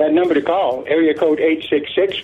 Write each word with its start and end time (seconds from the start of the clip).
That 0.00 0.14
number 0.14 0.32
to 0.32 0.40
call, 0.40 0.88
area 0.88 1.12
code 1.12 1.40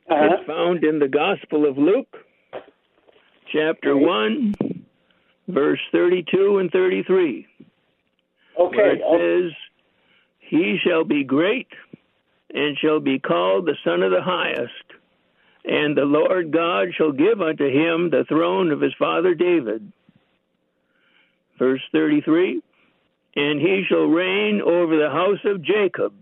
Uh-huh. 0.09 0.29
It's 0.31 0.47
found 0.47 0.85
in 0.85 0.99
the 0.99 1.09
Gospel 1.09 1.69
of 1.69 1.79
Luke, 1.79 2.17
chapter 3.53 3.97
1, 3.97 4.55
verse 5.49 5.81
32 5.93 6.59
and 6.59 6.71
33. 6.71 7.47
Okay. 8.61 8.77
Where 8.77 8.95
it 8.95 9.03
okay. 9.03 9.49
says, 9.49 9.57
He 10.41 10.79
shall 10.87 11.05
be 11.05 11.25
great 11.25 11.69
and 12.53 12.77
shall 12.79 13.01
be 13.01 13.19
called 13.19 13.67
the 13.67 13.77
Son 13.85 14.03
of 14.03 14.13
the 14.13 14.23
Highest. 14.23 14.84
And 15.65 15.97
the 15.97 16.05
Lord 16.05 16.53
God 16.53 16.89
shall 16.97 17.13
give 17.13 17.41
unto 17.41 17.65
him 17.65 18.11
the 18.11 18.25
throne 18.29 18.71
of 18.71 18.81
his 18.81 18.93
father 18.99 19.35
David. 19.35 19.91
Verse 21.59 21.81
33 21.93 22.61
And 23.37 23.61
he 23.61 23.85
shall 23.89 24.07
reign 24.07 24.61
over 24.61 24.97
the 24.97 25.11
house 25.11 25.39
of 25.45 25.63
Jacob. 25.63 26.13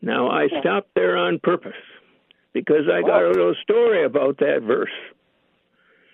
Now, 0.00 0.30
I 0.30 0.46
stopped 0.60 0.94
there 0.94 1.16
on 1.16 1.40
purpose 1.40 1.72
because 2.52 2.88
I 2.92 3.02
got 3.02 3.24
a 3.24 3.28
little 3.28 3.54
story 3.62 4.04
about 4.04 4.38
that 4.38 4.62
verse. 4.62 4.88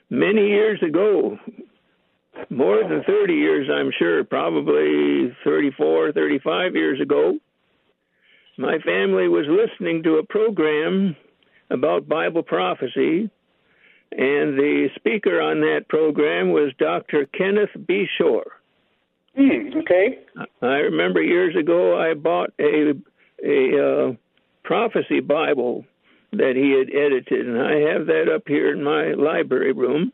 Many 0.08 0.48
years 0.48 0.82
ago, 0.82 1.38
more 2.50 2.82
than 2.82 3.02
30 3.04 3.34
years, 3.34 3.68
I'm 3.70 3.90
sure, 3.98 4.24
probably 4.24 5.36
34, 5.44 6.12
35 6.12 6.74
years 6.74 7.00
ago, 7.00 7.38
my 8.56 8.78
family 8.78 9.28
was 9.28 9.46
listening 9.48 10.02
to 10.04 10.16
a 10.16 10.26
program 10.26 11.16
about 11.70 12.08
Bible 12.08 12.42
prophecy, 12.42 13.30
and 14.12 14.58
the 14.58 14.88
speaker 14.96 15.40
on 15.40 15.60
that 15.60 15.88
program 15.88 16.50
was 16.50 16.72
Dr. 16.78 17.26
Kenneth 17.26 17.70
B. 17.86 18.06
Shore. 18.18 18.46
Hmm, 19.36 19.78
okay. 19.78 20.20
I 20.62 20.76
remember 20.76 21.20
years 21.20 21.56
ago 21.56 21.98
I 21.98 22.14
bought 22.14 22.50
a 22.60 22.92
a 23.44 24.10
uh, 24.10 24.12
prophecy 24.62 25.20
Bible 25.20 25.84
that 26.32 26.54
he 26.54 26.70
had 26.70 26.94
edited, 26.94 27.46
and 27.46 27.60
I 27.60 27.92
have 27.92 28.06
that 28.06 28.32
up 28.32 28.42
here 28.46 28.72
in 28.72 28.82
my 28.82 29.12
library 29.12 29.72
room. 29.72 30.12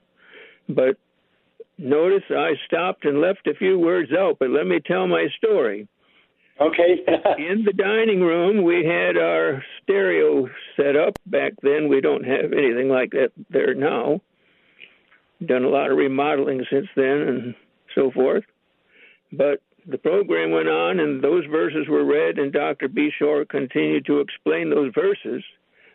But 0.69 0.97
notice 1.79 2.25
I 2.31 2.53
stopped 2.67 3.05
and 3.05 3.21
left 3.21 3.47
a 3.47 3.55
few 3.55 3.79
words 3.79 4.11
out, 4.13 4.39
but 4.39 4.51
let 4.51 4.67
me 4.67 4.81
tell 4.81 5.07
my 5.07 5.27
story. 5.37 5.89
Okay. 6.61 7.01
in 7.39 7.65
the 7.65 7.73
dining 7.73 8.21
room, 8.21 8.63
we 8.63 8.85
had 8.85 9.17
our 9.17 9.65
stereo 9.83 10.49
set 10.77 10.97
up. 10.97 11.15
Back 11.27 11.55
then, 11.63 11.89
we 11.89 12.01
don't 12.01 12.25
have 12.25 12.53
anything 12.53 12.89
like 12.89 13.11
that 13.13 13.33
there 13.49 13.75
now. 13.75 14.21
Done 15.45 15.65
a 15.65 15.69
lot 15.69 15.91
of 15.91 15.97
remodeling 15.97 16.65
since 16.71 16.89
then 16.95 17.05
and 17.05 17.55
so 17.95 18.11
forth. 18.11 18.45
But 19.33 19.63
the 19.87 19.97
program 19.97 20.51
went 20.51 20.69
on, 20.69 21.01
and 21.01 21.23
those 21.23 21.47
verses 21.47 21.89
were 21.89 22.05
read, 22.05 22.39
and 22.39 22.53
Dr. 22.53 22.89
B. 22.89 23.11
Shore 23.19 23.47
continued 23.47 24.05
to 24.07 24.21
explain 24.21 24.69
those 24.69 24.93
verses. 24.95 25.43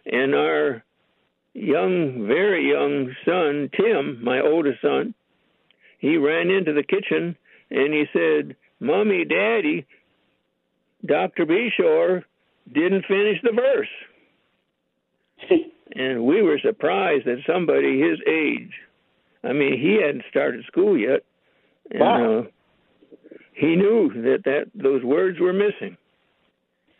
And 0.06 0.34
our 0.34 0.84
young, 1.54 2.28
very 2.28 2.70
young 2.70 3.16
son, 3.24 3.70
Tim, 3.76 4.24
my 4.24 4.42
oldest 4.42 4.82
son, 4.82 5.14
he 6.00 6.18
ran 6.18 6.50
into 6.50 6.74
the 6.74 6.84
kitchen 6.84 7.36
and 7.72 7.94
he 7.94 8.06
said, 8.14 8.56
Mommy, 8.80 9.26
Daddy, 9.26 9.88
Dr. 11.06 11.46
Bishore 11.46 12.24
didn't 12.72 13.06
finish 13.06 13.40
the 13.44 13.52
verse. 13.52 13.88
and 15.96 16.26
we 16.26 16.42
were 16.42 16.60
surprised 16.60 17.26
that 17.26 17.44
somebody 17.48 18.00
his 18.02 18.20
age, 18.28 18.72
I 19.44 19.54
mean, 19.54 19.80
he 19.80 20.02
hadn't 20.02 20.24
started 20.30 20.66
school 20.66 20.98
yet. 20.98 21.24
And, 21.92 22.00
Wow. 22.00 22.40
uh, 22.40 22.44
he 23.54 23.76
knew 23.76 24.12
that, 24.24 24.44
that 24.46 24.66
those 24.76 25.04
words 25.04 25.40
were 25.40 25.54
missing. 25.54 25.98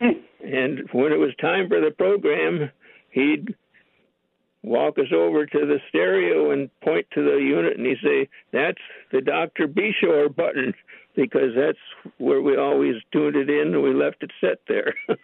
and 0.00 0.88
when 0.92 1.12
it 1.12 1.18
was 1.18 1.34
time 1.40 1.68
for 1.68 1.80
the 1.80 1.90
program, 1.90 2.70
he'd 3.10 3.54
walk 4.62 4.98
us 4.98 5.12
over 5.14 5.46
to 5.46 5.58
the 5.66 5.78
stereo 5.88 6.50
and 6.50 6.70
point 6.80 7.06
to 7.14 7.22
the 7.22 7.36
unit 7.36 7.76
and 7.76 7.86
he'd 7.86 7.98
say, 8.02 8.28
That's 8.52 8.80
the 9.12 9.20
Dr. 9.20 9.68
Bishore 9.68 10.34
button 10.34 10.72
because 11.16 11.54
that's 11.56 11.78
where 12.18 12.42
we 12.42 12.56
always 12.56 12.96
tuned 13.12 13.36
it 13.36 13.50
in 13.50 13.74
and 13.74 13.82
we 13.82 13.94
left 13.94 14.22
it 14.22 14.30
set 14.40 14.58
there. 14.68 14.94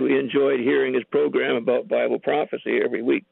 we 0.00 0.18
enjoyed 0.18 0.60
hearing 0.60 0.94
his 0.94 1.04
program 1.10 1.56
about 1.56 1.88
Bible 1.88 2.18
prophecy 2.18 2.80
every 2.84 3.02
week. 3.02 3.24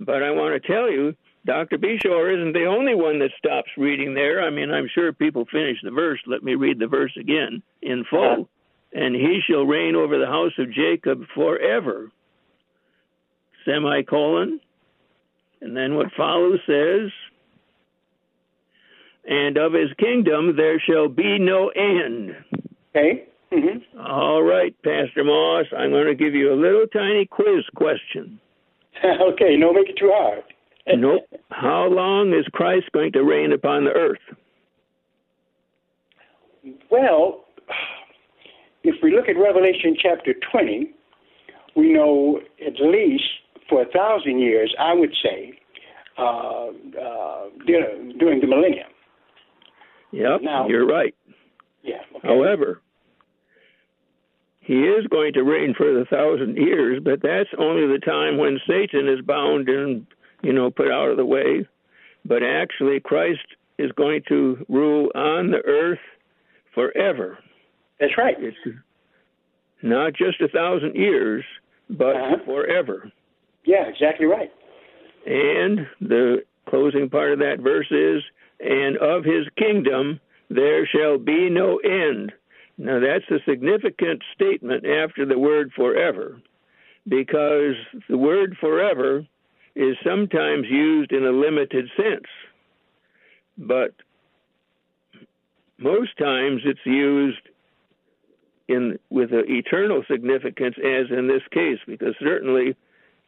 But 0.00 0.22
I 0.22 0.30
want 0.30 0.60
to 0.60 0.72
tell 0.72 0.90
you, 0.90 1.14
Dr. 1.44 1.78
Bishore 1.78 2.34
isn't 2.34 2.52
the 2.52 2.66
only 2.66 2.94
one 2.94 3.18
that 3.20 3.30
stops 3.38 3.70
reading 3.76 4.14
there. 4.14 4.42
I 4.42 4.50
mean, 4.50 4.70
I'm 4.70 4.88
sure 4.92 5.12
people 5.12 5.44
finish 5.50 5.78
the 5.82 5.90
verse. 5.90 6.20
Let 6.26 6.42
me 6.42 6.54
read 6.54 6.78
the 6.78 6.86
verse 6.86 7.16
again 7.18 7.62
in 7.80 8.04
full. 8.08 8.48
And 8.92 9.14
he 9.14 9.40
shall 9.48 9.64
reign 9.64 9.96
over 9.96 10.18
the 10.18 10.26
house 10.26 10.52
of 10.58 10.72
Jacob 10.72 11.22
forever. 11.34 12.10
Semicolon. 13.64 14.60
And 15.60 15.76
then 15.76 15.94
what 15.94 16.12
follows 16.16 16.58
says, 16.66 17.10
and 19.24 19.56
of 19.56 19.72
his 19.72 19.90
kingdom 19.98 20.56
there 20.56 20.80
shall 20.80 21.08
be 21.08 21.38
no 21.38 21.68
end. 21.68 22.34
Okay. 22.90 23.24
Mm-hmm. 23.52 24.00
All 24.00 24.42
right, 24.42 24.74
Pastor 24.82 25.24
Moss, 25.24 25.66
I'm 25.76 25.90
going 25.90 26.06
to 26.06 26.14
give 26.14 26.34
you 26.34 26.52
a 26.52 26.56
little 26.56 26.86
tiny 26.90 27.26
quiz 27.26 27.64
question. 27.76 28.40
okay, 29.04 29.58
don't 29.58 29.74
make 29.74 29.90
it 29.90 29.98
too 29.98 30.10
hard. 30.12 30.42
nope. 30.96 31.22
How 31.50 31.86
long 31.86 32.32
is 32.32 32.46
Christ 32.52 32.86
going 32.92 33.12
to 33.12 33.22
reign 33.22 33.52
upon 33.52 33.84
the 33.84 33.90
earth? 33.90 34.18
Well, 36.90 37.44
if 38.84 38.96
we 39.02 39.14
look 39.14 39.28
at 39.28 39.36
Revelation 39.36 39.96
chapter 40.00 40.34
20, 40.50 40.90
we 41.76 41.92
know 41.92 42.40
at 42.66 42.80
least 42.80 43.24
for 43.68 43.82
a 43.82 43.86
thousand 43.86 44.40
years, 44.40 44.74
I 44.78 44.94
would 44.94 45.14
say, 45.22 45.58
uh, 46.18 46.66
uh, 46.68 47.44
during 47.66 48.40
the 48.40 48.46
millennium. 48.46 48.91
Yep, 50.12 50.42
now, 50.42 50.68
you're 50.68 50.86
right. 50.86 51.14
Yeah. 51.82 52.02
Okay. 52.16 52.28
However, 52.28 52.80
he 54.60 54.74
is 54.74 55.06
going 55.08 55.32
to 55.32 55.42
reign 55.42 55.74
for 55.76 55.92
the 55.92 56.04
thousand 56.04 56.56
years, 56.56 57.00
but 57.02 57.20
that's 57.22 57.48
only 57.58 57.86
the 57.86 57.98
time 57.98 58.38
when 58.38 58.60
Satan 58.66 59.08
is 59.08 59.20
bound 59.24 59.68
and 59.68 60.06
you 60.42 60.52
know 60.52 60.70
put 60.70 60.90
out 60.90 61.08
of 61.08 61.16
the 61.16 61.24
way. 61.24 61.66
But 62.24 62.42
actually, 62.42 63.00
Christ 63.00 63.40
is 63.78 63.90
going 63.92 64.22
to 64.28 64.64
rule 64.68 65.10
on 65.14 65.50
the 65.50 65.62
earth 65.64 65.98
forever. 66.74 67.38
That's 67.98 68.16
right. 68.16 68.36
It's 68.38 68.56
not 69.82 70.12
just 70.14 70.40
a 70.40 70.48
thousand 70.48 70.94
years, 70.94 71.44
but 71.90 72.16
uh-huh. 72.16 72.36
forever. 72.44 73.10
Yeah, 73.64 73.88
exactly 73.88 74.26
right. 74.26 74.50
And 75.26 75.86
the 76.00 76.44
closing 76.68 77.08
part 77.08 77.32
of 77.32 77.38
that 77.40 77.58
verse 77.60 77.90
is, 77.90 78.22
and 78.62 78.96
of 78.98 79.24
his 79.24 79.46
kingdom 79.58 80.20
there 80.48 80.86
shall 80.86 81.18
be 81.18 81.50
no 81.50 81.78
end. 81.78 82.32
Now, 82.78 83.00
that's 83.00 83.30
a 83.30 83.42
significant 83.48 84.22
statement 84.34 84.86
after 84.86 85.26
the 85.26 85.38
word 85.38 85.72
forever, 85.74 86.40
because 87.08 87.74
the 88.08 88.18
word 88.18 88.56
forever 88.60 89.26
is 89.74 89.96
sometimes 90.04 90.66
used 90.68 91.12
in 91.12 91.24
a 91.24 91.30
limited 91.30 91.88
sense, 91.96 92.26
but 93.56 93.94
most 95.78 96.16
times 96.18 96.62
it's 96.64 96.84
used 96.84 97.40
in 98.68 98.98
with 99.10 99.32
an 99.32 99.44
eternal 99.48 100.02
significance, 100.08 100.76
as 100.78 101.06
in 101.10 101.26
this 101.26 101.42
case, 101.50 101.78
because 101.86 102.14
certainly, 102.20 102.76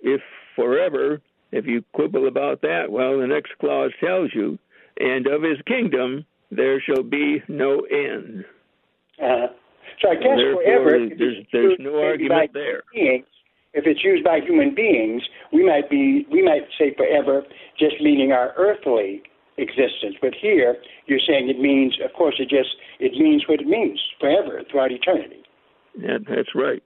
if 0.00 0.20
forever, 0.54 1.20
if 1.52 1.66
you 1.66 1.84
quibble 1.92 2.28
about 2.28 2.62
that, 2.62 2.90
well, 2.90 3.18
the 3.18 3.26
next 3.26 3.52
clause 3.58 3.92
tells 4.00 4.30
you, 4.34 4.58
and 4.98 5.26
of 5.26 5.42
his 5.42 5.58
kingdom 5.66 6.24
there 6.50 6.80
shall 6.80 7.02
be 7.02 7.42
no 7.48 7.80
end. 7.90 8.44
Uh, 9.20 9.48
so 10.00 10.10
I 10.10 10.14
guess 10.14 10.38
forever, 10.54 11.08
there's, 11.18 11.46
there's 11.52 11.76
no 11.78 12.00
argument 12.00 12.50
there. 12.52 12.82
Beings, 12.92 13.26
if 13.72 13.86
it's 13.86 14.04
used 14.04 14.24
by 14.24 14.40
human 14.40 14.74
beings, 14.74 15.22
we 15.52 15.66
might 15.66 15.90
be 15.90 16.26
we 16.30 16.42
might 16.42 16.62
say 16.78 16.94
forever, 16.96 17.42
just 17.78 17.96
meaning 18.00 18.32
our 18.32 18.52
earthly 18.56 19.22
existence. 19.58 20.16
But 20.20 20.34
here, 20.40 20.76
you're 21.06 21.22
saying 21.26 21.48
it 21.48 21.60
means, 21.60 21.96
of 22.04 22.12
course, 22.12 22.36
it 22.38 22.48
just 22.48 22.74
it 23.00 23.12
means 23.12 23.44
what 23.48 23.60
it 23.60 23.66
means 23.66 24.00
forever, 24.20 24.62
throughout 24.70 24.92
eternity. 24.92 25.42
Yeah, 25.98 26.18
that's 26.28 26.54
right. 26.54 26.82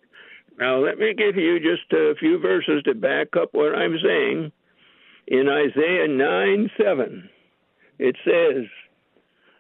Now 0.59 0.79
let 0.79 0.99
me 0.99 1.15
give 1.15 1.37
you 1.37 1.59
just 1.61 1.93
a 1.93 2.15
few 2.19 2.39
verses 2.39 2.83
to 2.85 2.95
back 2.95 3.29
up 3.41 3.51
what 3.53 3.75
I'm 3.75 3.97
saying. 4.03 4.53
In 5.29 5.47
Isaiah 5.49 6.09
9 6.09 6.71
7, 6.83 7.29
it 7.99 8.17
says, 8.25 8.65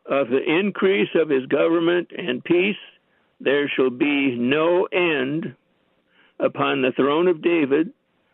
of 0.06 0.28
the 0.28 0.42
increase 0.42 1.10
of 1.14 1.28
his 1.28 1.46
government 1.46 2.10
and 2.16 2.42
peace 2.42 2.76
there 3.40 3.68
shall 3.68 3.90
be 3.90 4.36
no 4.36 4.84
end 4.86 5.54
upon 6.40 6.82
the 6.82 6.92
throne 6.92 7.28
of 7.28 7.42
David 7.42 7.92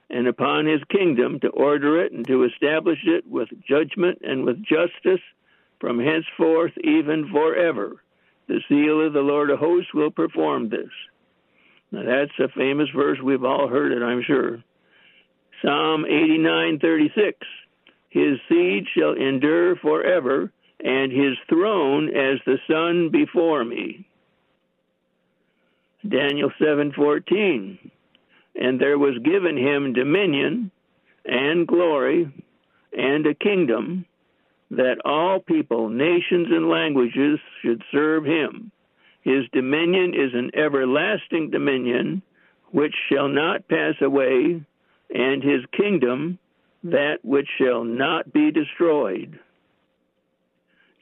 and 0.08 0.28
upon 0.28 0.66
his 0.66 0.80
kingdom 0.90 1.40
to 1.40 1.48
order 1.48 2.02
it 2.02 2.12
and 2.12 2.26
to 2.26 2.44
establish 2.44 2.98
it 3.04 3.26
with 3.26 3.48
judgment 3.68 4.20
and 4.22 4.44
with 4.44 4.62
justice 4.62 5.22
from 5.80 5.98
henceforth 5.98 6.72
even 6.82 7.28
forever. 7.30 8.02
The 8.46 8.60
seal 8.68 9.06
of 9.06 9.12
the 9.12 9.20
Lord 9.20 9.50
of 9.50 9.58
hosts 9.58 9.92
will 9.94 10.10
perform 10.10 10.68
this. 10.68 10.90
Now 11.90 12.04
that's 12.04 12.38
a 12.38 12.48
famous 12.56 12.88
verse. 12.94 13.18
We've 13.22 13.44
all 13.44 13.68
heard 13.68 13.92
it, 13.92 14.02
I'm 14.02 14.22
sure. 14.22 14.62
Psalm 15.62 16.04
89:36. 16.04 17.34
His 18.14 18.38
seed 18.48 18.86
shall 18.96 19.14
endure 19.14 19.74
forever, 19.74 20.52
and 20.78 21.10
his 21.10 21.36
throne 21.48 22.08
as 22.10 22.38
the 22.46 22.60
sun 22.70 23.08
before 23.08 23.64
me. 23.64 24.06
Daniel 26.08 26.52
7:14 26.60 27.90
and 28.56 28.78
there 28.78 28.98
was 28.98 29.18
given 29.24 29.56
him 29.56 29.92
dominion 29.94 30.70
and 31.24 31.66
glory 31.66 32.28
and 32.96 33.26
a 33.26 33.34
kingdom 33.34 34.04
that 34.70 35.04
all 35.04 35.40
people 35.40 35.88
nations 35.88 36.46
and 36.52 36.68
languages 36.68 37.40
should 37.62 37.82
serve 37.90 38.24
him 38.24 38.70
his 39.22 39.48
dominion 39.52 40.14
is 40.14 40.34
an 40.34 40.50
everlasting 40.54 41.50
dominion 41.50 42.22
which 42.70 42.94
shall 43.08 43.28
not 43.28 43.66
pass 43.66 43.94
away 44.02 44.62
and 45.12 45.42
his 45.42 45.64
kingdom 45.72 46.38
that 46.84 47.18
which 47.22 47.48
shall 47.58 47.84
not 47.84 48.32
be 48.32 48.50
destroyed 48.50 49.38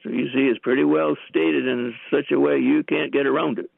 so 0.03 0.09
you 0.09 0.27
see 0.33 0.47
it's 0.47 0.59
pretty 0.59 0.83
well 0.83 1.15
stated 1.29 1.67
in 1.67 1.93
such 2.11 2.31
a 2.31 2.39
way 2.39 2.57
you 2.57 2.83
can't 2.83 3.13
get 3.13 3.25
around 3.25 3.59
it 3.59 3.69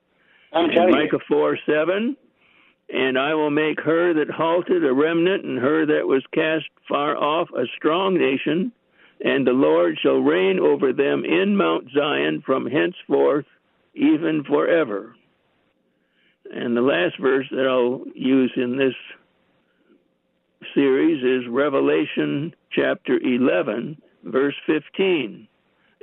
I'm 0.55 0.69
telling 0.69 0.91
Micah 0.91 1.19
4 1.27 1.59
7. 1.65 2.15
And 2.88 3.17
I 3.17 3.33
will 3.33 3.50
make 3.50 3.81
her 3.81 4.13
that 4.13 4.29
halted 4.29 4.85
a 4.85 4.93
remnant, 4.93 5.43
and 5.43 5.57
her 5.57 5.85
that 5.88 6.07
was 6.07 6.24
cast 6.33 6.65
far 6.88 7.17
off 7.17 7.50
a 7.50 7.65
strong 7.75 8.17
nation, 8.17 8.71
and 9.24 9.45
the 9.45 9.53
Lord 9.53 9.97
shall 10.01 10.19
reign 10.19 10.59
over 10.59 10.93
them 10.93 11.25
in 11.25 11.57
Mount 11.57 11.88
Zion 11.97 12.43
from 12.45 12.67
henceforth, 12.67 13.45
even 13.95 14.43
forever. 14.43 15.15
And 16.53 16.77
the 16.77 16.81
last 16.81 17.19
verse 17.19 17.47
that 17.50 17.65
I'll 17.67 18.05
use 18.13 18.53
in 18.55 18.77
this 18.77 18.93
series 20.74 21.24
is 21.24 21.50
Revelation 21.50 22.53
chapter 22.72 23.19
11, 23.19 24.01
verse 24.24 24.55
15. 24.65 25.48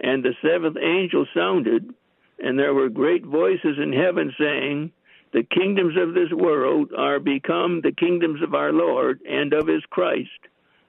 And 0.03 0.25
the 0.25 0.35
seventh 0.43 0.77
angel 0.77 1.27
sounded, 1.35 1.93
and 2.39 2.59
there 2.59 2.75
were 2.75 2.89
great 2.89 3.25
voices 3.25 3.77
in 3.83 3.93
heaven 3.93 4.33
saying, 4.39 4.93
The 5.33 5.43
kingdoms 5.43 5.95
of 5.97 6.15
this 6.15 6.31
world 6.33 6.91
are 6.97 7.21
become 7.21 7.81
the 7.83 7.93
kingdoms 7.93 8.43
of 8.43 8.55
our 8.55 8.73
Lord 8.73 9.21
and 9.29 9.53
of 9.53 9.67
his 9.67 9.83
Christ, 9.91 10.31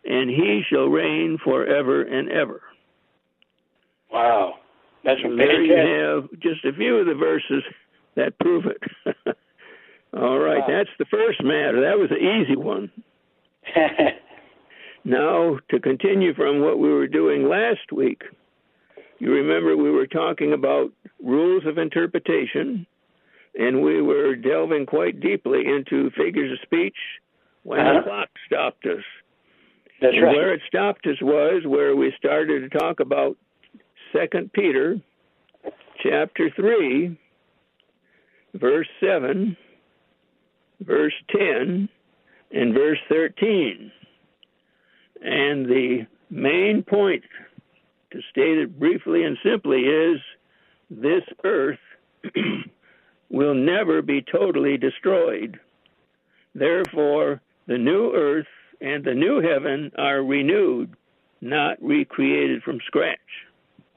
and 0.06 0.30
he 0.30 0.62
shall 0.70 0.88
reign 0.88 1.38
forever 1.44 2.04
and 2.04 2.30
ever. 2.30 2.62
Wow. 4.12 4.56
That's 5.04 5.22
so 5.22 5.36
there 5.36 5.62
you 5.62 5.76
have 5.76 6.30
just 6.40 6.64
a 6.66 6.74
few 6.74 6.98
of 6.98 7.08
the 7.08 7.16
verses 7.16 7.64
that 8.16 8.40
prove 8.40 8.66
it. 8.66 8.82
All 10.16 10.38
right, 10.38 10.60
wow. 10.60 10.68
that's 10.68 10.90
the 11.00 11.06
first 11.06 11.44
matter. 11.44 11.82
That 11.82 11.98
was 11.98 12.12
an 12.12 12.18
easy 12.18 12.56
one. 12.56 12.92
now, 15.04 15.58
to 15.70 15.80
continue 15.80 16.34
from 16.34 16.62
what 16.62 16.80
we 16.80 16.90
were 16.90 17.08
doing 17.08 17.48
last 17.48 17.92
week, 17.92 18.22
you 19.20 19.32
remember 19.32 19.78
we 19.78 19.92
were 19.92 20.08
talking 20.08 20.54
about 20.54 20.92
rules 21.22 21.66
of 21.66 21.78
interpretation, 21.78 22.86
and 23.56 23.82
we 23.82 24.02
were 24.02 24.36
delving 24.36 24.86
quite 24.86 25.20
deeply 25.20 25.62
into 25.66 26.10
figures 26.12 26.52
of 26.52 26.60
speech 26.64 26.98
when 27.64 27.80
uh-huh. 27.80 28.00
the 28.00 28.04
clock 28.04 28.30
stopped 28.46 28.86
us. 28.86 29.04
That's 30.02 30.16
and 30.16 30.24
right. 30.24 30.36
Where 30.36 30.54
it 30.54 30.62
stopped 30.68 31.08
us 31.08 31.22
was 31.22 31.64
where 31.66 31.96
we 31.96 32.14
started 32.18 32.70
to 32.70 32.78
talk 32.78 33.00
about 33.00 33.38
Second 34.12 34.52
Peter, 34.54 34.98
chapter 36.02 36.50
three, 36.56 37.18
verse 38.54 38.88
seven, 39.00 39.56
verse 40.82 41.14
ten, 41.30 41.88
in 42.54 42.74
verse 42.74 43.00
13. 43.10 43.92
And 45.22 45.66
the 45.66 46.06
main 46.30 46.84
point, 46.88 47.24
to 48.12 48.20
state 48.30 48.60
it 48.60 48.80
briefly 48.80 49.24
and 49.24 49.38
simply, 49.44 49.82
is 49.82 50.20
this 50.90 51.24
earth 51.44 51.80
will 53.30 53.56
never 53.56 54.02
be 54.02 54.22
totally 54.22 54.78
destroyed. 54.78 55.60
Therefore, 56.54 57.42
the 57.68 57.78
new 57.78 58.14
earth 58.14 58.48
and 58.80 59.04
the 59.04 59.16
new 59.16 59.42
heaven 59.42 59.92
are 59.98 60.22
renewed, 60.22 60.96
not 61.42 61.82
recreated 61.82 62.62
from 62.62 62.80
scratch. 62.86 63.18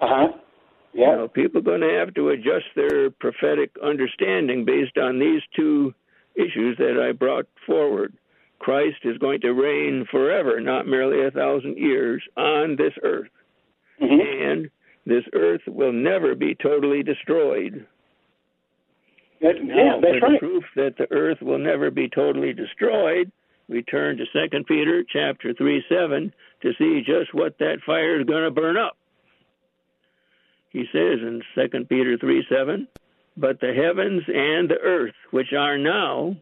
Uh 0.00 0.06
huh. 0.08 0.28
Yeah. 0.94 1.10
You 1.10 1.16
know, 1.16 1.28
people 1.28 1.58
are 1.58 1.64
going 1.64 1.82
to 1.82 1.98
have 1.98 2.14
to 2.14 2.30
adjust 2.30 2.66
their 2.74 3.10
prophetic 3.10 3.72
understanding 3.84 4.64
based 4.64 4.96
on 4.96 5.18
these 5.18 5.42
two 5.54 5.92
issues 6.34 6.78
that 6.78 6.98
I 7.06 7.12
brought 7.12 7.46
forward. 7.66 8.14
Christ 8.58 8.98
is 9.04 9.18
going 9.18 9.40
to 9.42 9.52
reign 9.52 10.06
forever, 10.10 10.60
not 10.60 10.86
merely 10.86 11.26
a 11.26 11.30
thousand 11.30 11.76
years, 11.76 12.22
on 12.36 12.76
this 12.76 12.92
earth. 13.02 13.28
Mm-hmm. 14.02 14.50
And 14.50 14.70
this 15.04 15.24
earth 15.34 15.62
will 15.66 15.92
never 15.92 16.34
be 16.34 16.54
totally 16.54 17.02
destroyed. 17.02 17.86
That, 19.40 19.54
yeah, 19.62 20.00
that's 20.00 20.18
for 20.18 20.30
right. 20.30 20.40
proof 20.40 20.64
that 20.76 20.94
the 20.98 21.06
earth 21.10 21.38
will 21.42 21.58
never 21.58 21.90
be 21.90 22.08
totally 22.08 22.54
destroyed, 22.54 23.30
we 23.68 23.82
turn 23.82 24.16
to 24.16 24.24
Second 24.32 24.66
Peter 24.66 25.04
chapter 25.12 25.52
three 25.52 25.82
seven 25.88 26.32
to 26.62 26.72
see 26.78 27.02
just 27.04 27.34
what 27.34 27.58
that 27.58 27.78
fire 27.84 28.20
is 28.20 28.26
going 28.26 28.44
to 28.44 28.50
burn 28.50 28.76
up. 28.76 28.96
He 30.70 30.84
says 30.92 31.18
in 31.20 31.42
Second 31.54 31.88
Peter 31.88 32.16
three 32.16 32.46
seven, 32.48 32.86
but 33.36 33.60
the 33.60 33.74
heavens 33.74 34.22
and 34.28 34.70
the 34.70 34.78
earth, 34.80 35.14
which 35.30 35.52
are 35.52 35.78
now, 35.78 36.36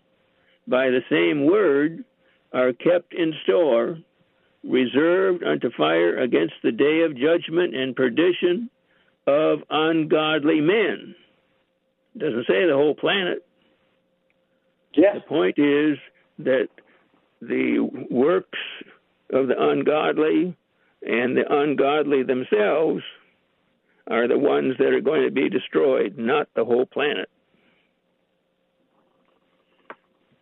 by 0.67 0.91
the 0.91 1.03
same 1.11 1.47
word, 1.47 2.05
are 2.53 2.73
kept 2.73 3.13
in 3.15 3.33
store, 3.43 3.99
reserved 4.63 5.43
unto 5.43 5.71
fire 5.77 6.19
against 6.19 6.55
the 6.63 6.73
day 6.73 7.03
of 7.03 7.17
judgment 7.17 7.75
and 7.75 7.97
perdition 7.97 8.71
of 9.27 9.61
ungodly 9.71 10.61
men. 10.61 11.15
Doesn't 12.17 12.47
say 12.47 12.67
the 12.67 12.75
whole 12.75 12.95
planet. 12.95 13.45
Yeah. 14.95 15.15
The 15.15 15.21
point 15.21 15.59
is 15.59 15.99
that 16.39 16.69
the 17.41 17.81
works 18.11 18.59
of 19.33 19.49
the 19.49 19.61
ungodly 19.61 20.57
and 21.03 21.37
the 21.37 21.45
ungodly 21.51 22.23
themselves 22.23 23.03
are 24.07 24.29
the 24.29 24.39
ones 24.39 24.75
that 24.79 24.89
are 24.89 25.01
going 25.01 25.25
to 25.25 25.31
be 25.31 25.49
destroyed, 25.49 26.17
not 26.17 26.49
the 26.55 26.65
whole 26.65 26.87
planet. 26.87 27.29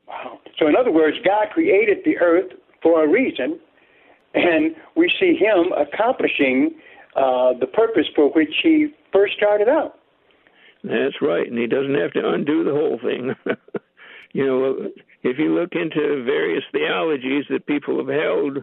Wow. 0.07 0.41
So, 0.62 0.69
in 0.69 0.76
other 0.76 0.92
words, 0.92 1.16
God 1.25 1.49
created 1.52 1.99
the 2.04 2.19
earth 2.19 2.52
for 2.85 3.04
a 3.04 3.09
reason, 3.09 3.59
and 4.35 4.76
we 4.97 5.12
see 5.19 5.35
Him 5.35 5.73
accomplishing 5.73 6.71
uh, 7.16 7.54
the 7.59 7.66
purpose 7.66 8.07
for 8.14 8.28
which 8.31 8.54
He 8.62 8.95
first 9.12 9.35
started 9.37 9.69
out. 9.69 9.99
That's 10.85 11.21
right, 11.21 11.49
and 11.49 11.59
He 11.59 11.66
doesn't 11.66 11.97
have 11.97 12.12
to 12.12 12.28
undo 12.28 12.62
the 12.62 12.71
whole 12.71 13.00
thing. 13.02 13.35
you 14.33 14.47
know, 14.47 14.90
if 15.25 15.37
you 15.37 15.52
look 15.52 15.73
into 15.73 16.23
various 16.25 16.62
theologies 16.71 17.45
that 17.50 17.66
people 17.66 17.99
have 17.99 18.14
held 18.14 18.59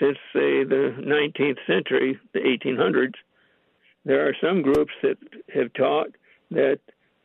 since, 0.00 0.16
say, 0.32 0.64
the 0.64 0.96
19th 0.98 1.58
century, 1.66 2.18
the 2.32 2.40
1800s, 2.40 3.12
there 4.06 4.26
are 4.26 4.34
some 4.42 4.62
groups 4.62 4.92
that 5.02 5.18
have 5.54 5.74
taught 5.74 6.08
that 6.50 6.80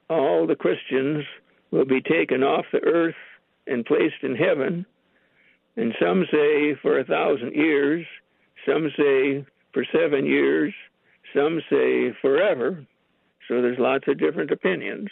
all 0.09 0.45
the 0.45 0.57
Christians 0.57 1.23
will 1.71 1.85
be 1.85 2.01
taken 2.01 2.43
off 2.43 2.65
the 2.73 2.83
earth 2.83 3.15
and 3.67 3.85
placed 3.85 4.23
in 4.23 4.35
heaven. 4.35 4.85
And 5.75 5.93
some 6.01 6.25
say 6.31 6.75
for 6.81 6.99
a 6.99 7.05
thousand 7.05 7.53
years, 7.53 8.05
some 8.67 8.89
say 8.97 9.45
for 9.73 9.85
seven 9.93 10.25
years, 10.25 10.73
some 11.35 11.61
say 11.69 12.13
forever. 12.21 12.85
So 13.47 13.61
there's 13.61 13.79
lots 13.79 14.07
of 14.07 14.19
different 14.19 14.51
opinions. 14.51 15.09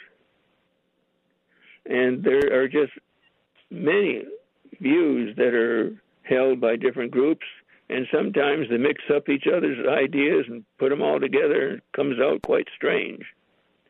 And 1.86 2.24
there 2.24 2.60
are 2.60 2.68
just 2.68 2.92
many 3.70 4.24
views 4.82 5.36
that 5.38 5.54
are 5.54 5.92
held 6.24 6.60
by 6.60 6.76
different 6.76 7.12
groups 7.12 7.46
and 7.90 8.08
sometimes 8.12 8.68
they 8.70 8.78
mix 8.78 9.04
up 9.14 9.30
each 9.30 9.46
other's 9.48 9.86
ideas 9.88 10.46
and 10.48 10.66
put 10.80 10.90
them 10.90 11.02
all 11.02 11.20
together, 11.20 11.68
and 11.68 11.78
it 11.78 11.84
comes 11.96 12.20
out 12.20 12.42
quite 12.42 12.68
strange. 12.76 13.24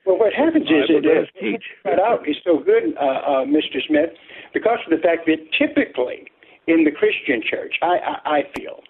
Well, 0.05 0.19
what 0.19 0.33
happens 0.33 0.65
is 0.65 0.85
it 0.89 1.05
uh, 1.05 1.25
teach. 1.39 1.63
that 1.83 1.99
out 1.99 2.27
is 2.29 2.35
so 2.43 2.59
good, 2.59 2.93
uh, 3.01 3.01
uh, 3.01 3.45
Mr. 3.45 3.81
Smith, 3.87 4.11
because 4.53 4.77
of 4.85 4.91
the 4.91 5.01
fact 5.01 5.25
that 5.25 5.41
typically 5.57 6.29
in 6.67 6.83
the 6.83 6.91
Christian 6.91 7.41
church, 7.41 7.75
I, 7.81 7.97
I, 7.97 8.29
I 8.29 8.41
feel 8.55 8.81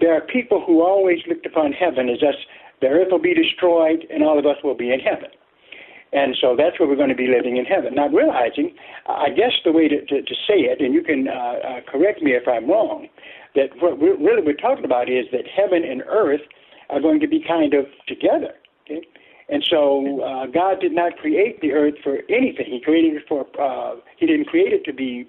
there 0.00 0.14
are 0.14 0.20
people 0.20 0.62
who 0.64 0.82
always 0.82 1.18
looked 1.26 1.46
upon 1.46 1.72
heaven 1.72 2.08
as 2.08 2.22
us. 2.22 2.36
The 2.80 2.88
earth 2.88 3.08
will 3.10 3.20
be 3.20 3.34
destroyed, 3.34 4.06
and 4.10 4.22
all 4.22 4.38
of 4.38 4.46
us 4.46 4.56
will 4.62 4.76
be 4.76 4.92
in 4.92 5.00
heaven. 5.00 5.30
And 6.12 6.36
so 6.40 6.56
that's 6.56 6.78
where 6.80 6.88
we're 6.88 6.96
going 6.96 7.10
to 7.10 7.14
be 7.14 7.28
living 7.28 7.56
in 7.56 7.64
heaven. 7.64 7.94
Not 7.94 8.12
realizing, 8.12 8.74
I 9.06 9.30
guess 9.30 9.52
the 9.64 9.72
way 9.72 9.86
to, 9.88 10.04
to, 10.06 10.22
to 10.22 10.34
say 10.46 10.66
it, 10.66 10.80
and 10.80 10.92
you 10.92 11.02
can 11.02 11.28
uh, 11.28 11.32
uh, 11.32 11.80
correct 11.86 12.20
me 12.20 12.32
if 12.32 12.48
I'm 12.48 12.68
wrong, 12.68 13.06
that 13.54 13.70
what 13.80 13.98
we're, 13.98 14.16
really 14.16 14.42
we're 14.42 14.60
talking 14.60 14.84
about 14.84 15.08
is 15.08 15.26
that 15.32 15.46
heaven 15.46 15.84
and 15.84 16.02
earth 16.08 16.40
are 16.88 17.00
going 17.00 17.20
to 17.20 17.28
be 17.28 17.44
kind 17.46 17.74
of 17.74 17.86
together. 18.08 18.54
Okay? 18.84 19.06
And 19.50 19.64
so 19.68 20.22
uh, 20.22 20.46
God 20.46 20.80
did 20.80 20.92
not 20.92 21.16
create 21.16 21.60
the 21.60 21.72
earth 21.72 21.94
for 22.04 22.18
anything. 22.28 22.66
He 22.70 22.80
created 22.80 23.16
it 23.16 23.24
for, 23.28 23.46
uh, 23.60 23.96
He 24.16 24.26
didn't 24.26 24.46
create 24.46 24.72
it 24.72 24.84
to 24.84 24.92
be 24.92 25.28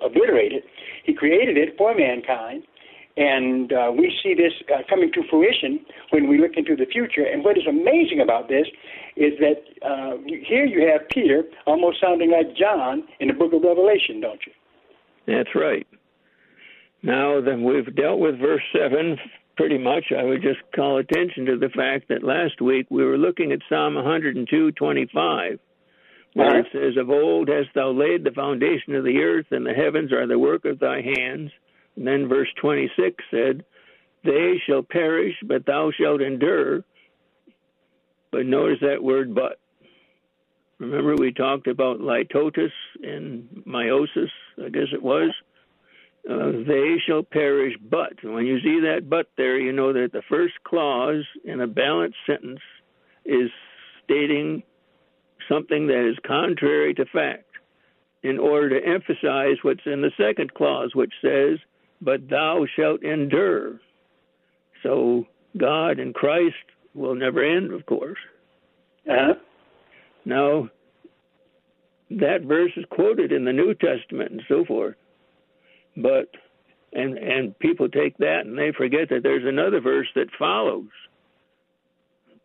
obliterated. 0.00 0.62
He 1.04 1.12
created 1.12 1.56
it 1.56 1.76
for 1.76 1.94
mankind. 1.94 2.62
And 3.16 3.72
uh, 3.72 3.92
we 3.94 4.16
see 4.22 4.34
this 4.34 4.52
uh, 4.72 4.82
coming 4.88 5.12
to 5.12 5.22
fruition 5.28 5.84
when 6.10 6.28
we 6.28 6.38
look 6.40 6.52
into 6.56 6.76
the 6.76 6.86
future. 6.86 7.24
And 7.24 7.44
what 7.44 7.58
is 7.58 7.64
amazing 7.68 8.20
about 8.22 8.48
this 8.48 8.66
is 9.16 9.32
that 9.40 9.64
uh, 9.86 10.16
here 10.48 10.64
you 10.64 10.88
have 10.88 11.08
Peter 11.10 11.42
almost 11.66 12.00
sounding 12.00 12.30
like 12.30 12.56
John 12.56 13.04
in 13.20 13.28
the 13.28 13.34
book 13.34 13.52
of 13.52 13.62
Revelation, 13.62 14.20
don't 14.20 14.40
you? 14.46 14.52
That's 15.26 15.54
right. 15.54 15.86
Now 17.02 17.40
that 17.40 17.58
we've 17.58 17.94
dealt 17.94 18.20
with 18.20 18.38
verse 18.38 18.62
7 18.72 19.18
pretty 19.56 19.78
much, 19.78 20.04
I 20.16 20.22
would 20.22 20.42
just 20.42 20.60
call 20.74 20.98
attention 20.98 21.46
to 21.46 21.58
the 21.58 21.68
fact 21.68 22.08
that 22.08 22.22
last 22.22 22.60
week 22.60 22.86
we 22.90 23.04
were 23.04 23.18
looking 23.18 23.52
at 23.52 23.60
Psalm 23.68 23.94
102:25, 23.94 25.58
where 26.34 26.58
it 26.58 26.66
uh-huh. 26.66 26.68
says, 26.72 26.96
Of 26.96 27.10
old 27.10 27.48
hast 27.48 27.68
thou 27.74 27.90
laid 27.90 28.24
the 28.24 28.30
foundation 28.30 28.94
of 28.94 29.04
the 29.04 29.18
earth, 29.22 29.46
and 29.50 29.66
the 29.66 29.74
heavens 29.74 30.12
are 30.12 30.26
the 30.26 30.38
work 30.38 30.64
of 30.64 30.78
thy 30.78 31.02
hands. 31.02 31.50
And 31.96 32.06
then 32.06 32.28
verse 32.28 32.48
26 32.60 33.22
said, 33.30 33.64
They 34.24 34.60
shall 34.66 34.82
perish, 34.82 35.34
but 35.44 35.66
thou 35.66 35.90
shalt 35.90 36.22
endure. 36.22 36.84
But 38.30 38.46
notice 38.46 38.78
that 38.80 39.02
word 39.02 39.34
but. 39.34 39.58
Remember, 40.78 41.14
we 41.14 41.32
talked 41.32 41.68
about 41.68 42.00
litotes 42.00 42.72
and 43.04 43.62
meiosis, 43.68 44.30
I 44.58 44.68
guess 44.68 44.88
it 44.92 45.02
was. 45.02 45.30
Uh, 46.28 46.52
they 46.66 46.96
shall 47.04 47.22
perish, 47.22 47.74
but. 47.90 48.12
When 48.22 48.46
you 48.46 48.60
see 48.60 48.80
that 48.80 49.08
but 49.10 49.26
there, 49.36 49.58
you 49.58 49.72
know 49.72 49.92
that 49.92 50.12
the 50.12 50.22
first 50.28 50.54
clause 50.64 51.24
in 51.44 51.60
a 51.60 51.66
balanced 51.66 52.18
sentence 52.26 52.60
is 53.24 53.50
stating 54.04 54.62
something 55.48 55.88
that 55.88 56.08
is 56.08 56.16
contrary 56.26 56.94
to 56.94 57.04
fact 57.06 57.44
in 58.22 58.38
order 58.38 58.80
to 58.80 58.86
emphasize 58.86 59.56
what's 59.62 59.84
in 59.84 60.00
the 60.00 60.12
second 60.16 60.54
clause, 60.54 60.92
which 60.94 61.12
says, 61.20 61.58
But 62.00 62.28
thou 62.28 62.66
shalt 62.76 63.02
endure. 63.02 63.80
So 64.82 65.26
God 65.56 65.98
and 65.98 66.14
Christ 66.14 66.54
will 66.94 67.14
never 67.14 67.42
end, 67.42 67.72
of 67.72 67.84
course. 67.86 68.18
Uh-huh. 69.08 69.34
Now, 70.24 70.68
that 72.10 72.42
verse 72.42 72.72
is 72.76 72.84
quoted 72.90 73.32
in 73.32 73.44
the 73.44 73.52
New 73.52 73.74
Testament 73.74 74.30
and 74.30 74.42
so 74.48 74.64
forth, 74.64 74.94
but 75.96 76.30
and 76.92 77.16
and 77.16 77.58
people 77.58 77.88
take 77.88 78.16
that 78.18 78.40
and 78.44 78.58
they 78.58 78.72
forget 78.72 79.08
that 79.10 79.22
there's 79.22 79.46
another 79.46 79.80
verse 79.80 80.08
that 80.14 80.28
follows. 80.38 80.88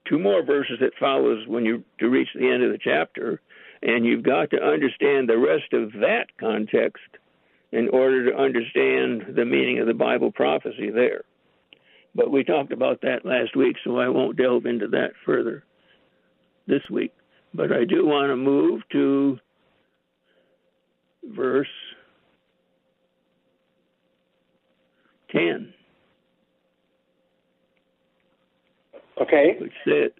Two 0.07 0.19
more 0.19 0.43
verses 0.43 0.77
that 0.79 0.93
follows 0.99 1.45
when 1.47 1.65
you 1.65 1.83
to 1.99 2.09
reach 2.09 2.29
the 2.33 2.49
end 2.49 2.63
of 2.63 2.71
the 2.71 2.79
chapter, 2.81 3.41
and 3.81 4.05
you've 4.05 4.23
got 4.23 4.49
to 4.51 4.63
understand 4.63 5.27
the 5.27 5.37
rest 5.37 5.73
of 5.73 5.91
that 5.99 6.27
context 6.39 7.03
in 7.71 7.89
order 7.89 8.31
to 8.31 8.37
understand 8.37 9.35
the 9.35 9.43
meaning 9.43 9.79
of 9.79 9.87
the 9.87 9.93
Bible 9.93 10.31
prophecy 10.31 10.89
there. 10.89 11.23
But 12.15 12.31
we 12.31 12.43
talked 12.43 12.71
about 12.71 13.01
that 13.01 13.25
last 13.25 13.55
week, 13.55 13.75
so 13.83 13.97
I 13.97 14.07
won't 14.07 14.37
delve 14.37 14.65
into 14.65 14.87
that 14.87 15.11
further 15.25 15.65
this 16.65 16.81
week. 16.89 17.13
But 17.53 17.71
I 17.71 17.83
do 17.83 18.05
want 18.05 18.29
to 18.29 18.35
move 18.35 18.81
to 18.93 19.39
verse 21.23 21.67
10. 25.37 25.73
Okay. 29.21 29.57
Which 29.59 29.73
says, 29.85 30.11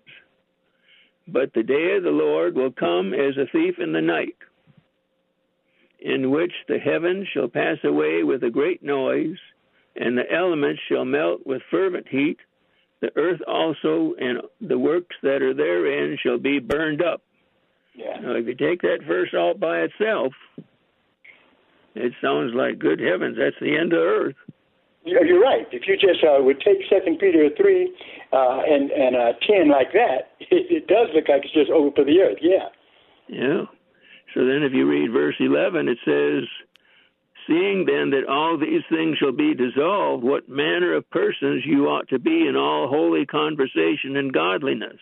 But 1.27 1.53
the 1.53 1.63
day 1.63 1.95
of 1.97 2.03
the 2.03 2.09
Lord 2.09 2.55
will 2.55 2.71
come 2.71 3.13
as 3.13 3.37
a 3.37 3.49
thief 3.51 3.75
in 3.79 3.93
the 3.93 4.01
night, 4.01 4.35
in 5.99 6.31
which 6.31 6.53
the 6.67 6.79
heavens 6.79 7.27
shall 7.33 7.47
pass 7.47 7.77
away 7.83 8.23
with 8.23 8.43
a 8.43 8.49
great 8.49 8.83
noise, 8.83 9.37
and 9.95 10.17
the 10.17 10.31
elements 10.31 10.81
shall 10.89 11.05
melt 11.05 11.45
with 11.45 11.61
fervent 11.71 12.07
heat. 12.07 12.37
The 13.01 13.11
earth 13.15 13.41
also 13.47 14.15
and 14.19 14.41
the 14.61 14.77
works 14.77 15.15
that 15.21 15.41
are 15.41 15.53
therein 15.53 16.17
shall 16.21 16.39
be 16.39 16.59
burned 16.59 17.03
up. 17.03 17.21
Yeah. 17.95 18.19
Now, 18.21 18.35
if 18.35 18.45
you 18.45 18.55
take 18.55 18.81
that 18.81 18.99
verse 19.07 19.29
all 19.35 19.53
by 19.55 19.79
itself, 19.79 20.33
it 21.95 22.13
sounds 22.21 22.53
like 22.53 22.77
good 22.77 22.99
heavens, 22.99 23.37
that's 23.39 23.55
the 23.59 23.75
end 23.75 23.93
of 23.93 23.99
earth. 23.99 24.35
You're 25.07 25.41
right. 25.41 25.65
If 25.71 25.87
you 25.87 25.95
just 25.95 26.23
uh, 26.23 26.43
would 26.43 26.59
take 26.59 26.77
Second 26.89 27.19
Peter 27.19 27.49
three 27.55 27.95
uh, 28.33 28.59
and 28.67 28.91
and 28.91 29.15
uh, 29.15 29.33
ten 29.47 29.69
like 29.69 29.93
that, 29.93 30.35
it, 30.39 30.67
it 30.69 30.87
does 30.87 31.07
look 31.15 31.29
like 31.29 31.43
it's 31.45 31.53
just 31.53 31.71
over 31.71 31.91
for 31.95 32.03
the 32.03 32.19
earth. 32.19 32.39
Yeah. 32.41 32.69
Yeah. 33.27 33.63
So 34.33 34.45
then, 34.45 34.63
if 34.63 34.73
you 34.73 34.87
read 34.87 35.11
verse 35.11 35.35
eleven, 35.39 35.87
it 35.87 35.97
says, 36.03 36.43
"Seeing 37.47 37.85
then 37.85 38.11
that 38.11 38.27
all 38.27 38.57
these 38.57 38.83
things 38.89 39.17
shall 39.17 39.31
be 39.31 39.53
dissolved, 39.55 40.23
what 40.23 40.49
manner 40.49 40.93
of 40.93 41.09
persons 41.09 41.63
you 41.65 41.87
ought 41.87 42.09
to 42.09 42.19
be 42.19 42.45
in 42.47 42.55
all 42.55 42.87
holy 42.89 43.25
conversation 43.25 44.17
and 44.17 44.33
godliness." 44.33 44.99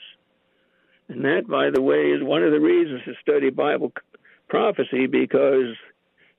And 1.08 1.24
that, 1.24 1.48
by 1.48 1.70
the 1.70 1.82
way, 1.82 2.12
is 2.12 2.24
one 2.24 2.44
of 2.44 2.52
the 2.52 2.60
reasons 2.60 3.02
to 3.06 3.14
study 3.22 3.50
Bible 3.50 3.92
prophecy 4.50 5.06
because 5.08 5.76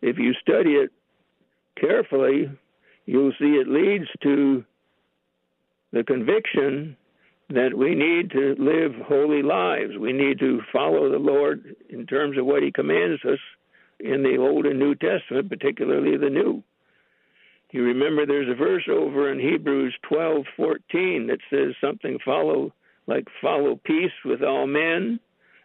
if 0.02 0.18
you 0.18 0.34
study 0.34 0.72
it 0.72 0.90
carefully, 1.80 2.50
you'll 3.06 3.32
see 3.38 3.56
it 3.56 3.68
leads 3.68 4.06
to 4.22 4.64
the 5.92 6.04
conviction 6.04 6.96
that 7.48 7.72
we 7.76 7.94
need 7.94 8.30
to 8.32 8.56
live 8.58 8.92
holy 9.06 9.42
lives. 9.42 9.96
We 9.98 10.12
need 10.12 10.38
to 10.40 10.60
follow 10.72 11.10
the 11.10 11.18
Lord 11.18 11.76
in 11.88 12.06
terms 12.06 12.36
of 12.36 12.44
what 12.44 12.62
He 12.62 12.72
commands 12.72 13.24
us 13.24 13.38
in 14.00 14.22
the 14.22 14.36
Old 14.36 14.66
and 14.66 14.78
New 14.78 14.94
Testament, 14.96 15.48
particularly 15.48 16.16
the 16.16 16.28
New. 16.28 16.62
You 17.72 17.82
remember 17.84 18.24
there's 18.26 18.48
a 18.50 18.54
verse 18.54 18.84
over 18.90 19.30
in 19.30 19.38
Hebrews 19.38 19.94
12:14 20.10 21.26
that 21.28 21.38
says 21.50 21.74
something 21.80 22.18
follow 22.24 22.72
like 23.06 23.26
follow 23.40 23.76
peace 23.84 24.12
with 24.24 24.42
all 24.42 24.66
men 24.66 25.20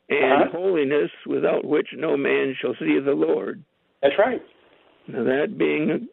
and 0.10 0.43
Uh-huh. 0.43 0.51
holiness 0.51 1.10
without 1.25 1.63
which 1.65 1.88
no 1.93 2.15
man 2.17 2.53
shall 2.60 2.75
see 2.75 3.00
the 3.00 3.13
Lord. 3.13 3.63
That's 4.01 4.17
right. 4.19 4.41
Now, 5.07 5.24
that 5.24 5.57
being 5.57 6.07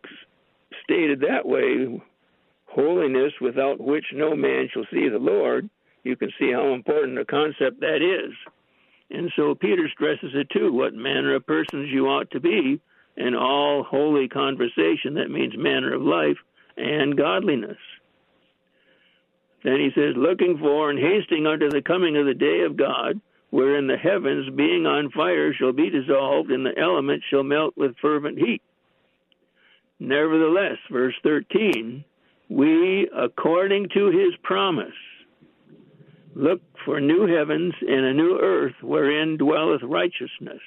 stated 0.89 1.21
that 1.21 1.47
way, 1.47 2.01
holiness 2.67 3.33
without 3.43 3.79
which 3.79 4.07
no 4.15 4.35
man 4.35 4.69
shall 4.73 4.87
see 4.91 5.09
the 5.09 5.19
Lord, 5.19 5.69
you 6.03 6.17
can 6.17 6.31
see 6.41 6.51
how 6.51 6.73
important 6.73 7.19
a 7.19 7.25
concept 7.27 7.81
that 7.81 8.01
is. 8.01 8.33
And 9.11 9.31
so 9.37 9.55
Peter 9.55 9.89
stresses 9.93 10.33
it 10.35 10.49
too 10.51 10.73
what 10.73 10.95
manner 10.95 11.35
of 11.35 11.47
persons 11.47 11.91
you 11.91 12.07
ought 12.07 12.31
to 12.31 12.41
be 12.41 12.81
in 13.17 13.35
all 13.35 13.83
holy 13.83 14.29
conversation, 14.29 15.15
that 15.15 15.31
means 15.31 15.55
manner 15.57 15.93
of 15.95 16.03
life, 16.03 16.37
and 16.77 17.17
godliness. 17.17 17.79
Then 19.65 19.81
he 19.81 19.91
says, 19.95 20.15
looking 20.17 20.57
for 20.59 20.89
and 20.89 20.99
hasting 20.99 21.47
unto 21.47 21.69
the 21.69 21.83
coming 21.83 22.17
of 22.17 22.27
the 22.27 22.35
day 22.35 22.63
of 22.65 22.77
God, 22.77 23.21
wherein 23.51 23.89
the 23.89 23.97
heavens, 23.97 24.55
being 24.55 24.87
on 24.87 25.11
fire, 25.11 25.53
shall 25.53 25.73
be 25.73 25.91
dissolved, 25.91 26.51
and 26.51 26.65
the 26.65 26.79
elements 26.79 27.25
shall 27.29 27.43
melt 27.43 27.75
with 27.77 27.97
fervent 28.01 28.39
heat. 28.39 28.63
Nevertheless, 30.01 30.79
verse 30.91 31.15
13, 31.23 32.05
we, 32.49 33.09
according 33.17 33.89
to 33.95 34.07
his 34.07 34.35
promise, 34.43 34.95
look 36.35 36.61
for 36.85 37.01
new 37.01 37.27
heavens 37.27 37.75
and 37.81 38.05
a 38.05 38.15
new 38.15 38.39
earth 38.41 38.75
wherein 38.83 39.37
dwelleth 39.37 39.83
righteousness. 39.83 40.61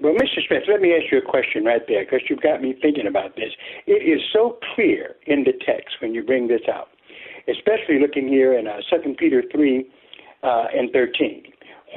Well, 0.00 0.14
Mr. 0.14 0.44
Smith, 0.48 0.64
let 0.68 0.80
me 0.80 0.92
ask 0.92 1.12
you 1.12 1.18
a 1.18 1.22
question 1.22 1.64
right 1.64 1.82
there 1.86 2.04
because 2.04 2.22
you've 2.28 2.40
got 2.40 2.60
me 2.60 2.74
thinking 2.82 3.06
about 3.06 3.36
this. 3.36 3.52
It 3.86 4.02
is 4.02 4.20
so 4.32 4.58
clear 4.74 5.14
in 5.26 5.44
the 5.44 5.52
text 5.64 5.96
when 6.00 6.12
you 6.12 6.24
bring 6.24 6.48
this 6.48 6.62
out, 6.72 6.88
especially 7.48 8.00
looking 8.00 8.26
here 8.26 8.58
in 8.58 8.66
uh, 8.66 8.78
2 8.90 9.14
Peter 9.18 9.44
3 9.52 9.86
uh, 10.42 10.64
and 10.74 10.90
13. 10.90 11.44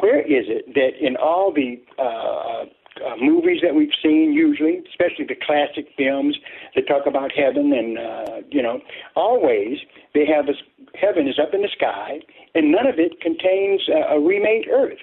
Where 0.02 0.22
is 0.22 0.46
it 0.48 0.74
that 0.76 0.92
in 1.02 1.16
all 1.16 1.52
the 1.52 1.82
uh, 1.98 2.66
uh, 3.04 3.16
movies 3.20 3.60
that 3.62 3.76
we've 3.76 3.94
seen, 4.02 4.34
usually, 4.34 4.82
especially 4.90 5.26
the 5.26 5.36
classic 5.36 5.88
films 5.98 6.38
that 6.76 6.88
talk 6.88 7.06
about 7.06 7.32
heaven, 7.32 7.74
and 7.74 7.98
uh, 7.98 8.42
you 8.50 8.62
know, 8.62 8.80
always 9.16 9.80
they 10.14 10.26
have 10.26 10.48
us. 10.48 10.56
Heaven 11.00 11.28
is 11.28 11.40
up 11.40 11.54
in 11.54 11.62
the 11.62 11.70
sky, 11.76 12.20
and 12.54 12.72
none 12.72 12.88
of 12.88 13.00
it 13.00 13.20
contains 13.22 13.82
uh, 13.90 14.16
a 14.16 14.20
remade 14.20 14.68
earth. 14.72 15.00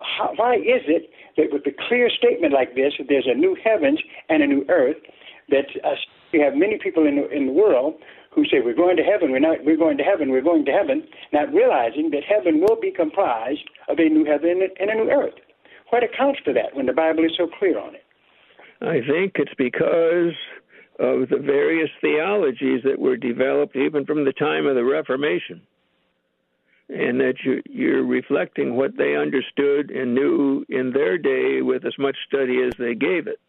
How, 0.00 0.34
why 0.36 0.56
is 0.56 0.84
it 0.86 1.10
that 1.36 1.46
with 1.52 1.66
a 1.66 1.88
clear 1.88 2.10
statement 2.10 2.52
like 2.52 2.74
this, 2.74 2.92
that 2.98 3.06
there's 3.08 3.28
a 3.28 3.34
new 3.34 3.56
heavens 3.64 4.00
and 4.28 4.42
a 4.42 4.46
new 4.46 4.66
earth, 4.68 4.96
that 5.48 5.66
uh, 5.84 5.94
we 6.32 6.40
have 6.40 6.54
many 6.54 6.78
people 6.82 7.06
in 7.06 7.16
the, 7.16 7.28
in 7.30 7.46
the 7.46 7.52
world 7.52 7.94
who 8.34 8.44
say 8.44 8.60
we're 8.64 8.74
going 8.74 8.96
to 8.96 9.02
heaven, 9.02 9.30
we're 9.30 9.38
not, 9.38 9.64
we're 9.64 9.76
going 9.76 9.98
to 9.98 10.04
heaven, 10.04 10.30
we're 10.30 10.42
going 10.42 10.64
to 10.64 10.72
heaven, 10.72 11.06
not 11.32 11.52
realizing 11.52 12.10
that 12.10 12.24
heaven 12.24 12.60
will 12.60 12.80
be 12.80 12.90
comprised 12.90 13.64
of 13.88 13.98
a 13.98 14.08
new 14.08 14.24
heaven 14.24 14.68
and 14.80 14.90
a 14.90 14.94
new 14.94 15.10
earth. 15.10 15.34
What 15.92 16.02
accounts 16.02 16.40
for 16.42 16.54
that 16.54 16.74
when 16.74 16.86
the 16.86 16.94
Bible 16.94 17.22
is 17.22 17.32
so 17.36 17.46
clear 17.58 17.78
on 17.78 17.94
it? 17.94 18.02
I 18.80 19.06
think 19.06 19.32
it's 19.34 19.52
because 19.58 20.32
of 20.98 21.28
the 21.28 21.36
various 21.38 21.90
theologies 22.00 22.80
that 22.84 22.98
were 22.98 23.18
developed 23.18 23.76
even 23.76 24.06
from 24.06 24.24
the 24.24 24.32
time 24.32 24.66
of 24.66 24.74
the 24.74 24.84
Reformation. 24.84 25.60
And 26.88 27.20
that 27.20 27.34
you, 27.44 27.60
you're 27.68 28.06
reflecting 28.06 28.74
what 28.74 28.96
they 28.96 29.16
understood 29.16 29.90
and 29.90 30.14
knew 30.14 30.64
in 30.70 30.94
their 30.94 31.18
day 31.18 31.60
with 31.60 31.84
as 31.84 31.98
much 31.98 32.16
study 32.26 32.62
as 32.62 32.72
they 32.78 32.94
gave 32.94 33.26
it. 33.26 33.40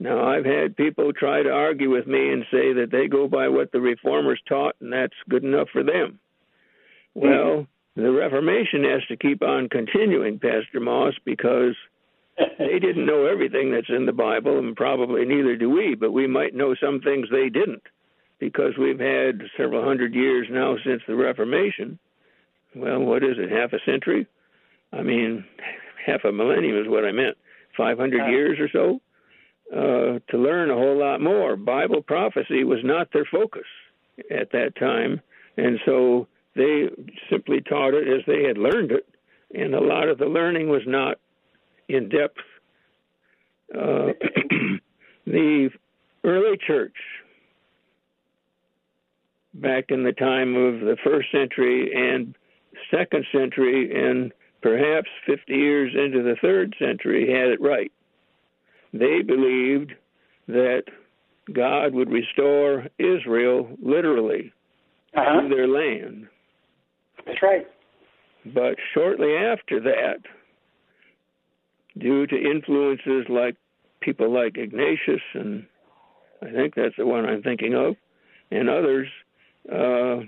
Now, 0.00 0.26
I've 0.26 0.46
had 0.46 0.78
people 0.78 1.12
try 1.12 1.42
to 1.42 1.50
argue 1.50 1.90
with 1.90 2.06
me 2.06 2.32
and 2.32 2.44
say 2.50 2.72
that 2.72 2.92
they 2.92 3.08
go 3.08 3.28
by 3.28 3.48
what 3.48 3.72
the 3.72 3.80
reformers 3.82 4.40
taught 4.48 4.74
and 4.80 4.90
that's 4.90 5.12
good 5.28 5.44
enough 5.44 5.68
for 5.70 5.82
them. 5.82 6.18
Well, 7.12 7.66
the 7.96 8.10
Reformation 8.10 8.84
has 8.84 9.02
to 9.08 9.16
keep 9.16 9.42
on 9.42 9.68
continuing, 9.68 10.38
Pastor 10.38 10.80
Moss, 10.80 11.14
because 11.24 11.74
they 12.58 12.78
didn't 12.80 13.06
know 13.06 13.26
everything 13.26 13.70
that's 13.70 13.88
in 13.88 14.06
the 14.06 14.12
Bible, 14.12 14.58
and 14.58 14.76
probably 14.76 15.24
neither 15.24 15.56
do 15.56 15.70
we, 15.70 15.94
but 15.94 16.12
we 16.12 16.26
might 16.26 16.54
know 16.54 16.74
some 16.74 17.00
things 17.00 17.28
they 17.30 17.48
didn't 17.48 17.82
because 18.40 18.72
we've 18.78 18.98
had 18.98 19.42
several 19.56 19.84
hundred 19.84 20.14
years 20.14 20.48
now 20.50 20.76
since 20.84 21.02
the 21.06 21.14
Reformation. 21.14 21.98
Well, 22.74 23.00
what 23.00 23.22
is 23.22 23.36
it, 23.38 23.50
half 23.50 23.72
a 23.72 23.78
century? 23.86 24.26
I 24.92 25.02
mean, 25.02 25.44
half 26.04 26.24
a 26.24 26.32
millennium 26.32 26.78
is 26.78 26.88
what 26.88 27.04
I 27.04 27.12
meant. 27.12 27.36
500 27.76 28.30
years 28.30 28.58
or 28.60 28.68
so? 28.72 29.00
Uh, 29.72 30.18
to 30.30 30.38
learn 30.38 30.70
a 30.70 30.74
whole 30.74 30.98
lot 30.98 31.20
more. 31.20 31.56
Bible 31.56 32.02
prophecy 32.02 32.64
was 32.64 32.80
not 32.84 33.12
their 33.12 33.24
focus 33.24 33.66
at 34.30 34.52
that 34.52 34.76
time, 34.78 35.20
and 35.56 35.78
so 35.84 36.28
they 36.56 36.88
simply 37.30 37.60
taught 37.60 37.94
it 37.94 38.06
as 38.08 38.24
they 38.26 38.44
had 38.44 38.58
learned 38.58 38.92
it, 38.92 39.06
and 39.54 39.74
a 39.74 39.80
lot 39.80 40.08
of 40.08 40.18
the 40.18 40.26
learning 40.26 40.68
was 40.68 40.82
not 40.86 41.18
in 41.88 42.08
depth. 42.08 42.38
Uh, 43.74 44.12
the 45.26 45.70
early 46.24 46.58
church, 46.66 46.94
back 49.54 49.86
in 49.88 50.02
the 50.04 50.12
time 50.12 50.56
of 50.56 50.80
the 50.80 50.96
first 51.04 51.30
century 51.32 51.92
and 51.94 52.34
second 52.90 53.24
century, 53.32 53.92
and 53.94 54.32
perhaps 54.62 55.08
50 55.26 55.52
years 55.52 55.92
into 55.94 56.22
the 56.22 56.36
third 56.40 56.74
century, 56.78 57.30
had 57.30 57.50
it 57.50 57.60
right. 57.60 57.92
They 58.92 59.22
believed 59.22 59.92
that 60.48 60.84
God 61.52 61.94
would 61.94 62.10
restore 62.10 62.86
Israel 62.98 63.68
literally 63.82 64.52
Uh-huh. 65.14 65.42
to 65.42 65.48
their 65.48 65.68
land. 65.68 66.28
That's 67.26 67.42
right. 67.42 67.66
But 68.46 68.76
shortly 68.92 69.34
after 69.36 69.80
that, 69.80 70.18
due 71.98 72.26
to 72.26 72.36
influences 72.36 73.24
like 73.28 73.56
people 74.00 74.30
like 74.32 74.58
Ignatius, 74.58 75.22
and 75.34 75.66
I 76.42 76.50
think 76.50 76.74
that's 76.74 76.96
the 76.98 77.06
one 77.06 77.24
I'm 77.24 77.42
thinking 77.42 77.74
of, 77.74 77.96
and 78.50 78.68
others, 78.68 79.08
uh, 79.70 80.26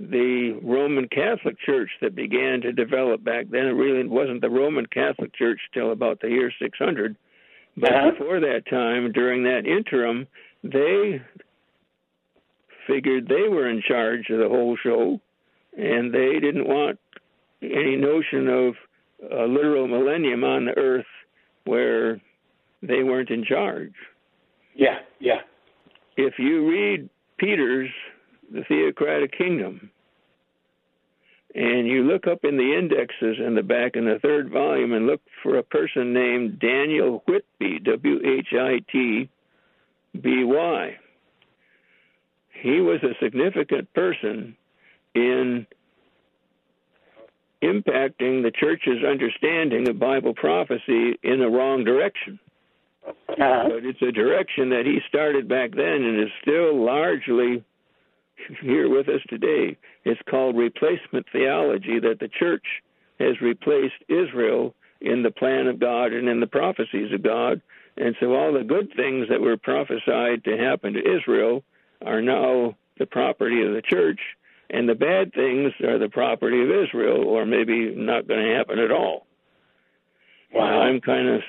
the 0.00 0.58
Roman 0.62 1.08
Catholic 1.08 1.56
Church 1.64 1.90
that 2.00 2.14
began 2.14 2.60
to 2.62 2.72
develop 2.72 3.22
back 3.22 3.46
then, 3.50 3.66
it 3.66 3.72
really 3.72 4.06
wasn't 4.06 4.40
the 4.40 4.50
Roman 4.50 4.86
Catholic 4.86 5.34
Church 5.34 5.60
till 5.74 5.92
about 5.92 6.20
the 6.20 6.28
year 6.28 6.52
600. 6.60 7.16
But 7.76 7.92
Uh-huh. 7.92 8.10
before 8.10 8.40
that 8.40 8.66
time, 8.66 9.12
during 9.12 9.44
that 9.44 9.66
interim, 9.66 10.26
they 10.64 11.20
figured 12.86 13.28
they 13.28 13.48
were 13.48 13.68
in 13.68 13.82
charge 13.82 14.28
of 14.30 14.38
the 14.38 14.48
whole 14.48 14.76
show, 14.76 15.20
and 15.78 16.12
they 16.12 16.40
didn't 16.40 16.66
want 16.66 16.98
any 17.62 17.96
notion 17.96 18.48
of 18.48 18.74
a 19.32 19.46
literal 19.46 19.86
millennium 19.86 20.44
on 20.44 20.66
the 20.66 20.76
earth 20.76 21.06
where 21.64 22.20
they 22.82 23.02
weren't 23.02 23.30
in 23.30 23.44
charge. 23.44 23.94
Yeah, 24.74 24.98
yeah. 25.20 25.40
If 26.16 26.34
you 26.38 26.68
read 26.68 27.08
Peters' 27.38 27.90
The 28.52 28.64
Theocratic 28.68 29.36
Kingdom, 29.36 29.90
and 31.54 31.86
you 31.86 32.02
look 32.02 32.26
up 32.26 32.44
in 32.44 32.56
the 32.56 32.76
indexes 32.76 33.36
in 33.44 33.54
the 33.54 33.62
back 33.62 33.96
in 33.96 34.04
the 34.04 34.18
third 34.20 34.50
volume 34.50 34.92
and 34.92 35.06
look 35.06 35.20
for 35.42 35.58
a 35.58 35.62
person 35.62 36.12
named 36.12 36.58
Daniel 36.58 37.22
Whitby, 37.26 37.80
W 37.84 38.20
H 38.24 38.48
I 38.52 38.80
T 38.90 39.28
B 40.20 40.44
Y. 40.44 40.96
He 42.60 42.80
was 42.80 43.00
a 43.02 43.22
significant 43.22 43.92
person 43.94 44.56
in 45.14 45.66
impacting 47.62 48.42
the 48.42 48.52
church's 48.54 49.04
understanding 49.04 49.88
of 49.88 49.98
Bible 49.98 50.34
prophecy 50.34 51.18
in 51.22 51.40
the 51.40 51.48
wrong 51.48 51.84
direction. 51.84 52.38
Uh-huh. 53.06 53.68
But 53.68 53.84
it's 53.84 54.02
a 54.02 54.12
direction 54.12 54.70
that 54.70 54.86
he 54.86 55.00
started 55.08 55.48
back 55.48 55.72
then 55.74 56.02
and 56.04 56.20
is 56.20 56.30
still 56.42 56.84
largely 56.84 57.64
here 58.62 58.88
with 58.88 59.08
us 59.08 59.20
today. 59.28 59.76
It's 60.04 60.20
called 60.28 60.56
replacement 60.56 61.26
theology 61.32 61.98
that 62.00 62.20
the 62.20 62.28
church 62.28 62.64
has 63.18 63.40
replaced 63.40 64.02
Israel 64.08 64.74
in 65.00 65.22
the 65.22 65.30
plan 65.30 65.66
of 65.66 65.80
God 65.80 66.12
and 66.12 66.28
in 66.28 66.40
the 66.40 66.46
prophecies 66.46 67.12
of 67.12 67.22
God. 67.22 67.60
And 67.96 68.14
so 68.20 68.34
all 68.34 68.52
the 68.52 68.62
good 68.62 68.92
things 68.94 69.28
that 69.28 69.40
were 69.40 69.56
prophesied 69.56 70.44
to 70.44 70.56
happen 70.56 70.92
to 70.92 71.16
Israel 71.16 71.64
are 72.04 72.22
now 72.22 72.76
the 72.98 73.06
property 73.06 73.62
of 73.62 73.72
the 73.74 73.82
church, 73.82 74.20
and 74.70 74.88
the 74.88 74.94
bad 74.94 75.32
things 75.32 75.72
are 75.82 75.98
the 75.98 76.08
property 76.08 76.62
of 76.62 76.68
Israel, 76.70 77.24
or 77.24 77.46
maybe 77.46 77.94
not 77.94 78.28
going 78.28 78.44
to 78.44 78.54
happen 78.54 78.78
at 78.78 78.90
all. 78.90 79.26
Wow. 80.52 80.80
I'm 80.82 81.00
kind 81.00 81.28
of 81.28 81.40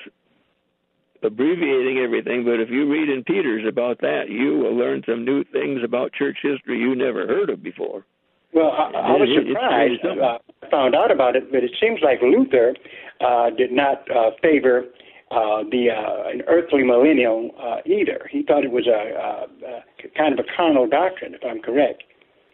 abbreviating 1.22 1.98
everything, 1.98 2.44
but 2.44 2.60
if 2.60 2.70
you 2.70 2.90
read 2.90 3.08
in 3.08 3.24
Peters' 3.24 3.64
about 3.68 4.00
that, 4.00 4.28
you 4.30 4.58
will 4.58 4.74
learn 4.74 5.02
some 5.06 5.24
new 5.24 5.44
things 5.44 5.80
about 5.84 6.12
church 6.12 6.38
history 6.42 6.78
you 6.78 6.94
never 6.94 7.26
heard 7.26 7.50
of 7.50 7.62
before. 7.62 8.04
Well, 8.52 8.70
I, 8.70 8.90
I 8.90 9.12
was 9.12 9.28
It- 9.30 9.46
surprised. 9.48 10.04
Uh, 10.04 10.38
I 10.62 10.70
found 10.70 10.94
out 10.94 11.10
about 11.10 11.36
it, 11.36 11.52
but 11.52 11.62
it 11.62 11.72
seems 11.80 12.00
like 12.02 12.20
Luther 12.22 12.74
uh, 13.20 13.50
did 13.50 13.70
not 13.72 14.10
uh, 14.10 14.30
favor 14.42 14.84
uh, 15.30 15.62
the 15.70 15.88
uh, 15.90 16.28
an 16.30 16.42
earthly 16.48 16.82
millennium 16.82 17.50
uh, 17.62 17.76
either. 17.86 18.26
He 18.30 18.42
thought 18.42 18.64
it 18.64 18.72
was 18.72 18.86
a, 18.88 18.90
a, 18.90 19.76
a 19.76 20.08
kind 20.16 20.36
of 20.36 20.44
a 20.44 20.48
carnal 20.56 20.88
doctrine, 20.88 21.34
if 21.34 21.42
I'm 21.44 21.60
correct. 21.60 22.02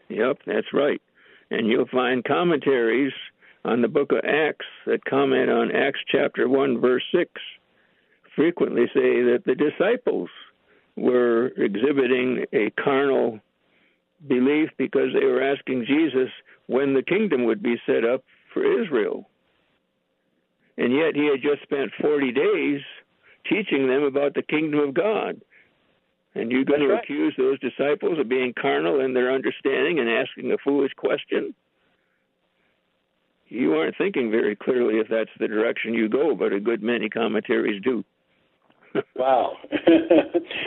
Yep, 0.08 0.38
that's 0.46 0.72
right. 0.72 1.00
And 1.50 1.66
you'll 1.66 1.86
find 1.86 2.24
commentaries 2.24 3.12
on 3.64 3.82
the 3.82 3.88
book 3.88 4.12
of 4.12 4.18
Acts 4.24 4.66
that 4.86 5.04
comment 5.04 5.50
on 5.50 5.74
Acts 5.74 6.00
chapter 6.10 6.48
1, 6.48 6.80
verse 6.80 7.02
6, 7.14 7.30
frequently 8.34 8.86
say 8.94 9.22
that 9.22 9.42
the 9.44 9.54
disciples 9.54 10.28
were 10.96 11.48
exhibiting 11.56 12.44
a 12.52 12.70
carnal 12.82 13.40
belief 14.28 14.70
because 14.78 15.08
they 15.12 15.26
were 15.26 15.42
asking 15.42 15.84
Jesus 15.86 16.30
when 16.66 16.94
the 16.94 17.02
kingdom 17.02 17.44
would 17.44 17.62
be 17.62 17.76
set 17.86 18.04
up 18.04 18.22
for 18.52 18.82
Israel. 18.82 19.28
And 20.78 20.92
yet 20.92 21.14
he 21.14 21.26
had 21.26 21.42
just 21.42 21.62
spent 21.62 21.90
40 22.00 22.32
days 22.32 22.80
teaching 23.48 23.88
them 23.88 24.02
about 24.02 24.34
the 24.34 24.42
kingdom 24.42 24.80
of 24.80 24.94
God. 24.94 25.40
And 26.36 26.52
you're 26.52 26.64
going 26.64 26.80
That's 26.80 26.90
to 26.90 26.94
right. 26.94 27.02
accuse 27.02 27.34
those 27.38 27.58
disciples 27.60 28.18
of 28.18 28.28
being 28.28 28.52
carnal 28.60 29.00
in 29.00 29.14
their 29.14 29.32
understanding 29.32 29.98
and 29.98 30.08
asking 30.08 30.52
a 30.52 30.58
foolish 30.58 30.92
question? 30.94 31.54
You 33.48 33.74
aren't 33.74 33.96
thinking 33.96 34.30
very 34.30 34.54
clearly 34.54 34.98
if 34.98 35.08
that's 35.08 35.30
the 35.38 35.48
direction 35.48 35.94
you 35.94 36.08
go, 36.08 36.34
but 36.34 36.52
a 36.52 36.60
good 36.60 36.82
many 36.82 37.08
commentaries 37.08 37.82
do. 37.82 38.04
Wow. 39.14 39.58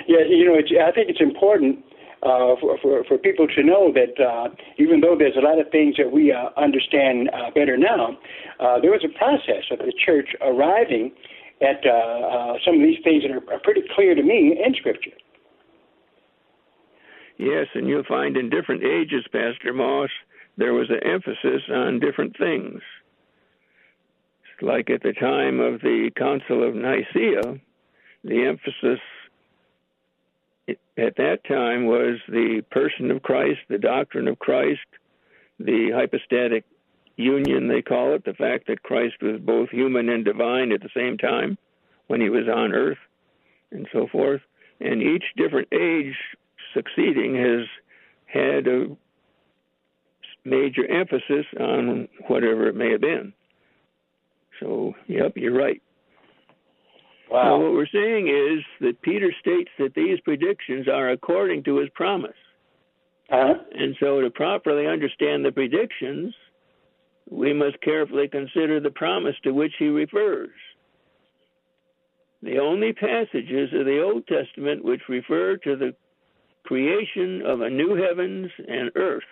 yeah, 0.08 0.22
you 0.30 0.46
know, 0.46 0.54
it's, 0.54 0.70
I 0.70 0.92
think 0.92 1.10
it's 1.10 1.22
important 1.22 1.84
uh, 2.22 2.54
for, 2.62 2.78
for 2.80 3.04
for 3.06 3.18
people 3.18 3.48
to 3.48 3.64
know 3.64 3.92
that 3.94 4.22
uh, 4.24 4.50
even 4.78 5.02
though 5.02 5.16
there's 5.18 5.36
a 5.36 5.42
lot 5.42 5.58
of 5.58 5.72
things 5.72 5.96
that 5.98 6.12
we 6.12 6.32
uh, 6.32 6.50
understand 6.56 7.32
uh, 7.34 7.50
better 7.56 7.76
now, 7.76 8.18
uh, 8.60 8.80
there 8.82 8.92
was 8.92 9.02
a 9.04 9.18
process 9.18 9.64
of 9.72 9.80
the 9.80 9.94
church 10.06 10.30
arriving 10.42 11.12
at 11.62 11.82
uh, 11.86 11.90
uh, 11.90 12.54
some 12.64 12.76
of 12.76 12.82
these 12.82 13.00
things 13.04 13.24
that 13.24 13.32
are, 13.32 13.54
are 13.54 13.60
pretty 13.64 13.82
clear 13.96 14.14
to 14.14 14.22
me 14.22 14.60
in 14.64 14.76
Scripture. 14.76 15.16
Yes, 17.40 17.68
and 17.74 17.88
you'll 17.88 18.04
find 18.04 18.36
in 18.36 18.50
different 18.50 18.84
ages, 18.84 19.24
Pastor 19.32 19.74
Moss, 19.74 20.10
there 20.58 20.74
was 20.74 20.90
an 20.90 21.00
emphasis 21.10 21.62
on 21.74 22.02
different 22.02 22.38
things. 22.38 22.82
Like 24.62 24.90
at 24.90 25.02
the 25.02 25.14
time 25.14 25.62
of 25.62 25.80
the 25.80 26.12
Council 26.18 26.68
of 26.68 26.76
Nicaea, 26.76 27.62
the 28.26 28.46
emphasis 28.46 29.00
at 30.98 31.16
that 31.16 31.46
time 31.48 31.86
was 31.86 32.20
the 32.28 32.62
person 32.72 33.10
of 33.10 33.24
Christ, 33.24 33.60
the 33.70 33.78
doctrine 33.78 34.28
of 34.28 34.38
Christ, 34.38 34.82
the 35.60 35.92
hypostatic 35.96 36.66
union, 37.16 37.70
they 37.70 37.82
call 37.82 38.16
it, 38.16 38.26
the 38.26 38.34
fact 38.34 38.68
that 38.68 38.84
Christ 38.84 39.16
was 39.22 39.40
both 39.40 39.70
human 39.70 40.10
and 40.10 40.26
divine 40.26 40.74
at 40.74 40.82
the 40.82 40.90
same 40.94 41.18
time 41.18 41.58
when 42.08 42.20
he 42.20 42.30
was 42.30 42.50
on 42.54 42.74
earth, 42.74 42.98
and 43.72 43.88
so 43.94 44.08
forth. 44.12 44.42
And 44.82 45.02
each 45.02 45.24
different 45.38 45.70
age 45.72 46.16
succeeding 46.74 47.36
has 47.36 47.66
had 48.26 48.68
a 48.68 48.88
major 50.46 50.86
emphasis 50.88 51.46
on 51.60 52.08
whatever 52.28 52.68
it 52.68 52.76
may 52.76 52.92
have 52.92 53.02
been. 53.02 53.34
So, 54.60 54.94
yep, 55.08 55.34
you're 55.36 55.58
right. 55.58 55.82
Wow. 57.30 57.44
Now, 57.44 57.64
what 57.64 57.74
we're 57.74 57.88
saying 57.94 58.28
is 58.28 58.64
that 58.82 59.02
Peter 59.02 59.32
states 59.40 59.70
that 59.78 59.94
these 59.96 60.20
predictions 60.22 60.88
are 60.88 61.12
according 61.12 61.64
to 61.66 61.78
his 61.78 61.90
promise. 61.94 62.32
Uh-huh. 63.32 63.54
And 63.74 63.96
so, 64.00 64.22
to 64.22 64.30
properly 64.32 64.88
understand 64.88 65.46
the 65.46 65.52
predictions, 65.52 66.34
we 67.30 67.54
must 67.54 67.80
carefully 67.82 68.28
consider 68.28 68.80
the 68.80 68.90
promise 68.90 69.36
to 69.44 69.52
which 69.52 69.74
he 69.78 69.88
refers. 69.88 70.50
The 72.42 72.58
only 72.58 72.94
passages 72.94 73.70
of 73.74 73.86
the 73.86 74.02
Old 74.02 74.26
Testament 74.26 74.84
which 74.84 75.02
refer 75.08 75.58
to 75.58 75.76
the 75.76 75.94
creation 76.70 77.42
of 77.48 77.62
a 77.62 77.70
new 77.70 77.96
heavens 77.96 78.52
and 78.68 78.92
earth, 78.96 79.24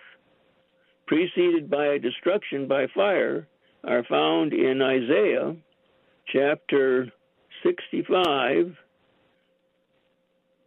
preceded 1.06 1.70
by 1.70 1.86
a 1.86 1.98
destruction 2.00 2.66
by 2.66 2.88
fire, 2.92 3.46
are 3.84 4.02
found 4.10 4.52
in 4.52 4.82
Isaiah 4.82 5.54
chapter 6.26 7.06
65, 7.62 8.76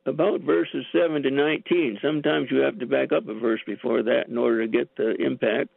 about 0.06 0.40
verses 0.42 0.86
7 0.94 1.22
to 1.24 1.30
19. 1.30 2.00
Sometimes 2.02 2.48
you 2.50 2.60
have 2.60 2.80
to 2.80 2.86
back 2.86 3.12
up 3.12 3.28
a 3.28 3.34
verse 3.34 3.60
before 3.68 4.02
that 4.04 4.30
in 4.30 4.38
order 4.38 4.62
to 4.62 4.72
get 4.72 4.96
the 4.96 5.14
impact. 5.16 5.70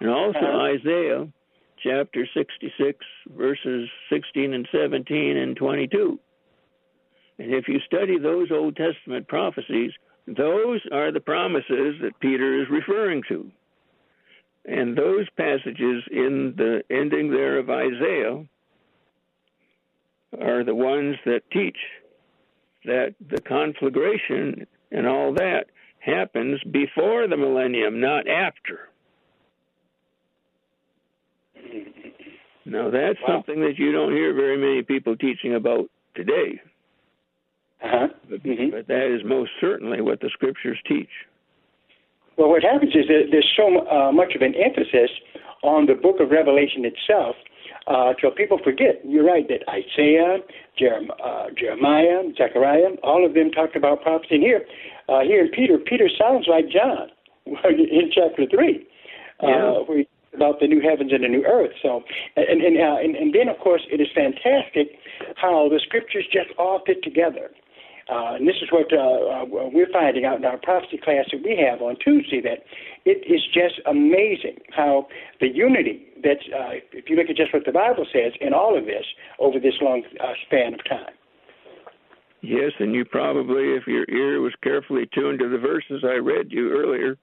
And 0.00 0.10
also 0.10 0.38
Uh-huh. 0.40 0.76
Isaiah 0.76 1.26
chapter 1.82 2.28
66, 2.34 2.98
verses 3.34 3.88
16 4.10 4.52
and 4.52 4.68
17 4.70 5.38
and 5.38 5.56
22. 5.56 6.20
And 7.38 7.54
if 7.54 7.66
you 7.66 7.80
study 7.80 8.18
those 8.18 8.50
Old 8.52 8.76
Testament 8.76 9.26
prophecies, 9.26 9.92
those 10.26 10.80
are 10.92 11.12
the 11.12 11.20
promises 11.20 11.96
that 12.02 12.18
Peter 12.20 12.60
is 12.62 12.68
referring 12.70 13.22
to. 13.28 13.50
And 14.66 14.96
those 14.96 15.28
passages 15.36 16.02
in 16.10 16.54
the 16.56 16.82
ending 16.90 17.30
there 17.30 17.58
of 17.58 17.68
Isaiah 17.68 18.44
are 20.40 20.64
the 20.64 20.74
ones 20.74 21.16
that 21.26 21.42
teach 21.52 21.76
that 22.84 23.14
the 23.30 23.40
conflagration 23.40 24.66
and 24.90 25.06
all 25.06 25.34
that 25.34 25.66
happens 26.00 26.60
before 26.70 27.26
the 27.26 27.36
millennium, 27.36 28.00
not 28.00 28.28
after. 28.28 28.88
Now, 32.66 32.90
that's 32.90 33.20
Wow. 33.20 33.26
something 33.26 33.60
that 33.60 33.78
you 33.78 33.92
don't 33.92 34.12
hear 34.12 34.32
very 34.32 34.56
many 34.56 34.82
people 34.82 35.16
teaching 35.16 35.54
about 35.54 35.90
today. 36.14 36.60
Uh-huh. 37.84 38.08
But, 38.30 38.42
Mhm. 38.42 38.70
but 38.70 38.86
that 38.88 39.06
is 39.14 39.22
most 39.24 39.50
certainly 39.60 40.00
what 40.00 40.20
the 40.20 40.30
scriptures 40.30 40.78
teach. 40.86 41.10
Well, 42.36 42.48
what 42.48 42.62
happens 42.62 42.94
is 42.96 43.06
that 43.08 43.28
there's 43.30 43.52
so 43.56 43.86
uh, 43.86 44.10
much 44.10 44.34
of 44.34 44.42
an 44.42 44.54
emphasis 44.54 45.10
on 45.62 45.86
the 45.86 45.94
book 45.94 46.18
of 46.20 46.30
Revelation 46.30 46.84
itself 46.84 47.36
uh, 47.86 48.14
till 48.14 48.30
people 48.30 48.58
forget. 48.58 49.00
You're 49.04 49.24
right 49.24 49.46
that 49.48 49.62
Isaiah, 49.68 50.38
Jerem- 50.80 51.10
uh, 51.22 51.50
Jeremiah, 51.56 52.22
Zechariah, 52.36 52.96
all 53.02 53.24
of 53.24 53.34
them 53.34 53.50
talked 53.50 53.76
about 53.76 54.02
prophecy. 54.02 54.36
And 54.36 54.42
here, 54.42 54.64
uh, 55.08 55.20
here 55.20 55.44
in 55.44 55.50
Peter, 55.50 55.78
Peter 55.78 56.08
sounds 56.08 56.48
like 56.48 56.68
John 56.68 57.10
in 57.46 58.10
chapter 58.12 58.46
three, 58.46 58.86
Yeah. 59.42 59.48
uh, 59.48 59.72
where 59.84 59.98
he 59.98 60.04
talks 60.04 60.34
about 60.34 60.60
the 60.60 60.66
new 60.66 60.80
heavens 60.80 61.12
and 61.12 61.22
the 61.22 61.28
new 61.28 61.44
earth. 61.44 61.72
So, 61.82 62.02
and 62.36 62.62
and, 62.62 62.78
uh, 62.80 62.96
and 63.04 63.14
and 63.14 63.32
then 63.34 63.48
of 63.48 63.58
course 63.58 63.82
it 63.92 64.00
is 64.00 64.08
fantastic 64.14 64.98
how 65.36 65.68
the 65.68 65.78
scriptures 65.78 66.26
just 66.32 66.50
all 66.58 66.80
fit 66.86 67.02
together. 67.04 67.50
Uh, 68.10 68.34
and 68.34 68.46
this 68.46 68.56
is 68.60 68.68
what 68.70 68.92
uh, 68.92 68.96
uh, 68.96 69.44
we're 69.48 69.90
finding 69.92 70.24
out 70.26 70.36
in 70.36 70.44
our 70.44 70.58
prophecy 70.58 70.98
class 71.02 71.24
that 71.32 71.42
we 71.42 71.56
have 71.56 71.80
on 71.80 71.96
Tuesday 72.04 72.40
that 72.42 72.64
it 73.06 73.24
is 73.26 73.40
just 73.52 73.80
amazing 73.86 74.58
how 74.76 75.06
the 75.40 75.48
unity 75.48 76.06
that's, 76.22 76.44
uh, 76.54 76.80
if 76.92 77.08
you 77.08 77.16
look 77.16 77.30
at 77.30 77.36
just 77.36 77.52
what 77.54 77.64
the 77.64 77.72
Bible 77.72 78.06
says 78.12 78.32
in 78.40 78.52
all 78.52 78.76
of 78.76 78.84
this 78.84 79.04
over 79.38 79.58
this 79.58 79.74
long 79.80 80.02
uh, 80.20 80.32
span 80.46 80.74
of 80.74 80.84
time. 80.84 81.14
Yes, 82.42 82.72
and 82.78 82.94
you 82.94 83.06
probably, 83.06 83.72
if 83.72 83.86
your 83.86 84.04
ear 84.10 84.40
was 84.42 84.52
carefully 84.62 85.08
tuned 85.14 85.38
to 85.38 85.48
the 85.48 85.56
verses 85.56 86.04
I 86.04 86.16
read 86.16 86.48
you 86.50 86.72
earlier 86.72 87.16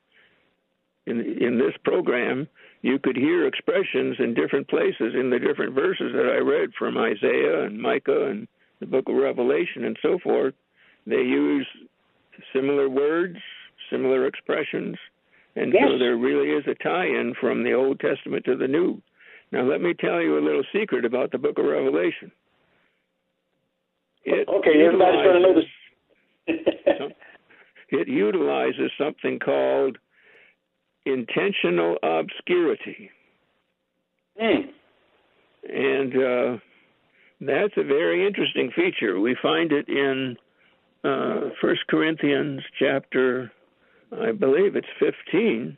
in 1.05 1.19
in 1.19 1.59
this 1.59 1.75
program, 1.83 2.47
you 2.81 2.97
could 2.97 3.15
hear 3.15 3.45
expressions 3.45 4.17
in 4.17 4.33
different 4.33 4.67
places 4.67 5.13
in 5.13 5.29
the 5.29 5.37
different 5.37 5.75
verses 5.75 6.11
that 6.13 6.25
I 6.25 6.39
read 6.39 6.71
from 6.77 6.97
Isaiah 6.97 7.65
and 7.65 7.79
Micah 7.79 8.29
and 8.29 8.47
the 8.79 8.87
book 8.87 9.07
of 9.07 9.15
Revelation 9.15 9.85
and 9.85 9.97
so 10.01 10.17
forth. 10.17 10.55
They 11.05 11.17
use 11.17 11.67
similar 12.53 12.89
words, 12.89 13.37
similar 13.89 14.27
expressions, 14.27 14.97
and 15.55 15.73
yes. 15.73 15.83
so 15.87 15.97
there 15.97 16.15
really 16.15 16.49
is 16.49 16.63
a 16.67 16.75
tie 16.83 17.05
in 17.05 17.33
from 17.39 17.63
the 17.63 17.73
Old 17.73 17.99
Testament 17.99 18.45
to 18.45 18.55
the 18.55 18.67
New. 18.67 19.01
Now, 19.51 19.63
let 19.63 19.81
me 19.81 19.93
tell 19.93 20.21
you 20.21 20.37
a 20.37 20.43
little 20.45 20.63
secret 20.73 21.03
about 21.03 21.31
the 21.31 21.37
book 21.37 21.57
of 21.57 21.65
Revelation. 21.65 22.31
It 24.23 24.47
okay, 24.47 24.85
everybody's 24.85 25.23
going 25.23 25.41
to 25.41 25.47
know 25.47 25.55
this. 25.55 27.11
it 27.89 28.07
utilizes 28.07 28.91
something 28.97 29.39
called 29.39 29.97
intentional 31.05 31.97
obscurity. 32.03 33.09
Mm. 34.41 34.69
And 35.67 36.13
uh, 36.15 36.57
that's 37.41 37.73
a 37.77 37.83
very 37.83 38.25
interesting 38.25 38.71
feature. 38.75 39.19
We 39.19 39.35
find 39.41 39.71
it 39.71 39.89
in 39.89 40.37
uh, 41.03 41.49
First 41.61 41.81
Corinthians 41.87 42.61
chapter, 42.79 43.51
I 44.11 44.31
believe 44.31 44.75
it's 44.75 44.87
15, 44.99 45.77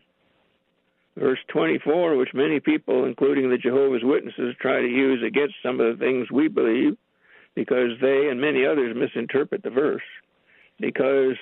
verse 1.18 1.40
24, 1.50 2.18
which 2.18 2.34
many 2.34 2.60
people, 2.60 3.06
including 3.06 3.50
the 3.50 3.58
Jehovah's 3.58 4.04
Witnesses, 4.04 4.56
try 4.60 4.82
to 4.82 4.88
use 4.88 5.24
against 5.26 5.56
some 5.64 5.80
of 5.80 5.98
the 5.98 6.04
things 6.04 6.32
we 6.32 6.48
believe 6.48 6.98
because 7.56 7.92
they 8.02 8.28
and 8.30 8.42
many 8.42 8.66
others 8.66 8.96
misinterpret 8.96 9.64
the 9.64 9.70
verse. 9.70 10.02
Because 10.80 11.38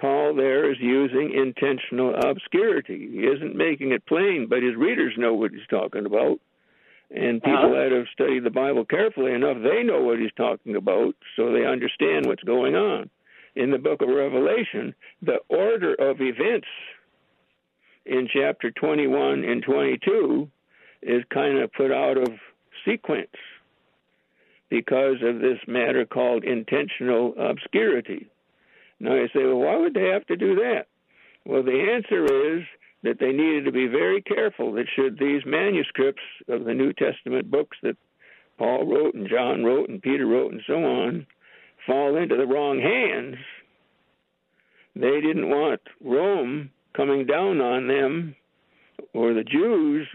Paul 0.00 0.34
there 0.34 0.70
is 0.70 0.78
using 0.80 1.32
intentional 1.32 2.14
obscurity. 2.16 3.08
He 3.12 3.20
isn't 3.20 3.54
making 3.54 3.92
it 3.92 4.04
plain, 4.06 4.46
but 4.48 4.62
his 4.62 4.74
readers 4.74 5.14
know 5.16 5.34
what 5.34 5.52
he's 5.52 5.60
talking 5.70 6.06
about. 6.06 6.40
And 7.14 7.42
people 7.42 7.66
uh-huh. 7.66 7.74
that 7.74 7.92
have 7.92 8.06
studied 8.12 8.44
the 8.44 8.50
Bible 8.50 8.86
carefully 8.86 9.32
enough, 9.32 9.58
they 9.62 9.82
know 9.82 10.00
what 10.00 10.18
he's 10.18 10.32
talking 10.36 10.76
about, 10.76 11.14
so 11.36 11.52
they 11.52 11.66
understand 11.66 12.24
what's 12.26 12.42
going 12.42 12.74
on. 12.74 13.10
In 13.54 13.70
the 13.70 13.78
book 13.78 14.00
of 14.00 14.08
Revelation, 14.08 14.94
the 15.20 15.38
order 15.48 15.94
of 15.94 16.22
events 16.22 16.68
in 18.06 18.28
chapter 18.32 18.70
21 18.70 19.44
and 19.44 19.62
22 19.62 20.48
is 21.02 21.22
kind 21.32 21.58
of 21.58 21.70
put 21.74 21.92
out 21.92 22.16
of 22.16 22.28
sequence 22.86 23.28
because 24.70 25.16
of 25.22 25.40
this 25.40 25.58
matter 25.66 26.06
called 26.06 26.44
intentional 26.44 27.34
obscurity. 27.38 28.26
Now 29.00 29.16
you 29.16 29.28
say, 29.34 29.44
well, 29.44 29.58
why 29.58 29.76
would 29.76 29.92
they 29.92 30.08
have 30.08 30.26
to 30.28 30.36
do 30.36 30.54
that? 30.54 30.86
Well, 31.44 31.62
the 31.62 31.92
answer 31.92 32.56
is 32.56 32.62
that 33.02 33.18
they 33.18 33.32
needed 33.32 33.64
to 33.64 33.72
be 33.72 33.86
very 33.86 34.22
careful 34.22 34.72
that 34.74 34.86
should 34.94 35.18
these 35.18 35.42
manuscripts 35.44 36.22
of 36.48 36.64
the 36.64 36.74
New 36.74 36.92
Testament 36.92 37.50
books 37.50 37.76
that 37.82 37.96
Paul 38.58 38.86
wrote 38.86 39.14
and 39.14 39.28
John 39.28 39.64
wrote 39.64 39.88
and 39.88 40.00
Peter 40.00 40.26
wrote 40.26 40.52
and 40.52 40.62
so 40.66 40.74
on 40.74 41.26
fall 41.86 42.16
into 42.16 42.36
the 42.36 42.46
wrong 42.46 42.80
hands, 42.80 43.36
they 44.94 45.20
didn't 45.20 45.48
want 45.48 45.80
Rome 46.00 46.70
coming 46.96 47.26
down 47.26 47.60
on 47.60 47.88
them 47.88 48.36
or 49.14 49.34
the 49.34 49.44
Jews 49.44 50.06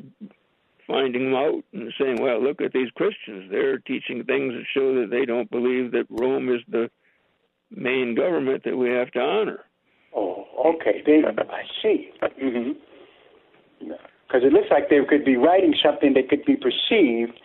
finding 0.88 1.26
them 1.26 1.36
out 1.36 1.64
and 1.74 1.94
saying, 2.00 2.22
well, 2.22 2.42
look 2.42 2.62
at 2.62 2.72
these 2.72 2.90
Christians. 2.96 3.52
They're 3.52 3.80
teaching 3.80 4.24
things 4.24 4.54
that 4.54 4.64
show 4.74 5.02
that 5.02 5.10
they 5.12 5.26
don't 5.26 5.52
believe 5.52 5.92
that 5.92 6.06
Rome 6.10 6.50
is 6.50 6.62
the 6.70 6.90
main 7.70 8.16
government 8.16 8.64
that 8.64 8.78
we 8.78 8.90
have 8.92 9.12
to 9.12 9.20
honor. 9.20 9.60
Oh, 10.16 10.46
okay. 10.66 11.02
They, 11.06 11.22
I 11.26 11.64
see. 11.82 12.10
Mm-hmm. 12.22 12.72
Because 13.80 14.44
it 14.44 14.52
looks 14.52 14.68
like 14.70 14.90
they 14.90 15.00
could 15.08 15.24
be 15.24 15.38
writing 15.38 15.74
something 15.84 16.14
that 16.14 16.30
could 16.30 16.46
be 16.46 16.56
perceived 16.56 17.40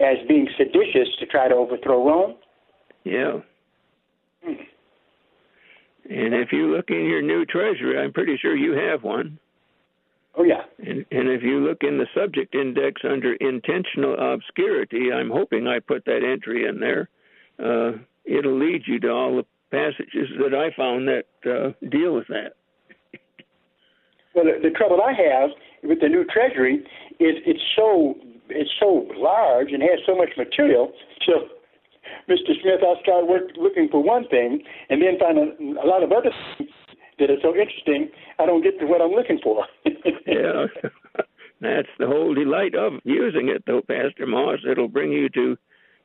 as 0.00 0.16
being 0.26 0.48
seditious 0.56 1.08
to 1.20 1.26
try 1.26 1.48
to 1.48 1.54
overthrow 1.54 2.06
Rome. 2.06 2.34
Yeah. 3.04 3.40
Hmm. 4.42 4.52
And 6.10 6.34
if 6.34 6.52
you 6.52 6.74
look 6.74 6.90
in 6.90 7.06
your 7.06 7.22
new 7.22 7.44
treasury, 7.44 7.98
I'm 7.98 8.12
pretty 8.12 8.36
sure 8.40 8.56
you 8.56 8.72
have 8.72 9.02
one. 9.02 9.38
Oh 10.36 10.42
yeah. 10.42 10.62
And, 10.78 11.04
and 11.10 11.28
if 11.28 11.42
you 11.42 11.60
look 11.60 11.78
in 11.82 11.98
the 11.98 12.06
subject 12.14 12.54
index 12.54 13.02
under 13.08 13.34
intentional 13.34 14.16
obscurity, 14.18 15.12
I'm 15.12 15.30
hoping 15.30 15.68
I 15.68 15.78
put 15.78 16.04
that 16.06 16.22
entry 16.24 16.66
in 16.66 16.80
there. 16.80 17.08
Uh, 17.58 17.98
it'll 18.24 18.58
lead 18.58 18.82
you 18.86 18.98
to 19.00 19.10
all 19.10 19.36
the 19.36 19.46
passages 19.74 20.28
that 20.40 20.54
I 20.54 20.74
found 20.76 21.08
that 21.08 21.26
uh, 21.44 21.72
deal 21.88 22.14
with 22.14 22.28
that. 22.28 22.54
Well, 24.34 24.44
the, 24.44 24.68
the 24.68 24.70
trouble 24.70 25.00
I 25.02 25.12
have 25.12 25.50
with 25.82 26.00
the 26.00 26.08
new 26.08 26.24
treasury 26.24 26.84
is 27.20 27.34
it's 27.46 27.62
so 27.76 28.14
it's 28.48 28.70
so 28.78 29.06
large 29.16 29.72
and 29.72 29.82
has 29.82 30.00
so 30.06 30.16
much 30.16 30.30
material. 30.36 30.92
So, 31.26 31.48
Mr. 32.28 32.52
Smith, 32.60 32.80
I 32.82 33.00
start 33.02 33.26
work, 33.26 33.44
looking 33.56 33.88
for 33.90 34.02
one 34.02 34.28
thing 34.28 34.62
and 34.90 35.00
then 35.00 35.18
find 35.18 35.38
a, 35.38 35.80
a 35.80 35.86
lot 35.86 36.02
of 36.02 36.12
other 36.12 36.30
things 36.58 36.70
that 37.18 37.30
are 37.30 37.40
so 37.42 37.50
interesting. 37.50 38.10
I 38.38 38.46
don't 38.46 38.62
get 38.62 38.78
to 38.80 38.86
what 38.86 39.00
I'm 39.00 39.12
looking 39.12 39.38
for. 39.42 39.64
yeah, 40.26 40.66
that's 41.60 41.88
the 41.98 42.06
whole 42.06 42.34
delight 42.34 42.74
of 42.74 42.94
using 43.04 43.48
it, 43.48 43.64
though, 43.66 43.80
Pastor 43.80 44.26
Moss. 44.26 44.58
It'll 44.68 44.88
bring 44.88 45.12
you 45.12 45.28
to 45.30 45.56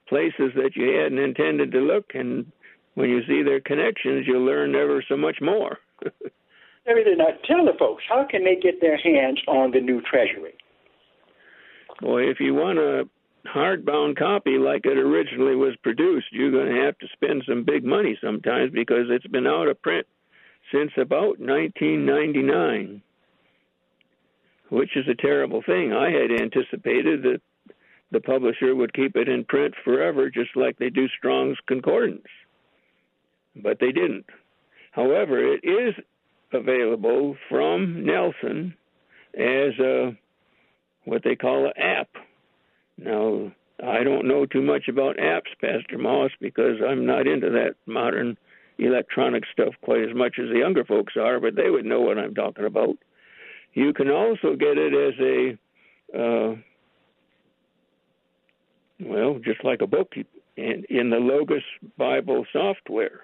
places 0.07 0.51
that 0.55 0.71
you 0.75 0.97
hadn't 0.97 1.19
intended 1.19 1.71
to 1.71 1.79
look, 1.79 2.11
and 2.13 2.51
when 2.95 3.09
you 3.09 3.21
see 3.27 3.43
their 3.43 3.59
connections, 3.59 4.25
you'll 4.27 4.45
learn 4.45 4.75
ever 4.75 5.03
so 5.07 5.15
much 5.15 5.37
more. 5.41 5.77
Everything. 6.85 7.17
Now, 7.17 7.29
tell 7.45 7.65
the 7.65 7.77
folks 7.77 8.03
how 8.09 8.25
can 8.29 8.43
they 8.43 8.55
get 8.55 8.81
their 8.81 8.97
hands 8.97 9.39
on 9.47 9.71
the 9.71 9.79
new 9.79 10.01
treasury? 10.01 10.55
Boy, 12.01 12.23
if 12.23 12.39
you 12.39 12.53
want 12.53 12.79
a 12.79 13.03
hardbound 13.47 14.17
copy 14.17 14.57
like 14.57 14.85
it 14.85 14.97
originally 14.97 15.55
was 15.55 15.75
produced, 15.83 16.27
you're 16.31 16.51
going 16.51 16.73
to 16.73 16.81
have 16.81 16.97
to 16.99 17.07
spend 17.13 17.43
some 17.47 17.63
big 17.63 17.83
money 17.83 18.17
sometimes 18.23 18.71
because 18.71 19.05
it's 19.09 19.27
been 19.27 19.47
out 19.47 19.67
of 19.67 19.81
print 19.81 20.07
since 20.71 20.91
about 20.97 21.39
1999, 21.39 23.01
which 24.69 24.95
is 24.95 25.07
a 25.07 25.21
terrible 25.21 25.61
thing. 25.65 25.93
I 25.93 26.09
had 26.11 26.31
anticipated 26.31 27.23
that 27.23 27.41
the 28.11 28.19
publisher 28.19 28.75
would 28.75 28.93
keep 28.93 29.15
it 29.15 29.27
in 29.27 29.43
print 29.45 29.73
forever, 29.83 30.29
just 30.29 30.55
like 30.55 30.77
they 30.77 30.89
do 30.89 31.07
Strong's 31.17 31.57
Concordance, 31.67 32.27
but 33.61 33.79
they 33.79 33.91
didn't. 33.91 34.25
However, 34.91 35.39
it 35.39 35.63
is 35.63 35.93
available 36.51 37.35
from 37.47 38.05
Nelson 38.05 38.73
as 39.35 39.77
a 39.79 40.17
what 41.05 41.23
they 41.23 41.35
call 41.35 41.65
an 41.65 41.73
app. 41.77 42.09
Now, 42.97 43.51
I 43.83 44.03
don't 44.03 44.27
know 44.27 44.45
too 44.45 44.61
much 44.61 44.87
about 44.87 45.17
apps, 45.17 45.49
Pastor 45.61 45.97
Moss, 45.97 46.31
because 46.41 46.77
I'm 46.85 47.05
not 47.05 47.27
into 47.27 47.49
that 47.51 47.75
modern 47.85 48.37
electronic 48.77 49.43
stuff 49.51 49.73
quite 49.81 50.03
as 50.03 50.15
much 50.15 50.35
as 50.39 50.49
the 50.49 50.59
younger 50.59 50.83
folks 50.83 51.13
are, 51.17 51.39
but 51.39 51.55
they 51.55 51.69
would 51.69 51.85
know 51.85 52.01
what 52.01 52.17
I'm 52.17 52.35
talking 52.35 52.65
about. 52.65 52.97
You 53.73 53.93
can 53.93 54.09
also 54.09 54.55
get 54.55 54.77
it 54.77 54.93
as 54.93 55.13
a, 55.19 56.19
uh, 56.19 56.55
well, 59.01 59.39
just 59.43 59.63
like 59.63 59.81
a 59.81 59.87
book 59.87 60.13
in, 60.57 60.83
in 60.89 61.09
the 61.09 61.17
Logos 61.17 61.63
Bible 61.97 62.45
software. 62.51 63.21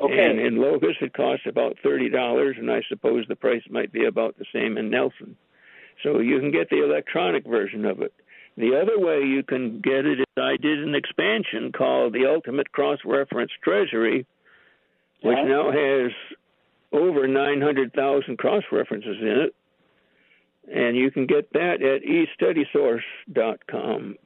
Okay. 0.00 0.30
And 0.30 0.40
in 0.40 0.56
Logos, 0.56 0.96
it 1.00 1.12
costs 1.12 1.46
about 1.46 1.76
thirty 1.82 2.08
dollars, 2.08 2.56
and 2.58 2.70
I 2.70 2.82
suppose 2.88 3.26
the 3.28 3.36
price 3.36 3.62
might 3.70 3.92
be 3.92 4.06
about 4.06 4.36
the 4.38 4.46
same 4.52 4.78
in 4.78 4.90
Nelson. 4.90 5.36
So 6.02 6.18
you 6.20 6.40
can 6.40 6.50
get 6.50 6.70
the 6.70 6.82
electronic 6.82 7.46
version 7.46 7.84
of 7.84 8.00
it. 8.00 8.12
The 8.56 8.74
other 8.78 8.98
way 8.98 9.20
you 9.20 9.42
can 9.42 9.80
get 9.80 10.06
it 10.06 10.20
is 10.20 10.26
I 10.36 10.56
did 10.56 10.82
an 10.82 10.94
expansion 10.94 11.72
called 11.72 12.12
the 12.12 12.26
Ultimate 12.26 12.72
Cross 12.72 13.00
Reference 13.04 13.52
Treasury, 13.62 14.26
which 15.22 15.38
Yeah. 15.38 15.44
now 15.44 15.70
has 15.70 16.12
over 16.92 17.26
900,000 17.26 18.36
cross 18.36 18.64
references 18.70 19.16
in 19.20 19.28
it. 19.28 19.54
And 20.70 20.96
you 20.96 21.10
can 21.10 21.26
get 21.26 21.50
that 21.52 21.82
at 21.82 22.02
estudysource.com. 22.02 24.16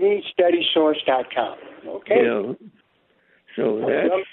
eStudySource.com. 0.00 1.58
Okay. 1.86 2.24
Yeah. 2.24 2.52
So 3.56 3.80
that's 3.86 4.26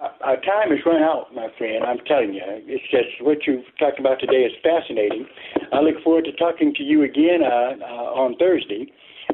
our 0.00 0.36
time 0.36 0.70
has 0.70 0.78
run 0.84 1.02
out, 1.02 1.34
my 1.34 1.48
friend. 1.56 1.84
I'm 1.84 1.98
telling 2.06 2.34
you, 2.34 2.42
it's 2.44 2.84
just 2.90 3.22
what 3.24 3.46
you've 3.46 3.64
talked 3.78 3.98
about 3.98 4.20
today 4.20 4.44
is 4.44 4.52
fascinating. 4.62 5.26
I 5.72 5.80
look 5.80 6.02
forward 6.04 6.24
to 6.24 6.32
talking 6.32 6.74
to 6.74 6.82
you 6.82 7.02
again 7.04 7.40
uh, 7.42 7.80
uh, 7.80 8.12
on 8.12 8.36
Thursday, 8.36 8.92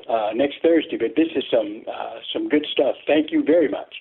uh, 0.08 0.30
next 0.34 0.56
Thursday. 0.62 0.96
But 0.96 1.16
this 1.16 1.28
is 1.34 1.44
some 1.50 1.82
uh, 1.90 2.14
some 2.32 2.48
good 2.48 2.66
stuff. 2.72 2.94
Thank 3.06 3.32
you 3.32 3.42
very 3.44 3.68
much. 3.68 3.94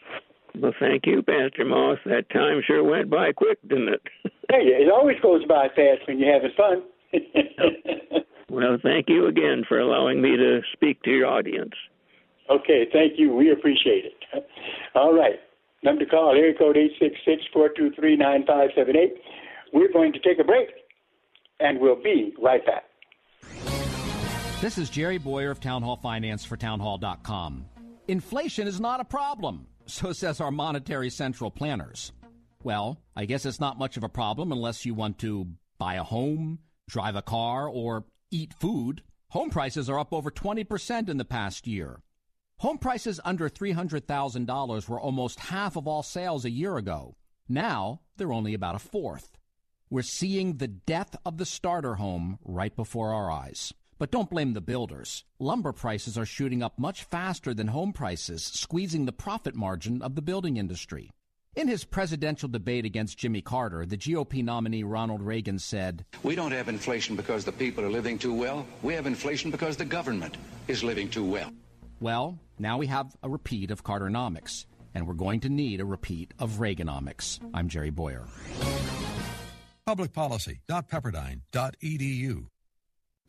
well. 0.60 0.74
Thank 0.80 1.06
you, 1.08 1.24
Pastor 1.24 1.66
Moss. 1.66 1.98
That 2.06 2.30
time 2.30 2.62
sure 2.66 2.84
went 2.84 3.10
by 3.10 3.32
quick, 3.34 3.58
didn't 3.68 3.90
it? 3.90 4.02
Hey, 4.52 4.68
it 4.68 4.92
always 4.92 5.16
goes 5.22 5.46
by 5.46 5.70
fast 5.70 6.06
when 6.10 6.20
you're 6.20 6.34
having 6.34 6.52
fun. 6.58 6.84
well, 8.50 8.78
thank 8.84 9.08
you 9.08 9.28
again 9.28 9.64
for 9.66 9.80
allowing 9.80 10.22
me 10.22 10.36
to 10.36 10.60
speak 10.74 11.02
to 11.04 11.10
your 11.10 11.26
audience. 11.26 11.72
okay, 12.50 12.86
thank 12.92 13.14
you. 13.18 13.34
We 13.34 13.50
appreciate 13.50 14.04
it. 14.04 14.46
All 14.94 15.14
right. 15.14 15.40
Number 15.84 16.06
to 16.06 16.10
call, 16.10 16.32
area 16.32 16.54
code 16.58 16.78
866-423-9578. 17.56 19.18
We're 19.74 19.92
going 19.92 20.14
to 20.14 20.20
take 20.20 20.40
a 20.40 20.44
break, 20.44 20.70
and 21.60 21.80
we'll 21.80 22.02
be 22.02 22.34
right 22.42 22.64
back. 22.66 22.84
This 24.62 24.78
is 24.78 24.92
Jerry 24.92 25.18
Boyer 25.18 25.50
of 25.50 25.60
Town 25.60 25.82
Hall 25.82 25.98
Finance 25.98 26.46
for 26.46 26.56
townhall.com. 26.56 27.66
Inflation 28.08 28.68
is 28.68 28.80
not 28.80 29.00
a 29.00 29.06
problem, 29.06 29.66
so 29.88 30.14
says 30.14 30.40
our 30.40 30.52
monetary 30.52 31.10
central 31.10 31.50
planners. 31.50 32.12
Well, 32.64 33.00
I 33.16 33.26
guess 33.26 33.48
it's 33.48 33.60
not 33.60 33.80
much 33.80 33.98
of 33.98 34.04
a 34.04 34.10
problem 34.10 34.52
unless 34.52 34.86
you 34.86 34.94
want 34.94 35.18
to 35.20 35.48
buy 35.80 35.96
a 35.96 36.04
home, 36.04 36.60
drive 36.88 37.16
a 37.16 37.24
car, 37.24 37.68
or 37.68 38.06
eat 38.30 38.54
food. 38.54 39.02
Home 39.30 39.50
prices 39.50 39.90
are 39.90 39.98
up 39.98 40.14
over 40.14 40.30
20% 40.30 41.10
in 41.10 41.18
the 41.18 41.26
past 41.26 41.66
year. 41.66 42.02
Home 42.62 42.78
prices 42.78 43.20
under 43.26 43.50
$300,000 43.50 44.88
were 44.88 45.00
almost 45.00 45.40
half 45.40 45.76
of 45.76 45.88
all 45.88 46.04
sales 46.04 46.46
a 46.46 46.52
year 46.52 46.78
ago. 46.78 47.16
Now, 47.50 48.02
they're 48.18 48.32
only 48.32 48.54
about 48.54 48.76
a 48.76 48.80
fourth. 48.80 49.32
We're 49.90 50.04
seeing 50.04 50.58
the 50.58 50.68
death 50.68 51.16
of 51.26 51.40
the 51.40 51.46
starter 51.48 51.96
home 51.96 52.38
right 52.46 52.76
before 52.76 53.16
our 53.16 53.32
eyes. 53.32 53.74
But 53.98 54.12
don't 54.12 54.30
blame 54.30 54.54
the 54.54 54.62
builders. 54.62 55.24
Lumber 55.40 55.72
prices 55.72 56.20
are 56.20 56.26
shooting 56.28 56.62
up 56.62 56.78
much 56.78 57.04
faster 57.04 57.56
than 57.56 57.70
home 57.70 57.94
prices, 57.94 58.44
squeezing 58.44 59.06
the 59.06 59.12
profit 59.12 59.56
margin 59.56 60.04
of 60.04 60.14
the 60.14 60.22
building 60.22 60.58
industry. 60.58 61.10
In 61.56 61.68
his 61.68 61.84
presidential 61.84 62.48
debate 62.48 62.86
against 62.86 63.18
Jimmy 63.18 63.42
Carter, 63.42 63.88
the 63.88 63.98
GOP 63.98 64.44
nominee 64.44 64.84
Ronald 64.84 65.24
Reagan 65.24 65.58
said, 65.58 66.06
We 66.22 66.36
don't 66.36 66.52
have 66.52 66.70
inflation 66.70 67.16
because 67.16 67.44
the 67.44 67.52
people 67.52 67.84
are 67.84 67.90
living 67.90 68.20
too 68.20 68.36
well. 68.36 68.68
We 68.84 68.94
have 68.94 69.08
inflation 69.08 69.50
because 69.50 69.78
the 69.78 69.86
government 69.86 70.38
is 70.68 70.84
living 70.84 71.10
too 71.10 71.26
well. 71.26 71.52
Well, 72.02 72.38
now 72.58 72.80
we 72.80 72.88
have 72.88 73.16
a 73.22 73.30
repeat 73.30 73.70
of 73.70 73.84
Carternomics, 73.84 74.66
and 74.96 75.08
we're 75.08 75.14
going 75.14 75.42
to 75.42 75.50
need 75.50 75.80
a 75.80 75.86
repeat 75.86 76.34
of 76.40 76.54
Reaganomics. 76.54 77.40
I'm 77.54 77.70
Jerry 77.70 77.92
Bowyer. 77.92 78.26
Publicpolicy.pepperdine.edu 79.88 82.46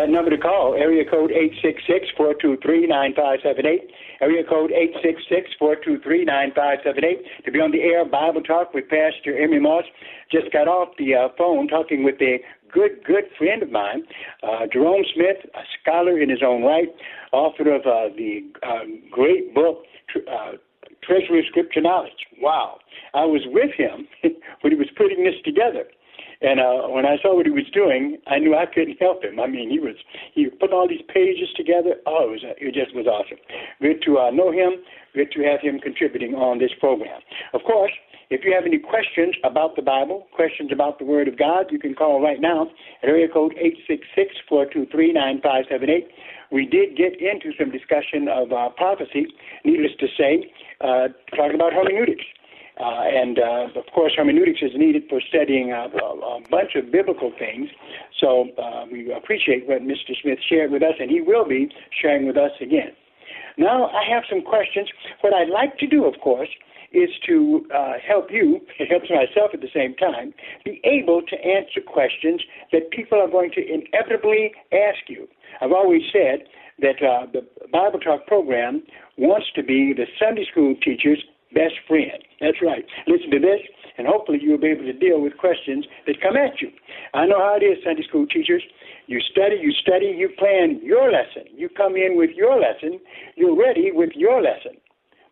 That 0.00 0.08
number 0.08 0.30
to 0.30 0.38
call, 0.38 0.72
area 0.72 1.04
code 1.04 1.30
866-423-9578, 2.16 3.92
area 4.22 4.42
code 4.48 4.72
866-423-9578, 5.60 7.44
to 7.44 7.52
be 7.52 7.60
on 7.60 7.70
the 7.70 7.82
air 7.82 8.06
Bible 8.06 8.40
Talk 8.40 8.72
with 8.72 8.88
Pastor 8.88 9.36
Emery 9.36 9.60
Moss. 9.60 9.84
Just 10.32 10.50
got 10.54 10.68
off 10.68 10.96
the 10.96 11.14
uh, 11.14 11.28
phone 11.36 11.68
talking 11.68 12.02
with 12.02 12.14
a 12.22 12.38
good, 12.72 13.04
good 13.04 13.24
friend 13.36 13.62
of 13.62 13.70
mine, 13.70 14.04
uh, 14.42 14.64
Jerome 14.72 15.04
Smith, 15.12 15.36
a 15.52 15.64
scholar 15.82 16.18
in 16.18 16.30
his 16.30 16.40
own 16.42 16.62
right, 16.62 16.88
author 17.32 17.70
of 17.70 17.82
uh, 17.82 18.08
the 18.16 18.40
uh, 18.62 18.86
great 19.10 19.54
book, 19.54 19.84
uh, 20.16 20.52
Treasury 21.02 21.40
of 21.40 21.44
Scripture 21.50 21.82
Knowledge. 21.82 22.24
Wow. 22.40 22.78
I 23.12 23.26
was 23.26 23.42
with 23.44 23.74
him 23.76 24.08
when 24.62 24.72
he 24.72 24.78
was 24.78 24.88
putting 24.96 25.24
this 25.24 25.34
together. 25.44 25.84
And 26.42 26.58
uh, 26.58 26.88
when 26.88 27.04
I 27.04 27.16
saw 27.20 27.36
what 27.36 27.44
he 27.44 27.52
was 27.52 27.68
doing, 27.72 28.16
I 28.26 28.38
knew 28.38 28.56
I 28.56 28.64
couldn't 28.64 28.96
help 28.98 29.22
him. 29.22 29.38
I 29.38 29.46
mean, 29.46 29.70
he 29.70 29.78
was 29.78 29.96
he 30.32 30.48
put 30.48 30.72
all 30.72 30.88
these 30.88 31.04
pages 31.12 31.48
together. 31.54 31.96
Oh, 32.06 32.28
it 32.28 32.30
was 32.30 32.40
it 32.44 32.74
just 32.74 32.94
was 32.94 33.06
awesome. 33.06 33.38
Good 33.80 34.02
to 34.06 34.18
uh, 34.18 34.30
know 34.30 34.50
him. 34.50 34.80
Good 35.14 35.32
to 35.32 35.42
have 35.42 35.60
him 35.60 35.80
contributing 35.80 36.34
on 36.34 36.58
this 36.58 36.70
program. 36.80 37.20
Of 37.52 37.62
course, 37.64 37.92
if 38.30 38.44
you 38.44 38.54
have 38.54 38.64
any 38.64 38.78
questions 38.78 39.34
about 39.44 39.76
the 39.76 39.82
Bible, 39.82 40.28
questions 40.32 40.70
about 40.72 40.98
the 40.98 41.04
Word 41.04 41.28
of 41.28 41.36
God, 41.36 41.66
you 41.70 41.78
can 41.78 41.94
call 41.94 42.22
right 42.22 42.40
now 42.40 42.68
at 43.02 43.08
area 43.08 43.28
code 43.28 43.54
eight 43.60 43.76
six 43.86 44.06
six 44.14 44.34
four 44.48 44.64
two 44.64 44.86
three 44.90 45.12
nine 45.12 45.40
five 45.42 45.64
seven 45.68 45.90
eight. 45.90 46.08
We 46.50 46.64
did 46.64 46.96
get 46.96 47.20
into 47.20 47.52
some 47.58 47.70
discussion 47.70 48.28
of 48.28 48.52
uh, 48.52 48.70
prophecy, 48.70 49.26
needless 49.64 49.92
to 50.00 50.06
say, 50.16 50.50
uh, 50.80 51.08
talking 51.36 51.54
about 51.54 51.72
hermeneutics. 51.72 52.24
Uh, 52.80 53.04
and 53.12 53.38
uh, 53.38 53.78
of 53.78 53.84
course, 53.94 54.12
hermeneutics 54.16 54.60
is 54.62 54.72
needed 54.74 55.02
for 55.08 55.20
studying 55.28 55.70
a, 55.70 55.92
a, 55.92 56.38
a 56.38 56.40
bunch 56.50 56.70
of 56.76 56.90
biblical 56.90 57.30
things. 57.38 57.68
So 58.18 58.48
uh, 58.56 58.86
we 58.90 59.12
appreciate 59.12 59.68
what 59.68 59.82
Mr. 59.82 60.16
Smith 60.22 60.38
shared 60.48 60.70
with 60.70 60.82
us, 60.82 60.94
and 60.98 61.10
he 61.10 61.20
will 61.20 61.46
be 61.46 61.68
sharing 62.00 62.26
with 62.26 62.38
us 62.38 62.52
again. 62.60 62.92
Now, 63.58 63.88
I 63.88 64.02
have 64.08 64.22
some 64.30 64.40
questions. 64.40 64.88
What 65.20 65.34
I'd 65.34 65.50
like 65.50 65.76
to 65.78 65.86
do, 65.86 66.06
of 66.06 66.14
course, 66.22 66.48
is 66.92 67.10
to 67.26 67.66
uh, 67.74 67.92
help 68.06 68.28
you, 68.30 68.60
it 68.78 68.88
helps 68.90 69.10
myself 69.10 69.50
at 69.52 69.60
the 69.60 69.70
same 69.74 69.94
time, 69.96 70.32
be 70.64 70.80
able 70.84 71.20
to 71.22 71.36
answer 71.36 71.80
questions 71.86 72.40
that 72.72 72.90
people 72.90 73.20
are 73.20 73.28
going 73.28 73.50
to 73.52 73.60
inevitably 73.60 74.52
ask 74.72 75.08
you. 75.08 75.28
I've 75.60 75.72
always 75.72 76.02
said 76.10 76.48
that 76.80 76.96
uh, 77.04 77.26
the 77.30 77.46
Bible 77.70 77.98
Talk 78.00 78.26
program 78.26 78.82
wants 79.18 79.48
to 79.54 79.62
be 79.62 79.92
the 79.92 80.06
Sunday 80.18 80.46
school 80.50 80.74
teacher's 80.82 81.22
best 81.52 81.74
friend. 81.86 82.22
That's 82.40 82.58
right. 82.62 82.84
Listen 83.06 83.30
to 83.30 83.38
this, 83.38 83.60
and 83.98 84.06
hopefully 84.06 84.38
you'll 84.40 84.60
be 84.60 84.68
able 84.68 84.84
to 84.84 84.92
deal 84.92 85.20
with 85.20 85.36
questions 85.36 85.86
that 86.06 86.20
come 86.20 86.36
at 86.36 86.60
you. 86.60 86.70
I 87.14 87.26
know 87.26 87.38
how 87.38 87.56
it 87.60 87.64
is, 87.64 87.78
Sunday 87.84 88.02
school 88.06 88.26
teachers. 88.26 88.62
You 89.06 89.20
study, 89.20 89.56
you 89.60 89.72
study, 89.72 90.14
you 90.16 90.30
plan 90.38 90.80
your 90.82 91.10
lesson. 91.10 91.50
You 91.50 91.68
come 91.68 91.96
in 91.96 92.16
with 92.16 92.30
your 92.36 92.60
lesson, 92.60 93.00
you're 93.36 93.56
ready 93.56 93.90
with 93.92 94.10
your 94.14 94.40
lesson. 94.42 94.78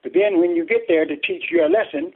But 0.03 0.13
then 0.15 0.41
when 0.41 0.55
you 0.57 0.67
get 0.67 0.87
there 0.89 1.07
to 1.07 1.17
teach 1.17 1.51
your 1.51 1.69
lesson, 1.69 2.13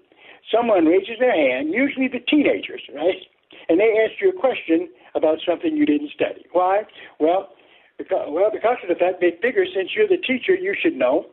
someone 0.51 0.87
raises 0.87 1.19
their 1.19 1.35
hand, 1.35 1.73
usually 1.73 2.09
the 2.09 2.21
teenagers, 2.21 2.83
right? 2.95 3.23
and 3.69 3.79
they 3.79 4.05
ask 4.05 4.21
you 4.21 4.31
a 4.31 4.39
question 4.39 4.89
about 5.15 5.39
something 5.47 5.77
you 5.77 5.87
didn't 5.87 6.11
study. 6.15 6.45
Why? 6.53 6.83
Well, 7.21 7.51
because, 7.99 8.29
well, 8.31 8.51
because 8.53 8.77
of 8.83 8.89
the 8.89 8.95
fact 8.95 9.21
they 9.21 9.39
figure 9.43 9.65
since 9.65 9.91
you're 9.95 10.09
the 10.09 10.17
teacher, 10.17 10.55
you 10.55 10.75
should 10.81 10.97
know. 10.97 11.27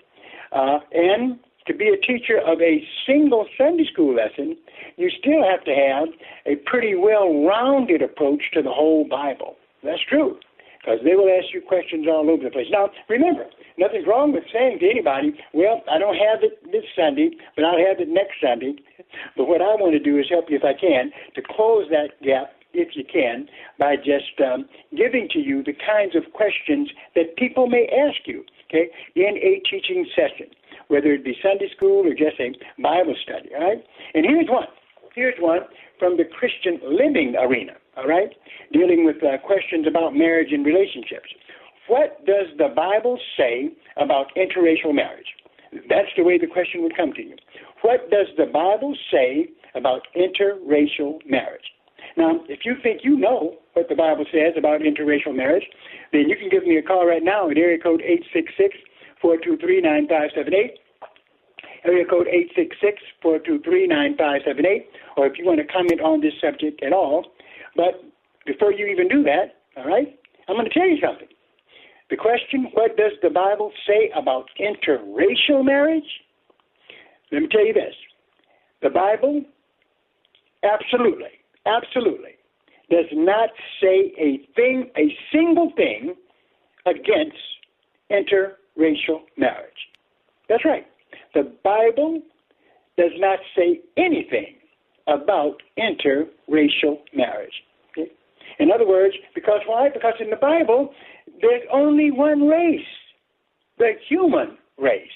Uh, 0.52 0.80
and 0.94 1.40
to 1.70 1.76
be 1.76 1.88
a 1.90 2.02
teacher 2.02 2.42
of 2.42 2.60
a 2.62 2.84
single 3.06 3.46
Sunday 3.56 3.86
school 3.94 4.16
lesson, 4.16 4.58
you 4.98 5.10
still 5.12 5.46
have 5.46 5.64
to 5.66 5.72
have 5.72 6.10
a 6.48 6.58
pretty 6.66 6.96
well 6.96 7.46
rounded 7.46 8.02
approach 8.02 8.42
to 8.54 8.64
the 8.64 8.72
whole 8.72 9.08
Bible. 9.08 9.56
That's 9.84 10.02
true, 10.10 10.40
because 10.82 11.00
they 11.06 11.14
will 11.14 11.30
ask 11.30 11.54
you 11.54 11.62
questions 11.62 12.08
all 12.10 12.28
over 12.28 12.44
the 12.44 12.50
place. 12.50 12.68
Now, 12.72 12.90
remember, 13.08 13.46
nothing's 13.78 14.08
wrong 14.08 14.34
with 14.34 14.44
saying 14.52 14.80
to 14.80 14.90
anybody, 14.90 15.38
well, 15.54 15.84
I 15.90 16.00
don't 16.00 16.18
have 16.18 16.42
it 16.42 16.60
this 16.72 16.90
Sunday, 16.98 17.38
but 17.56 17.64
I'll 17.64 17.78
have 17.78 18.02
it 18.02 18.10
next 18.10 18.42
Sunday. 18.42 18.74
But 19.38 19.46
what 19.46 19.62
I 19.62 19.78
want 19.78 19.94
to 19.94 20.00
do 20.00 20.18
is 20.18 20.26
help 20.28 20.50
you, 20.50 20.58
if 20.58 20.66
I 20.66 20.74
can, 20.74 21.12
to 21.36 21.42
close 21.42 21.86
that 21.92 22.18
gap 22.26 22.50
if 22.74 22.96
you 22.96 23.04
can, 23.06 23.48
by 23.78 23.96
just 23.96 24.42
um, 24.42 24.66
giving 24.98 25.30
to 25.34 25.40
you 25.40 25.64
the 25.64 25.74
kinds 25.74 26.16
of 26.16 26.34
questions 26.34 26.90
that 27.16 27.38
people 27.38 27.68
may 27.68 27.88
ask 27.88 28.26
you, 28.26 28.44
okay, 28.70 28.90
in 29.16 29.38
a 29.38 29.62
teaching 29.70 30.06
session, 30.16 30.50
whether 30.90 31.14
it 31.14 31.24
be 31.24 31.36
Sunday 31.42 31.70
school 31.76 32.06
or 32.06 32.14
just 32.14 32.40
a 32.40 32.52
Bible 32.82 33.16
study, 33.24 33.50
all 33.56 33.66
right? 33.66 33.84
And 34.14 34.26
here's 34.26 34.50
one. 34.50 34.68
Here's 35.16 35.40
one 35.40 35.62
from 35.98 36.18
the 36.18 36.26
Christian 36.26 36.80
living 36.84 37.36
arena, 37.40 37.74
all 37.98 38.08
right, 38.08 38.30
dealing 38.72 39.06
with 39.06 39.18
uh, 39.24 39.38
questions 39.46 39.88
about 39.88 40.16
marriage 40.16 40.52
and 40.52 40.66
relationships. 40.66 41.30
What 41.88 42.26
does 42.26 42.48
the 42.58 42.70
Bible 42.76 43.18
say 43.38 43.70
about 43.98 44.28
interracial 44.38 44.94
marriage? 44.94 45.26
That's 45.90 46.10
the 46.18 46.24
way 46.24 46.38
the 46.38 46.48
question 46.48 46.84
would 46.84 46.96
come 46.96 47.14
to 47.14 47.22
you. 47.22 47.36
What 47.82 48.10
does 48.10 48.28
the 48.38 48.46
Bible 48.46 48.96
say 49.12 49.50
about 49.76 50.02
interracial 50.16 51.20
marriage? 51.26 51.66
Now, 52.18 52.42
if 52.48 52.66
you 52.66 52.76
think 52.82 53.02
you 53.04 53.18
know 53.18 53.58
what 53.74 53.90
the 53.90 53.96
Bible 53.96 54.26
says 54.32 54.54
about 54.58 54.82
interracial 54.82 55.36
marriage, 55.36 55.66
then 56.12 56.28
you 56.28 56.36
can 56.36 56.50
give 56.50 56.64
me 56.64 56.78
a 56.78 56.82
call 56.82 57.06
right 57.06 57.24
now 57.24 57.50
at 57.50 57.58
area 57.58 57.78
code 57.78 58.02
866 59.24 59.82
423 59.82 59.82
9578. 59.82 60.80
Area 61.86 62.06
code 62.06 62.28
866 62.28 63.02
423 63.22 63.88
9578. 63.88 64.90
Or 65.18 65.28
if 65.28 65.38
you 65.38 65.46
want 65.46 65.60
to 65.60 65.68
comment 65.68 66.02
on 66.02 66.22
this 66.22 66.34
subject 66.42 66.84
at 66.84 66.94
all. 66.94 67.26
But 67.76 68.04
before 68.46 68.74
you 68.74 68.88
even 68.88 69.08
do 69.08 69.24
that, 69.24 69.62
all 69.78 69.88
right, 69.88 70.18
I'm 70.48 70.56
going 70.56 70.68
to 70.68 70.74
tell 70.74 70.88
you 70.88 71.00
something. 71.00 71.28
The 72.10 72.18
question, 72.18 72.72
what 72.74 72.98
does 72.98 73.14
the 73.22 73.30
Bible 73.30 73.72
say 73.86 74.12
about 74.16 74.50
interracial 74.60 75.64
marriage? 75.64 76.26
Let 77.32 77.44
me 77.44 77.48
tell 77.48 77.66
you 77.66 77.74
this. 77.74 77.94
The 78.82 78.90
Bible, 78.90 79.44
absolutely, 80.64 81.38
absolutely 81.68 82.40
does 82.90 83.06
not 83.14 83.50
say 83.80 84.12
a 84.18 84.40
thing, 84.56 84.90
a 84.98 85.16
single 85.32 85.72
thing 85.76 86.16
against 86.86 87.38
interracial 88.12 88.56
marriage. 89.38 89.72
That's 90.48 90.66
right. 90.66 90.86
The 91.34 91.52
Bible 91.64 92.22
does 92.98 93.12
not 93.18 93.40
say 93.56 93.80
anything 93.98 94.56
about 95.08 95.58
interracial 95.78 97.00
marriage. 97.16 97.54
Okay? 97.92 98.12
In 98.60 98.72
other 98.72 98.88
words, 98.88 99.16
because 99.36 99.62
why? 99.66 99.90
Because 99.94 100.14
in 100.20 100.30
the 100.30 100.36
Bible, 100.36 100.94
there's 101.42 101.64
only 101.72 102.12
one 102.12 102.48
race, 102.48 102.82
the 103.78 103.92
human 104.08 104.58
race. 104.78 105.08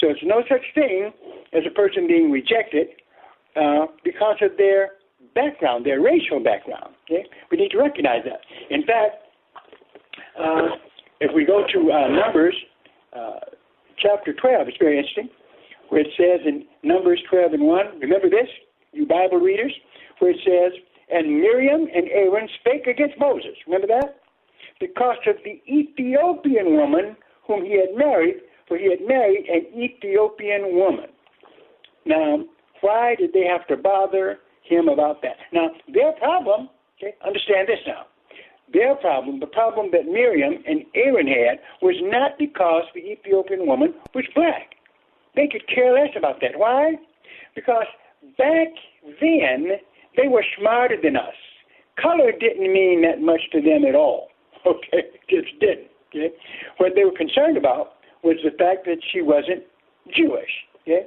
So 0.00 0.08
it's 0.08 0.20
no 0.22 0.42
such 0.48 0.62
thing 0.74 1.10
as 1.52 1.62
a 1.66 1.74
person 1.74 2.06
being 2.06 2.30
rejected 2.30 2.88
uh, 3.56 3.86
because 4.04 4.36
of 4.42 4.56
their 4.56 4.90
background, 5.34 5.84
their 5.84 6.00
racial 6.00 6.42
background. 6.42 6.94
Okay? 7.04 7.24
We 7.50 7.58
need 7.58 7.70
to 7.70 7.78
recognize 7.78 8.22
that. 8.24 8.40
In 8.70 8.82
fact, 8.82 9.22
uh, 10.38 10.76
if 11.20 11.34
we 11.34 11.44
go 11.44 11.64
to 11.72 11.92
uh, 11.92 12.08
Numbers 12.08 12.54
uh, 13.12 13.40
chapter 13.98 14.32
12, 14.32 14.68
it's 14.68 14.76
very 14.78 14.98
interesting, 14.98 15.28
where 15.88 16.00
it 16.00 16.08
says 16.16 16.40
in 16.46 16.64
Numbers 16.82 17.22
12 17.30 17.54
and 17.54 17.62
1, 17.64 18.00
remember 18.00 18.28
this, 18.28 18.48
you 18.92 19.06
Bible 19.06 19.38
readers, 19.38 19.72
where 20.18 20.30
it 20.30 20.40
says, 20.44 20.78
And 21.10 21.40
Miriam 21.40 21.88
and 21.94 22.08
Aaron 22.08 22.48
spake 22.60 22.86
against 22.86 23.18
Moses. 23.18 23.56
Remember 23.66 23.86
that? 23.88 24.20
Because 24.80 25.18
of 25.26 25.36
the 25.44 25.60
Ethiopian 25.68 26.76
woman 26.76 27.16
whom 27.46 27.64
he 27.64 27.78
had 27.78 27.96
married, 27.96 28.36
for 28.66 28.76
he 28.76 28.90
had 28.90 29.06
married 29.06 29.46
an 29.48 29.66
Ethiopian 29.80 30.76
woman. 30.76 31.06
Now, 32.04 32.44
why 32.80 33.14
did 33.18 33.32
they 33.32 33.44
have 33.44 33.66
to 33.68 33.76
bother 33.76 34.38
him 34.68 34.88
about 34.88 35.22
that. 35.22 35.36
Now, 35.52 35.70
their 35.92 36.12
problem, 36.12 36.68
okay, 36.98 37.14
understand 37.26 37.68
this 37.68 37.80
now. 37.86 38.06
Their 38.72 38.94
problem, 38.96 39.40
the 39.40 39.46
problem 39.46 39.90
that 39.92 40.04
Miriam 40.04 40.62
and 40.66 40.84
Aaron 40.94 41.26
had, 41.26 41.58
was 41.80 41.96
not 42.02 42.38
because 42.38 42.84
the 42.94 43.00
Ethiopian 43.00 43.66
woman 43.66 43.94
was 44.14 44.24
black. 44.34 44.74
They 45.36 45.48
could 45.50 45.66
care 45.68 45.94
less 45.94 46.14
about 46.16 46.40
that. 46.40 46.58
Why? 46.58 46.96
Because 47.54 47.86
back 48.36 48.68
then, 49.20 49.78
they 50.16 50.28
were 50.28 50.44
smarter 50.58 50.96
than 51.00 51.16
us. 51.16 51.34
Color 52.00 52.32
didn't 52.32 52.72
mean 52.72 53.02
that 53.02 53.20
much 53.20 53.40
to 53.52 53.60
them 53.60 53.84
at 53.84 53.94
all. 53.94 54.28
Okay, 54.66 55.04
just 55.30 55.58
didn't. 55.60 55.86
Okay? 56.08 56.34
What 56.78 56.92
they 56.96 57.04
were 57.04 57.16
concerned 57.16 57.56
about 57.56 57.92
was 58.24 58.36
the 58.42 58.50
fact 58.50 58.84
that 58.86 58.98
she 59.12 59.22
wasn't 59.22 59.62
Jewish. 60.14 60.50
Okay? 60.82 61.06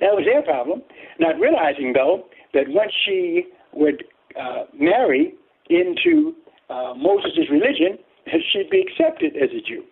That 0.00 0.14
was 0.14 0.24
their 0.24 0.42
problem. 0.42 0.82
Not 1.18 1.38
realizing, 1.40 1.92
though, 1.92 2.26
that 2.54 2.68
once 2.68 2.92
she 3.04 3.46
would 3.72 4.04
uh, 4.40 4.64
marry 4.78 5.34
into 5.68 6.34
uh, 6.68 6.94
Moses' 6.96 7.50
religion, 7.50 7.98
she'd 8.52 8.70
be 8.70 8.80
accepted 8.80 9.36
as 9.36 9.50
a 9.50 9.60
Jew. 9.60 9.84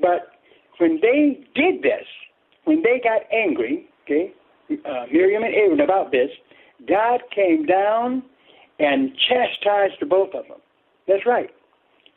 But 0.00 0.32
when 0.78 1.00
they 1.00 1.44
did 1.54 1.82
this, 1.82 2.06
when 2.64 2.82
they 2.82 3.00
got 3.02 3.22
angry, 3.32 3.88
okay, 4.04 4.32
uh, 4.84 5.06
Miriam 5.12 5.42
and 5.42 5.54
Aaron 5.54 5.80
about 5.80 6.12
this, 6.12 6.30
God 6.88 7.20
came 7.34 7.66
down 7.66 8.22
and 8.78 9.12
chastised 9.28 9.94
the 10.00 10.06
both 10.06 10.34
of 10.34 10.46
them. 10.48 10.58
That's 11.06 11.26
right, 11.26 11.50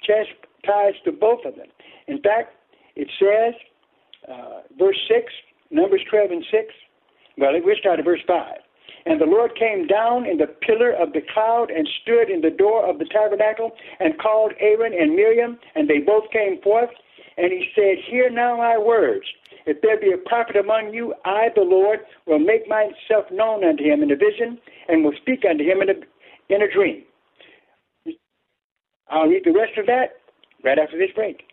chastised 0.04 1.00
the 1.06 1.12
both 1.12 1.46
of 1.46 1.56
them. 1.56 1.68
In 2.08 2.22
fact, 2.22 2.56
it 2.96 3.10
says, 3.20 3.54
uh, 4.32 4.62
verse 4.78 4.98
6, 5.10 5.32
Numbers 5.72 6.02
12 6.10 6.32
and 6.32 6.46
6, 6.52 6.74
well, 7.38 7.52
we 7.54 7.76
start 7.80 8.00
at 8.00 8.06
verse 8.06 8.22
5. 8.26 8.58
And 9.06 9.22
the 9.22 9.26
Lord 9.26 9.56
came 9.56 9.86
down 9.86 10.26
in 10.26 10.38
the 10.38 10.48
pillar 10.48 10.92
of 10.92 11.14
the 11.14 11.22
cloud 11.34 11.70
and 11.70 11.88
stood 12.02 12.30
in 12.30 12.42
the 12.42 12.50
door 12.50 12.90
of 12.90 12.98
the 12.98 13.06
tabernacle 13.06 13.72
and 14.00 14.18
called 14.18 14.54
Aaron 14.60 14.94
and 14.94 15.16
Miriam, 15.16 15.60
and 15.76 15.88
they 15.88 16.00
both 16.00 16.32
came 16.32 16.60
forth. 16.62 16.90
And 17.38 17.52
he 17.52 17.70
said, 17.76 17.98
Hear 18.10 18.30
now 18.30 18.58
my 18.58 18.78
words. 18.78 19.26
If 19.66 19.82
there 19.82 20.00
be 20.00 20.12
a 20.12 20.18
prophet 20.18 20.56
among 20.56 20.94
you, 20.94 21.14
I, 21.26 21.50
the 21.56 21.62
Lord, 21.62 22.00
will 22.26 22.40
make 22.40 22.68
myself 22.68 23.26
known 23.32 23.64
unto 23.64 23.84
him 23.84 24.02
in 24.02 24.12
a 24.12 24.16
vision, 24.16 24.60
and 24.88 25.04
will 25.04 25.14
speak 25.22 25.44
unto 25.48 25.64
him 25.64 25.82
in 25.82 25.90
a, 25.90 26.54
in 26.54 26.62
a 26.62 26.72
dream. 26.72 27.04
I'll 29.10 29.28
read 29.28 29.44
the 29.46 29.52
rest 29.52 29.78
of 29.78 29.86
that 29.88 30.18
right 30.64 30.80
after 30.80 30.98
this 30.98 31.12
break. 31.14 31.45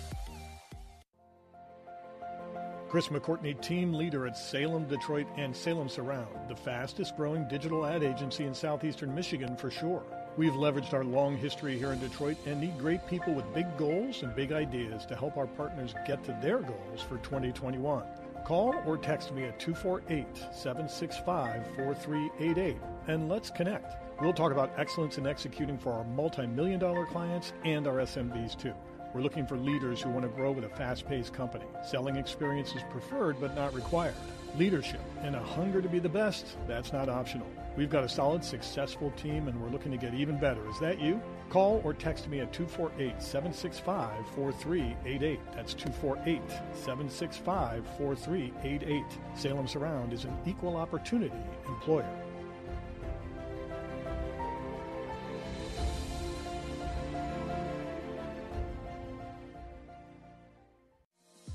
Chris 2.96 3.10
McCourtney, 3.10 3.62
team 3.62 3.94
leader 3.94 4.26
at 4.26 4.38
Salem, 4.38 4.86
Detroit, 4.86 5.28
and 5.36 5.54
Salem 5.54 5.90
Surround, 5.90 6.48
the 6.48 6.56
fastest 6.56 7.18
growing 7.18 7.46
digital 7.50 7.86
ad 7.86 8.04
agency 8.04 8.46
in 8.46 8.54
southeastern 8.54 9.14
Michigan 9.14 9.58
for 9.58 9.70
sure. 9.70 10.02
We've 10.38 10.54
leveraged 10.54 10.94
our 10.94 11.04
long 11.04 11.36
history 11.36 11.78
here 11.78 11.92
in 11.92 12.00
Detroit 12.00 12.38
and 12.46 12.62
need 12.62 12.80
great 12.80 13.06
people 13.06 13.34
with 13.34 13.54
big 13.54 13.66
goals 13.76 14.24
and 14.24 14.34
big 14.34 14.54
ideas 14.54 15.06
to 15.08 15.16
help 15.18 15.36
our 15.36 15.46
partners 15.46 15.94
get 16.08 16.24
to 16.24 16.38
their 16.42 16.60
goals 16.60 17.02
for 17.02 17.18
2021. 17.18 18.02
Call 18.46 18.74
or 18.86 18.98
text 18.98 19.34
me 19.34 19.44
at 19.44 19.60
248 19.60 20.26
765 20.54 21.68
4388 21.76 22.78
and 23.08 23.28
let's 23.28 23.50
connect. 23.50 23.98
We'll 24.22 24.32
talk 24.32 24.54
about 24.54 24.72
excellence 24.78 25.18
in 25.18 25.28
executing 25.28 25.78
for 25.78 25.92
our 25.92 26.06
multi 26.06 26.48
million 26.48 26.80
dollar 26.80 27.06
clients 27.06 27.52
and 27.66 27.88
our 27.88 27.96
SMBs 27.96 28.58
too. 28.58 28.74
We're 29.16 29.22
looking 29.22 29.48
for 29.48 29.56
leaders 29.56 30.02
who 30.02 30.10
want 30.10 30.24
to 30.24 30.28
grow 30.28 30.52
with 30.52 30.66
a 30.66 30.70
fast 30.70 31.08
paced 31.08 31.32
company. 31.32 31.64
Selling 31.86 32.18
experience 32.18 32.76
is 32.76 32.82
preferred 32.92 33.40
but 33.40 33.56
not 33.56 33.74
required. 33.74 34.14
Leadership 34.58 35.00
and 35.22 35.38
a 35.38 35.40
hunger 35.40 35.82
to 35.82 35.88
be 35.88 36.00
the 36.00 36.10
best, 36.10 36.58
that's 36.68 36.92
not 36.92 37.08
optional. 37.08 37.48
We've 37.78 37.90
got 37.90 38.04
a 38.04 38.10
solid, 38.10 38.44
successful 38.44 39.12
team 39.12 39.48
and 39.48 39.58
we're 39.62 39.70
looking 39.70 39.94
to 39.94 39.98
get 39.98 40.14
even 40.14 40.38
better. 40.38 40.70
Is 40.70 40.78
that 40.82 41.00
you? 41.00 41.22
Call 41.50 41.80
or 41.86 41.94
text 41.94 42.28
me 42.28 42.42
at 42.42 42.52
248 42.52 43.22
765 43.22 44.12
4388. 44.36 45.40
That's 45.56 45.74
248 45.74 46.42
765 46.74 47.86
4388. 47.98 49.04
Salem 49.34 49.66
Surround 49.66 50.12
is 50.12 50.26
an 50.26 50.38
equal 50.46 50.76
opportunity 50.76 51.40
employer. 51.70 52.25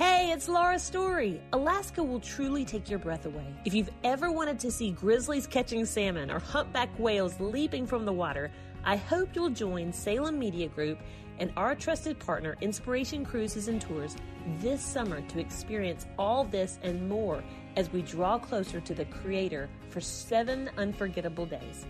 Hey, 0.00 0.32
it's 0.32 0.48
Laura 0.48 0.78
Story. 0.78 1.42
Alaska 1.52 2.02
will 2.02 2.20
truly 2.20 2.64
take 2.64 2.88
your 2.88 2.98
breath 2.98 3.26
away. 3.26 3.54
If 3.66 3.74
you've 3.74 3.90
ever 4.02 4.30
wanted 4.30 4.58
to 4.60 4.70
see 4.70 4.92
grizzlies 4.92 5.46
catching 5.46 5.84
salmon 5.84 6.30
or 6.30 6.38
humpback 6.38 6.88
whales 6.98 7.38
leaping 7.38 7.86
from 7.86 8.06
the 8.06 8.12
water, 8.12 8.50
I 8.82 8.96
hope 8.96 9.34
you'll 9.34 9.50
join 9.50 9.92
Salem 9.92 10.38
Media 10.38 10.68
Group 10.68 11.00
and 11.38 11.52
our 11.56 11.74
trusted 11.74 12.18
partner, 12.18 12.56
Inspiration 12.62 13.26
Cruises 13.26 13.68
and 13.68 13.78
Tours, 13.78 14.16
this 14.58 14.80
summer 14.80 15.20
to 15.20 15.38
experience 15.38 16.06
all 16.18 16.44
this 16.44 16.78
and 16.82 17.06
more 17.06 17.44
as 17.76 17.92
we 17.92 18.00
draw 18.00 18.38
closer 18.38 18.80
to 18.80 18.94
the 18.94 19.04
Creator 19.06 19.68
for 19.90 20.00
seven 20.00 20.70
unforgettable 20.78 21.44
days. 21.44 21.84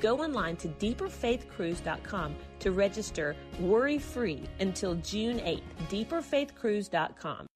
Go 0.00 0.22
online 0.22 0.56
to 0.56 0.68
deeperfaithcruise.com 0.68 2.34
to 2.60 2.72
register 2.72 3.36
worry 3.60 3.98
free 3.98 4.42
until 4.60 4.94
June 4.96 5.38
8th. 5.38 5.62
Deeperfaithcruise.com. 5.88 7.46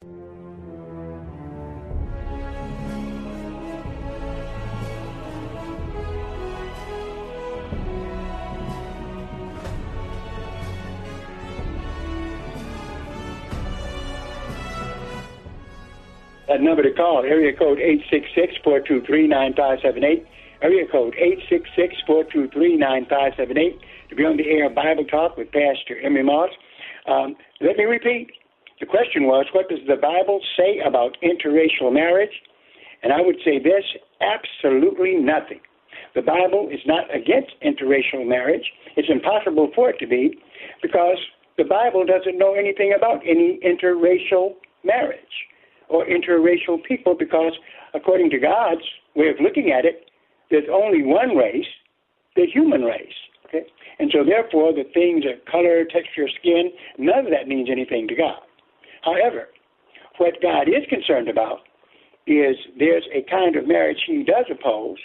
That 16.49 16.63
number 16.63 16.83
to 16.83 16.93
call, 16.93 17.25
area 17.25 17.55
code 17.55 17.79
866-423-9578, 17.79 20.27
area 20.63 20.87
code 20.91 21.15
866-423-9578 22.09 23.81
to 24.11 24.17
be 24.17 24.25
on 24.25 24.37
the 24.37 24.49
air 24.49 24.69
Bible 24.71 25.05
Talk 25.05 25.37
with 25.37 25.53
Pastor 25.53 25.99
Emery 26.03 26.25
Moss. 26.25 26.51
Um, 27.07 27.37
let 27.61 27.77
me 27.77 27.85
repeat. 27.85 28.31
The 28.81 28.87
question 28.87 29.25
was, 29.25 29.47
what 29.53 29.69
does 29.69 29.81
the 29.87 29.97
Bible 29.97 30.41
say 30.57 30.79
about 30.85 31.17
interracial 31.23 31.93
marriage? 31.93 32.43
And 33.03 33.13
I 33.13 33.21
would 33.21 33.37
say 33.45 33.59
this, 33.59 33.85
absolutely 34.21 35.17
nothing. 35.17 35.61
The 36.15 36.23
Bible 36.23 36.69
is 36.71 36.81
not 36.87 37.05
against 37.15 37.55
interracial 37.63 38.27
marriage. 38.27 38.73
It's 38.97 39.09
impossible 39.11 39.71
for 39.75 39.91
it 39.91 39.99
to 39.99 40.07
be 40.07 40.39
because 40.83 41.19
the 41.57 41.65
Bible 41.65 42.05
doesn't 42.07 42.39
know 42.39 42.55
anything 42.55 42.95
about 42.97 43.21
any 43.27 43.59
interracial 43.65 44.55
marriage 44.85 45.19
or 45.89 46.07
interracial 46.07 46.83
people 46.87 47.15
because, 47.19 47.53
according 47.95 48.31
to 48.31 48.39
God's 48.39 48.83
way 49.17 49.29
of 49.29 49.37
looking 49.41 49.71
at 49.71 49.85
it, 49.85 50.08
there's 50.51 50.69
only 50.73 51.03
one 51.03 51.37
race, 51.37 51.67
the 52.37 52.47
human 52.47 52.83
race. 52.83 53.15
Okay? 53.47 53.67
And 53.99 54.11
so, 54.13 54.25
therefore, 54.25 54.73
the 54.73 54.85
things 54.95 55.25
of 55.25 55.45
color, 55.51 55.85
texture, 55.85 56.29
skin, 56.41 56.71
none 56.99 57.27
of 57.27 57.31
that 57.33 57.49
means 57.49 57.69
anything 57.71 58.07
to 58.09 58.15
God. 58.15 58.41
However, 59.03 59.49
what 60.19 60.35
God 60.43 60.69
is 60.69 60.85
concerned 60.89 61.29
about 61.29 61.61
is 62.27 62.57
there's 62.79 63.05
a 63.15 63.23
kind 63.31 63.57
of 63.57 63.67
marriage 63.67 63.99
he 64.07 64.23
does 64.23 64.45
oppose, 64.51 64.99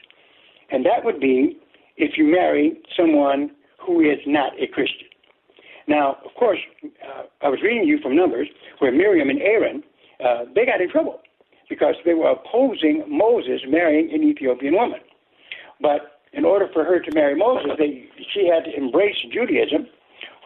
and 0.72 0.86
that 0.86 1.06
would 1.06 1.20
be 1.20 1.58
if 1.98 2.18
you 2.18 2.26
marry 2.26 2.82
someone 2.98 3.52
who 3.80 4.02
is 4.02 4.20
not 4.26 4.54
a 4.62 4.68
Christian. 4.68 5.08
Now, 5.88 6.18
of 6.26 6.34
course, 6.36 6.60
uh, 6.84 7.24
I 7.42 7.50
was 7.50 7.60
reading 7.62 7.88
you 7.88 8.00
from 8.02 8.16
Numbers 8.16 8.48
where 8.80 8.92
Miriam 8.92 9.30
and 9.30 9.42
Aaron 9.42 9.84
uh, 10.24 10.46
they 10.56 10.66
got 10.66 10.82
in 10.82 10.90
trouble 10.90 11.20
because 11.70 11.96
they 12.06 12.14
were 12.14 12.32
opposing 12.32 13.04
Moses 13.08 13.62
marrying 13.68 14.14
an 14.14 14.24
Ethiopian 14.24 14.74
woman. 14.76 15.00
But 15.84 16.22
in 16.32 16.46
order 16.46 16.68
for 16.74 16.86
her 16.86 17.00
to 17.00 17.12
marry 17.14 17.36
Moses, 17.36 17.72
they, 17.78 18.06
she 18.34 18.48
had 18.48 18.64
to 18.64 18.76
embrace 18.76 19.18
Judaism, 19.32 19.86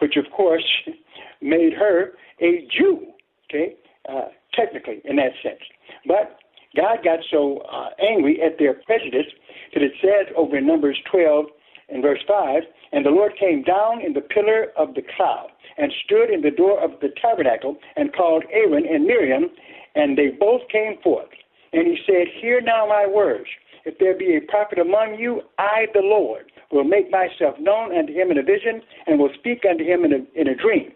which 0.00 0.16
of 0.16 0.30
course 0.32 0.66
made 1.40 1.72
her 1.72 2.12
a 2.40 2.66
Jew, 2.76 3.06
okay, 3.48 3.76
uh, 4.08 4.26
technically 4.52 5.00
in 5.04 5.16
that 5.16 5.32
sense. 5.42 5.62
But 6.06 6.40
God 6.76 6.98
got 7.04 7.20
so 7.30 7.62
uh, 7.72 7.90
angry 8.02 8.42
at 8.42 8.58
their 8.58 8.74
prejudice 8.74 9.32
that 9.72 9.82
it 9.82 9.92
says 10.02 10.26
over 10.36 10.58
in 10.58 10.66
Numbers 10.66 10.98
12 11.10 11.46
and 11.88 12.02
verse 12.02 12.20
5, 12.26 12.62
and 12.92 13.06
the 13.06 13.10
Lord 13.10 13.32
came 13.38 13.62
down 13.62 14.02
in 14.04 14.12
the 14.12 14.20
pillar 14.20 14.72
of 14.76 14.94
the 14.94 15.02
cloud 15.16 15.48
and 15.78 15.92
stood 16.04 16.30
in 16.30 16.42
the 16.42 16.50
door 16.50 16.82
of 16.82 17.00
the 17.00 17.08
tabernacle 17.22 17.76
and 17.96 18.12
called 18.12 18.44
Aaron 18.52 18.84
and 18.86 19.04
Miriam, 19.04 19.50
and 19.94 20.18
they 20.18 20.28
both 20.28 20.62
came 20.70 20.98
forth. 21.02 21.28
And 21.72 21.86
he 21.86 21.98
said, 22.06 22.26
Hear 22.40 22.60
now 22.60 22.86
my 22.86 23.06
words. 23.06 23.46
If 23.88 23.96
there 23.96 24.12
be 24.12 24.36
a 24.36 24.42
prophet 24.42 24.78
among 24.78 25.16
you, 25.18 25.40
I, 25.56 25.86
the 25.94 26.04
Lord, 26.04 26.52
will 26.70 26.84
make 26.84 27.10
myself 27.10 27.56
known 27.58 27.96
unto 27.96 28.12
him 28.12 28.30
in 28.30 28.36
a 28.36 28.42
vision, 28.42 28.82
and 29.06 29.18
will 29.18 29.32
speak 29.38 29.64
unto 29.64 29.82
him 29.82 30.04
in 30.04 30.12
a, 30.12 30.20
in 30.38 30.46
a 30.46 30.54
dream. 30.54 30.92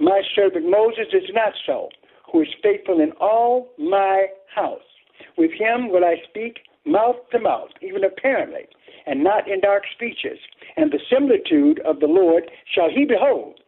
My 0.00 0.22
servant 0.34 0.70
Moses 0.70 1.12
is 1.12 1.28
not 1.34 1.52
so, 1.66 1.90
who 2.32 2.40
is 2.40 2.48
faithful 2.62 3.02
in 3.02 3.12
all 3.20 3.68
my 3.78 4.28
house. 4.54 4.88
With 5.36 5.50
him 5.52 5.90
will 5.90 6.02
I 6.02 6.16
speak 6.26 6.60
mouth 6.86 7.16
to 7.32 7.38
mouth, 7.38 7.68
even 7.82 8.04
apparently, 8.04 8.68
and 9.04 9.22
not 9.22 9.46
in 9.46 9.60
dark 9.60 9.82
speeches. 9.94 10.38
And 10.78 10.90
the 10.90 11.04
similitude 11.12 11.80
of 11.84 12.00
the 12.00 12.06
Lord 12.06 12.50
shall 12.74 12.88
he 12.88 13.04
behold. 13.04 13.60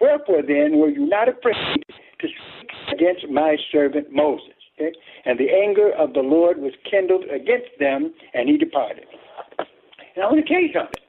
Wherefore 0.00 0.42
then 0.42 0.78
were 0.78 0.90
you 0.90 1.06
not 1.06 1.28
afraid 1.28 1.54
to 2.18 2.26
speak 2.26 2.70
against 2.92 3.30
my 3.30 3.56
servant 3.70 4.08
Moses? 4.10 4.61
And 5.24 5.38
the 5.38 5.50
anger 5.50 5.92
of 5.92 6.14
the 6.14 6.20
Lord 6.20 6.58
was 6.58 6.72
kindled 6.90 7.24
against 7.24 7.70
them, 7.78 8.12
and 8.34 8.48
he 8.48 8.56
departed. 8.56 9.04
And 9.58 10.24
I 10.24 10.26
want 10.26 10.44
to 10.46 10.52
tell 10.52 10.62
you 10.62 10.72
something. 10.72 11.00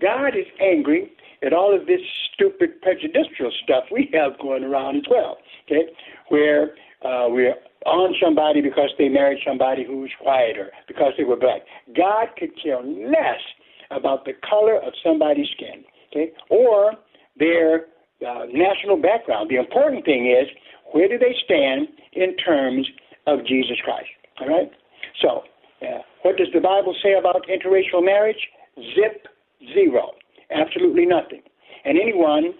God 0.00 0.36
is 0.36 0.46
angry 0.60 1.12
at 1.44 1.52
all 1.52 1.74
of 1.74 1.86
this 1.86 2.00
stupid 2.32 2.80
prejudicial 2.82 3.52
stuff 3.62 3.84
we 3.92 4.10
have 4.12 4.38
going 4.40 4.64
around 4.64 4.96
as 4.96 5.04
well. 5.10 5.38
Okay, 5.66 5.84
where 6.28 6.74
uh, 7.04 7.28
we're 7.28 7.54
on 7.86 8.14
somebody 8.22 8.60
because 8.60 8.90
they 8.98 9.08
married 9.08 9.38
somebody 9.46 9.84
who's 9.84 10.10
quieter, 10.20 10.70
because 10.88 11.12
they 11.18 11.24
were 11.24 11.36
black. 11.36 11.62
God 11.96 12.28
could 12.38 12.50
care 12.62 12.82
less 12.82 13.40
about 13.90 14.24
the 14.24 14.32
color 14.48 14.76
of 14.76 14.92
somebody's 15.02 15.48
skin, 15.54 15.84
okay, 16.10 16.32
or 16.50 16.92
their 17.38 17.86
uh, 18.26 18.46
national 18.52 19.00
background. 19.00 19.50
The 19.50 19.56
important 19.56 20.04
thing 20.04 20.30
is 20.30 20.48
where 20.92 21.08
do 21.08 21.18
they 21.18 21.34
stand 21.44 21.88
in 22.12 22.36
terms 22.36 22.88
of 23.26 23.46
Jesus 23.46 23.76
Christ? 23.84 24.08
All 24.40 24.48
right. 24.48 24.70
So, 25.20 25.42
uh, 25.82 26.02
what 26.22 26.36
does 26.36 26.48
the 26.52 26.60
Bible 26.60 26.94
say 27.02 27.14
about 27.18 27.46
interracial 27.48 28.04
marriage? 28.04 28.48
Zip 28.76 29.26
zero, 29.72 30.12
absolutely 30.50 31.06
nothing. 31.06 31.42
And 31.84 31.98
anyone 31.98 32.54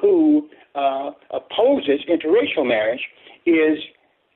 who 0.00 0.48
uh, 0.74 1.10
opposes 1.30 2.00
interracial 2.08 2.66
marriage 2.66 3.00
is 3.46 3.78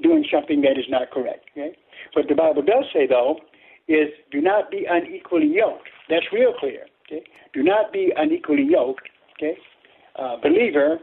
doing 0.03 0.25
something 0.33 0.61
that 0.63 0.79
is 0.79 0.87
not 0.89 1.11
correct. 1.11 1.47
Okay? 1.53 1.77
What 2.15 2.27
the 2.29 2.35
Bible 2.35 2.63
does 2.63 2.85
say, 2.93 3.07
though, 3.07 3.39
is 3.89 4.09
do 4.31 4.41
not 4.41 4.71
be 4.71 4.87
unequally 4.89 5.47
yoked. 5.47 5.89
That's 6.09 6.27
real 6.33 6.55
clear. 6.59 6.87
Okay? 7.07 7.25
Do 7.53 7.63
not 7.63 7.93
be 7.93 8.13
unequally 8.17 8.67
yoked. 8.69 9.09
Okay? 9.37 9.57
Uh, 10.17 10.37
believer 10.43 10.99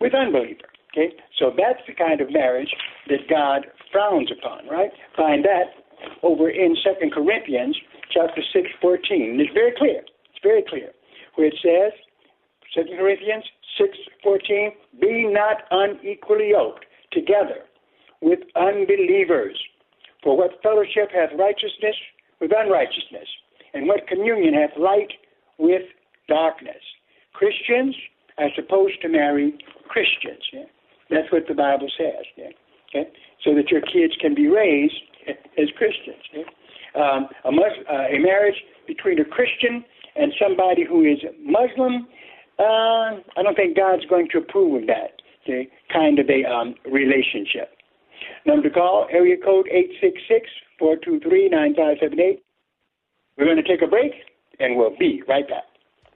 with 0.00 0.14
unbeliever. 0.14 0.68
Okay? 0.92 1.14
So 1.38 1.52
that's 1.56 1.80
the 1.86 1.94
kind 1.94 2.20
of 2.20 2.32
marriage 2.32 2.74
that 3.08 3.28
God 3.28 3.66
frowns 3.92 4.30
upon, 4.30 4.68
right? 4.68 4.90
Find 5.16 5.44
that 5.44 5.74
over 6.22 6.50
in 6.50 6.76
Second 6.84 7.12
Corinthians 7.12 7.76
chapter 8.10 8.42
6, 8.52 8.68
14. 8.80 9.38
It's 9.40 9.52
very 9.52 9.72
clear. 9.76 10.00
It's 10.30 10.42
very 10.42 10.62
clear. 10.62 10.90
Where 11.34 11.48
it 11.48 11.58
says, 11.62 11.92
Second 12.74 12.98
Corinthians 12.98 13.44
6, 13.78 13.96
14, 14.22 14.72
be 15.00 15.26
not 15.26 15.64
unequally 15.70 16.50
yoked 16.50 16.84
together 17.12 17.64
with 18.20 18.40
unbelievers. 18.56 19.58
For 20.22 20.36
what 20.36 20.62
fellowship 20.62 21.10
hath 21.14 21.30
righteousness 21.38 21.96
with 22.40 22.52
unrighteousness? 22.56 23.28
And 23.74 23.86
what 23.86 24.06
communion 24.06 24.54
hath 24.54 24.76
light 24.78 25.12
with 25.58 25.82
darkness? 26.28 26.82
Christians 27.32 27.94
are 28.38 28.48
supposed 28.54 29.00
to 29.02 29.08
marry 29.08 29.54
Christians. 29.88 30.42
Yeah? 30.52 30.64
That's 31.10 31.30
what 31.30 31.46
the 31.48 31.54
Bible 31.54 31.88
says. 31.96 32.24
Yeah? 32.36 32.50
Okay? 32.88 33.10
So 33.44 33.54
that 33.54 33.70
your 33.70 33.80
kids 33.80 34.14
can 34.20 34.34
be 34.34 34.48
raised 34.48 34.94
as 35.28 35.68
Christians. 35.76 36.22
Yeah? 36.32 36.42
Um, 37.00 37.28
a, 37.44 37.48
uh, 37.48 38.16
a 38.16 38.18
marriage 38.18 38.56
between 38.86 39.20
a 39.20 39.24
Christian 39.24 39.84
and 40.16 40.32
somebody 40.40 40.84
who 40.84 41.04
is 41.04 41.18
Muslim, 41.44 42.08
uh, 42.58 43.20
I 43.36 43.42
don't 43.42 43.54
think 43.54 43.76
God's 43.76 44.04
going 44.06 44.28
to 44.32 44.38
approve 44.38 44.82
of 44.82 44.88
that 44.88 45.22
okay? 45.48 45.68
kind 45.92 46.18
of 46.18 46.28
a 46.28 46.44
um, 46.44 46.74
relationship. 46.90 47.74
Number 48.46 48.68
to 48.68 48.74
call, 48.74 49.06
area 49.10 49.36
code 49.42 49.68
866-423-9578. 50.80 52.40
We're 53.36 53.44
going 53.44 53.56
to 53.56 53.62
take 53.62 53.82
a 53.82 53.86
break, 53.86 54.12
and 54.58 54.76
we'll 54.76 54.96
be 54.98 55.22
right 55.28 55.48
back. 55.48 55.64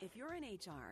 If 0.00 0.16
you're 0.16 0.34
in 0.34 0.42
HR, 0.42 0.91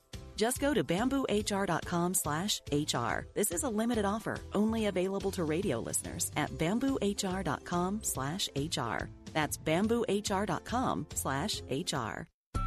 Just 0.41 0.59
go 0.59 0.73
to 0.73 0.83
bamboohr.com 0.83 2.15
slash 2.15 2.61
HR. 2.71 3.27
This 3.35 3.51
is 3.51 3.61
a 3.61 3.69
limited 3.69 4.05
offer, 4.05 4.37
only 4.55 4.87
available 4.87 5.29
to 5.31 5.43
radio 5.43 5.79
listeners 5.79 6.31
at 6.35 6.49
bamboohr.com 6.57 7.99
slash 8.01 8.49
HR. 8.55 9.09
That's 9.33 9.59
bamboohr.com 9.59 11.05
slash 11.13 11.61
HR. 11.69 12.30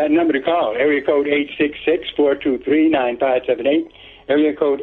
That 0.00 0.10
number 0.10 0.32
to 0.32 0.40
call, 0.40 0.74
area 0.78 1.02
code 1.04 1.26
866-423-9578, 2.16 3.90
area 4.30 4.54
code 4.54 4.80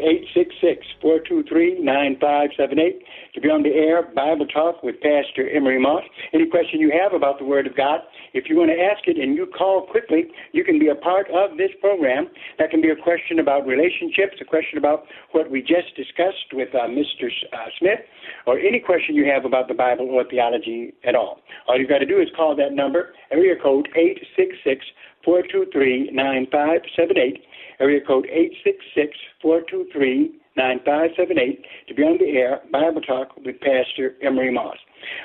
866-423-9578, 1.01 2.99
to 3.33 3.41
be 3.41 3.47
on 3.47 3.63
the 3.63 3.71
air, 3.71 4.03
Bible 4.13 4.45
Talk 4.45 4.83
with 4.83 4.99
Pastor 4.99 5.49
Emery 5.49 5.79
Moss. 5.79 6.03
Any 6.33 6.47
question 6.47 6.81
you 6.81 6.91
have 6.91 7.13
about 7.13 7.39
the 7.39 7.45
Word 7.45 7.65
of 7.65 7.75
God, 7.75 8.01
if 8.33 8.49
you 8.49 8.57
want 8.57 8.71
to 8.71 8.77
ask 8.77 9.07
it 9.07 9.17
and 9.17 9.35
you 9.35 9.47
call 9.47 9.87
quickly, 9.87 10.25
you 10.51 10.65
can 10.65 10.77
be 10.77 10.89
a 10.89 10.95
part 10.95 11.27
of 11.31 11.55
this 11.57 11.71
program. 11.79 12.27
That 12.59 12.71
can 12.71 12.81
be 12.81 12.89
a 12.89 12.95
question 12.95 13.39
about 13.39 13.65
relationships, 13.65 14.35
a 14.41 14.45
question 14.45 14.77
about 14.77 15.05
what 15.31 15.49
we 15.49 15.61
just 15.61 15.95
discussed 15.95 16.51
with 16.51 16.75
uh, 16.75 16.91
Mr. 16.91 17.31
Uh, 17.53 17.71
Smith, 17.79 17.99
or 18.45 18.59
any 18.59 18.81
question 18.81 19.15
you 19.15 19.23
have 19.31 19.45
about 19.45 19.69
the 19.69 19.73
Bible 19.73 20.09
or 20.11 20.25
theology 20.27 20.93
at 21.05 21.15
all. 21.15 21.39
All 21.67 21.79
you've 21.79 21.89
got 21.89 21.99
to 21.99 22.05
do 22.05 22.19
is 22.19 22.27
call 22.35 22.53
that 22.57 22.73
number, 22.73 23.13
area 23.31 23.55
code 23.55 23.87
866 23.95 24.83
423 25.23 26.11
9578, 26.11 27.43
area 27.79 28.01
code 28.05 28.25
866 28.25 29.17
423 29.41 30.39
9578, 30.57 31.65
to 31.87 31.93
be 31.93 32.01
on 32.01 32.17
the 32.17 32.37
air, 32.37 32.61
Bible 32.71 33.01
Talk 33.01 33.37
with 33.37 33.59
Pastor 33.61 34.15
Emery 34.23 34.51
Moss. 34.51 34.77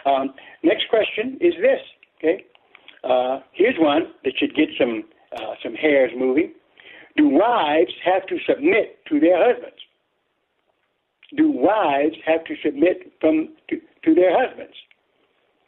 Um, 0.04 0.34
next 0.62 0.84
question 0.90 1.38
is 1.40 1.54
this, 1.60 1.80
okay? 2.18 2.44
Uh, 3.02 3.40
here's 3.52 3.76
one 3.78 4.12
that 4.24 4.34
should 4.38 4.54
get 4.54 4.68
some 4.78 5.04
uh, 5.34 5.54
some 5.62 5.74
hairs 5.74 6.10
moving. 6.14 6.52
Do 7.16 7.28
wives 7.28 7.92
have 8.04 8.26
to 8.26 8.36
submit 8.46 8.98
to 9.08 9.18
their 9.18 9.38
husbands? 9.42 9.80
Do 11.34 11.50
wives 11.50 12.16
have 12.26 12.44
to 12.44 12.54
submit 12.62 13.12
from 13.18 13.48
to, 13.70 13.76
to 14.04 14.14
their 14.14 14.30
husbands? 14.38 14.74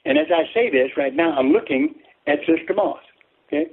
And 0.05 0.19
as 0.19 0.27
I 0.31 0.45
say 0.53 0.71
this 0.71 0.91
right 0.99 1.15
now, 1.15 1.33
I'm 1.33 1.51
looking 1.53 1.95
at 2.27 2.41
Sister 2.41 2.75
Moss. 2.75 3.01
Okay, 3.47 3.67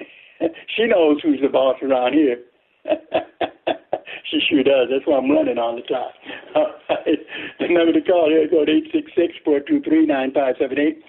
she 0.76 0.86
knows 0.86 1.18
who's 1.22 1.40
the 1.42 1.48
boss 1.48 1.76
around 1.82 2.14
here. 2.14 2.38
she 4.30 4.40
sure 4.48 4.62
does. 4.62 4.88
That's 4.90 5.06
why 5.06 5.18
I'm 5.18 5.30
running 5.30 5.58
all 5.58 5.76
the 5.76 5.82
time. 5.82 6.12
The 7.60 7.68
number 7.68 7.92
to 7.92 8.00
call 8.02 8.28
here 8.28 8.48
code 8.48 8.68
eight 8.68 8.90
six 8.92 9.10
six 9.16 9.32
four 9.44 9.60
two 9.60 9.80
three 9.80 10.06
nine 10.06 10.32
five 10.32 10.56
seven 10.58 10.78
eight. 10.78 11.02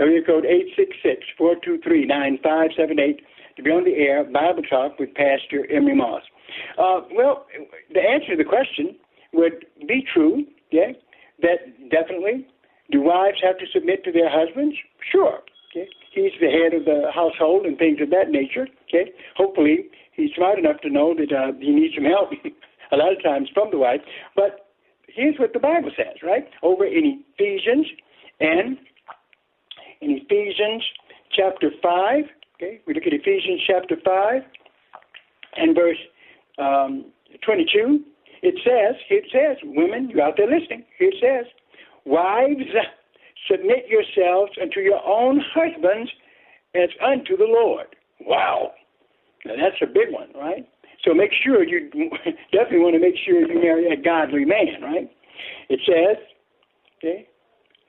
Area 0.00 0.20
code 0.24 0.44
eight 0.44 0.68
six 0.76 0.96
six 1.02 1.24
four 1.38 1.54
two 1.64 1.78
three 1.82 2.04
nine 2.04 2.38
five 2.42 2.70
seven 2.76 2.98
eight 2.98 3.22
to 3.56 3.62
be 3.62 3.70
on 3.70 3.84
the 3.84 3.94
air 3.94 4.24
Bible 4.24 4.62
Talk 4.62 4.98
with 4.98 5.14
Pastor 5.14 5.66
Emery 5.70 5.94
Moss. 5.94 6.22
Uh, 6.78 7.00
well, 7.14 7.46
the 7.92 8.00
answer 8.00 8.36
to 8.36 8.36
the 8.36 8.48
question 8.48 8.96
would 9.32 9.64
be 9.86 10.04
true. 10.12 10.44
Yeah, 10.70 10.92
that 11.40 11.90
definitely. 11.90 12.46
Do 12.90 13.00
wives 13.00 13.38
have 13.42 13.58
to 13.58 13.66
submit 13.72 14.04
to 14.04 14.12
their 14.12 14.28
husbands? 14.28 14.76
Sure. 15.10 15.40
Okay, 15.70 15.88
he's 16.12 16.32
the 16.40 16.50
head 16.50 16.74
of 16.74 16.84
the 16.84 17.10
household 17.14 17.64
and 17.64 17.78
things 17.78 18.00
of 18.02 18.10
that 18.10 18.28
nature. 18.28 18.66
Okay, 18.92 19.10
hopefully 19.36 19.86
he's 20.12 20.30
smart 20.36 20.58
enough 20.58 20.80
to 20.82 20.90
know 20.90 21.14
that 21.14 21.32
uh, 21.32 21.52
he 21.58 21.70
needs 21.70 21.94
some 21.94 22.04
help 22.04 22.30
a 22.92 22.96
lot 22.96 23.12
of 23.12 23.22
times 23.22 23.48
from 23.54 23.70
the 23.70 23.78
wife. 23.78 24.00
But 24.36 24.66
here's 25.08 25.38
what 25.38 25.52
the 25.52 25.58
Bible 25.58 25.90
says, 25.96 26.16
right? 26.22 26.48
Over 26.62 26.84
in 26.84 27.24
Ephesians 27.38 27.86
and 28.40 28.76
in 30.00 30.20
Ephesians 30.22 30.82
chapter 31.34 31.70
5, 31.82 32.24
okay, 32.56 32.80
we 32.86 32.94
look 32.94 33.04
at 33.06 33.12
Ephesians 33.12 33.62
chapter 33.66 33.96
5 34.04 34.42
and 35.56 35.74
verse 35.74 35.98
um, 36.58 37.06
22. 37.44 38.00
It 38.42 38.56
says, 38.64 39.00
it 39.08 39.24
says, 39.32 39.56
women, 39.62 40.10
you 40.10 40.20
out 40.20 40.34
there 40.36 40.50
listening, 40.50 40.84
it 40.98 41.14
says, 41.20 41.50
wives, 42.04 42.60
submit 43.50 43.86
yourselves 43.88 44.52
unto 44.60 44.80
your 44.80 45.00
own 45.06 45.40
husbands 45.54 46.10
as 46.74 46.88
unto 47.02 47.36
the 47.36 47.46
Lord. 47.46 47.86
Wow. 48.20 48.72
Now 49.44 49.54
that's 49.56 49.80
a 49.82 49.86
big 49.86 50.10
one, 50.10 50.28
right? 50.34 50.66
So 51.04 51.14
make 51.14 51.32
sure 51.44 51.64
you 51.64 51.90
definitely 52.52 52.78
want 52.78 52.94
to 52.94 53.00
make 53.00 53.16
sure 53.24 53.40
you 53.40 53.60
marry 53.60 53.90
a 53.90 53.96
godly 53.96 54.44
man, 54.44 54.82
right? 54.82 55.10
It 55.68 55.80
says, 55.86 56.22
okay, 56.98 57.26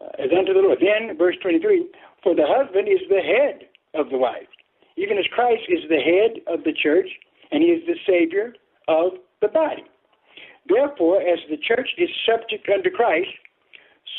uh, 0.01 0.23
as 0.23 0.29
unto 0.37 0.53
the 0.53 0.59
Lord. 0.59 0.79
Then, 0.81 1.15
verse 1.17 1.35
23, 1.41 1.87
for 2.23 2.35
the 2.35 2.45
husband 2.47 2.87
is 2.87 3.01
the 3.09 3.21
head 3.21 3.69
of 3.93 4.09
the 4.09 4.17
wife, 4.17 4.49
even 4.97 5.17
as 5.17 5.25
Christ 5.31 5.63
is 5.69 5.87
the 5.89 6.01
head 6.01 6.41
of 6.47 6.63
the 6.63 6.73
church, 6.73 7.09
and 7.51 7.61
he 7.61 7.69
is 7.69 7.83
the 7.85 7.97
Savior 8.07 8.53
of 8.87 9.13
the 9.41 9.47
body. 9.47 9.83
Therefore, 10.67 11.21
as 11.21 11.39
the 11.49 11.57
church 11.57 11.89
is 11.97 12.09
subject 12.25 12.67
unto 12.73 12.89
Christ, 12.89 13.29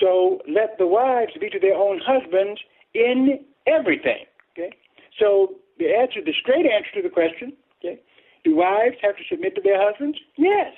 so 0.01 0.41
let 0.49 0.79
the 0.79 0.87
wives 0.87 1.33
be 1.41 1.49
to 1.51 1.59
their 1.59 1.75
own 1.75 2.01
husbands 2.05 2.61
in 2.95 3.41
everything. 3.67 4.25
Okay? 4.53 4.77
So 5.19 5.55
the 5.79 5.87
answer, 5.91 6.21
the 6.25 6.35
straight 6.41 6.67
answer 6.67 6.91
to 6.97 7.03
the 7.03 7.13
question, 7.13 7.53
okay, 7.79 8.01
do 8.45 8.57
wives 8.57 8.97
have 9.03 9.17
to 9.17 9.23
submit 9.29 9.55
to 9.57 9.63
their 9.63 9.81
husbands? 9.81 10.19
Yes. 10.37 10.73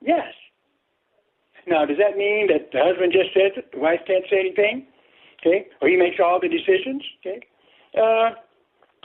Yes. 0.00 0.32
Now, 1.66 1.84
does 1.84 1.98
that 1.98 2.16
mean 2.16 2.48
that 2.48 2.72
the 2.72 2.80
husband 2.82 3.12
just 3.12 3.34
says 3.34 3.52
it, 3.56 3.72
the 3.72 3.78
wife 3.78 4.00
can't 4.06 4.24
say 4.30 4.40
anything? 4.40 4.86
Okay? 5.40 5.66
Or 5.80 5.88
he 5.88 5.96
makes 5.96 6.16
all 6.22 6.40
the 6.40 6.48
decisions? 6.48 7.02
Okay? 7.20 7.40
Uh, 7.96 8.36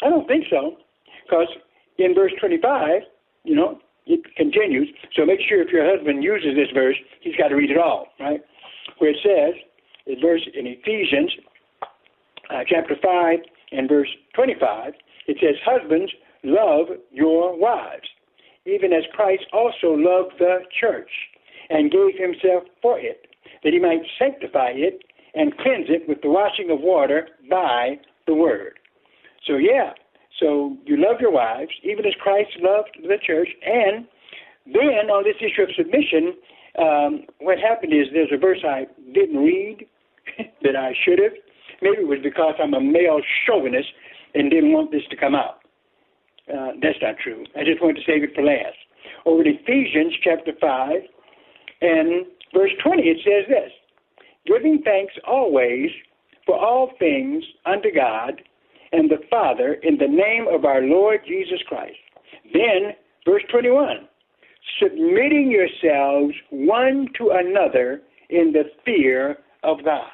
I 0.03 0.09
don't 0.09 0.27
think 0.27 0.45
so. 0.49 0.77
Because 1.25 1.47
in 1.97 2.13
verse 2.13 2.31
25, 2.39 3.01
you 3.43 3.55
know, 3.55 3.79
it 4.05 4.21
continues. 4.35 4.89
So 5.15 5.25
make 5.25 5.39
sure 5.47 5.61
if 5.61 5.69
your 5.69 5.85
husband 5.85 6.23
uses 6.23 6.55
this 6.55 6.69
verse, 6.73 6.95
he's 7.21 7.35
got 7.35 7.49
to 7.49 7.55
read 7.55 7.71
it 7.71 7.77
all, 7.77 8.07
right? 8.19 8.41
Where 8.99 9.11
it 9.11 9.17
says, 9.23 9.55
in 10.05 10.21
verse 10.21 10.47
in 10.53 10.67
Ephesians 10.67 11.31
uh, 12.49 12.61
chapter 12.67 12.95
5 13.01 13.39
and 13.71 13.89
verse 13.89 14.09
25, 14.35 14.93
it 15.27 15.37
says, 15.39 15.55
Husbands, 15.65 16.11
love 16.43 16.87
your 17.11 17.57
wives, 17.57 18.07
even 18.65 18.93
as 18.93 19.03
Christ 19.13 19.45
also 19.53 19.93
loved 19.93 20.33
the 20.39 20.59
church 20.79 21.09
and 21.69 21.91
gave 21.91 22.17
himself 22.17 22.63
for 22.81 22.99
it, 22.99 23.27
that 23.63 23.73
he 23.73 23.79
might 23.79 24.01
sanctify 24.19 24.71
it 24.75 25.03
and 25.33 25.57
cleanse 25.57 25.87
it 25.89 26.07
with 26.07 26.21
the 26.21 26.29
washing 26.29 26.69
of 26.71 26.79
water 26.81 27.27
by 27.49 27.99
the 28.27 28.33
word. 28.33 28.79
So, 29.45 29.57
yeah, 29.57 29.93
so 30.39 30.77
you 30.85 30.97
love 30.97 31.21
your 31.21 31.31
wives, 31.31 31.71
even 31.83 32.05
as 32.05 32.13
Christ 32.19 32.49
loved 32.61 32.97
the 33.01 33.17
church. 33.25 33.49
And 33.65 34.05
then 34.65 35.09
on 35.09 35.23
this 35.23 35.37
issue 35.39 35.63
of 35.63 35.69
submission, 35.75 36.33
um, 36.79 37.23
what 37.39 37.57
happened 37.59 37.93
is 37.93 38.07
there's 38.11 38.33
a 38.33 38.37
verse 38.37 38.59
I 38.63 38.85
didn't 39.13 39.37
read 39.37 39.85
that 40.63 40.75
I 40.75 40.93
should 41.05 41.19
have. 41.19 41.33
Maybe 41.81 42.01
it 42.01 42.07
was 42.07 42.19
because 42.23 42.55
I'm 42.61 42.73
a 42.73 42.81
male 42.81 43.21
chauvinist 43.45 43.89
and 44.35 44.51
didn't 44.51 44.73
want 44.73 44.91
this 44.91 45.03
to 45.09 45.15
come 45.15 45.35
out. 45.35 45.59
Uh, 46.51 46.77
that's 46.81 46.99
not 47.01 47.15
true. 47.23 47.43
I 47.55 47.63
just 47.63 47.81
wanted 47.81 47.95
to 47.95 48.05
save 48.05 48.23
it 48.23 48.35
for 48.35 48.43
last. 48.43 48.77
Over 49.25 49.41
in 49.41 49.57
Ephesians 49.59 50.13
chapter 50.23 50.51
5 50.59 50.91
and 51.81 52.25
verse 52.53 52.71
20, 52.83 53.01
it 53.03 53.17
says 53.23 53.49
this 53.49 53.71
Giving 54.45 54.81
thanks 54.83 55.13
always 55.27 55.89
for 56.45 56.57
all 56.57 56.91
things 56.99 57.43
unto 57.65 57.89
God 57.93 58.41
and 58.91 59.09
the 59.09 59.25
Father 59.29 59.77
in 59.83 59.97
the 59.97 60.07
name 60.07 60.45
of 60.47 60.65
our 60.65 60.81
Lord 60.81 61.21
Jesus 61.27 61.59
Christ. 61.67 61.97
Then, 62.53 62.93
verse 63.25 63.43
21, 63.51 64.07
submitting 64.79 65.51
yourselves 65.51 66.35
one 66.51 67.07
to 67.17 67.31
another 67.31 68.01
in 68.29 68.51
the 68.53 68.63
fear 68.85 69.37
of 69.63 69.83
God. 69.83 70.09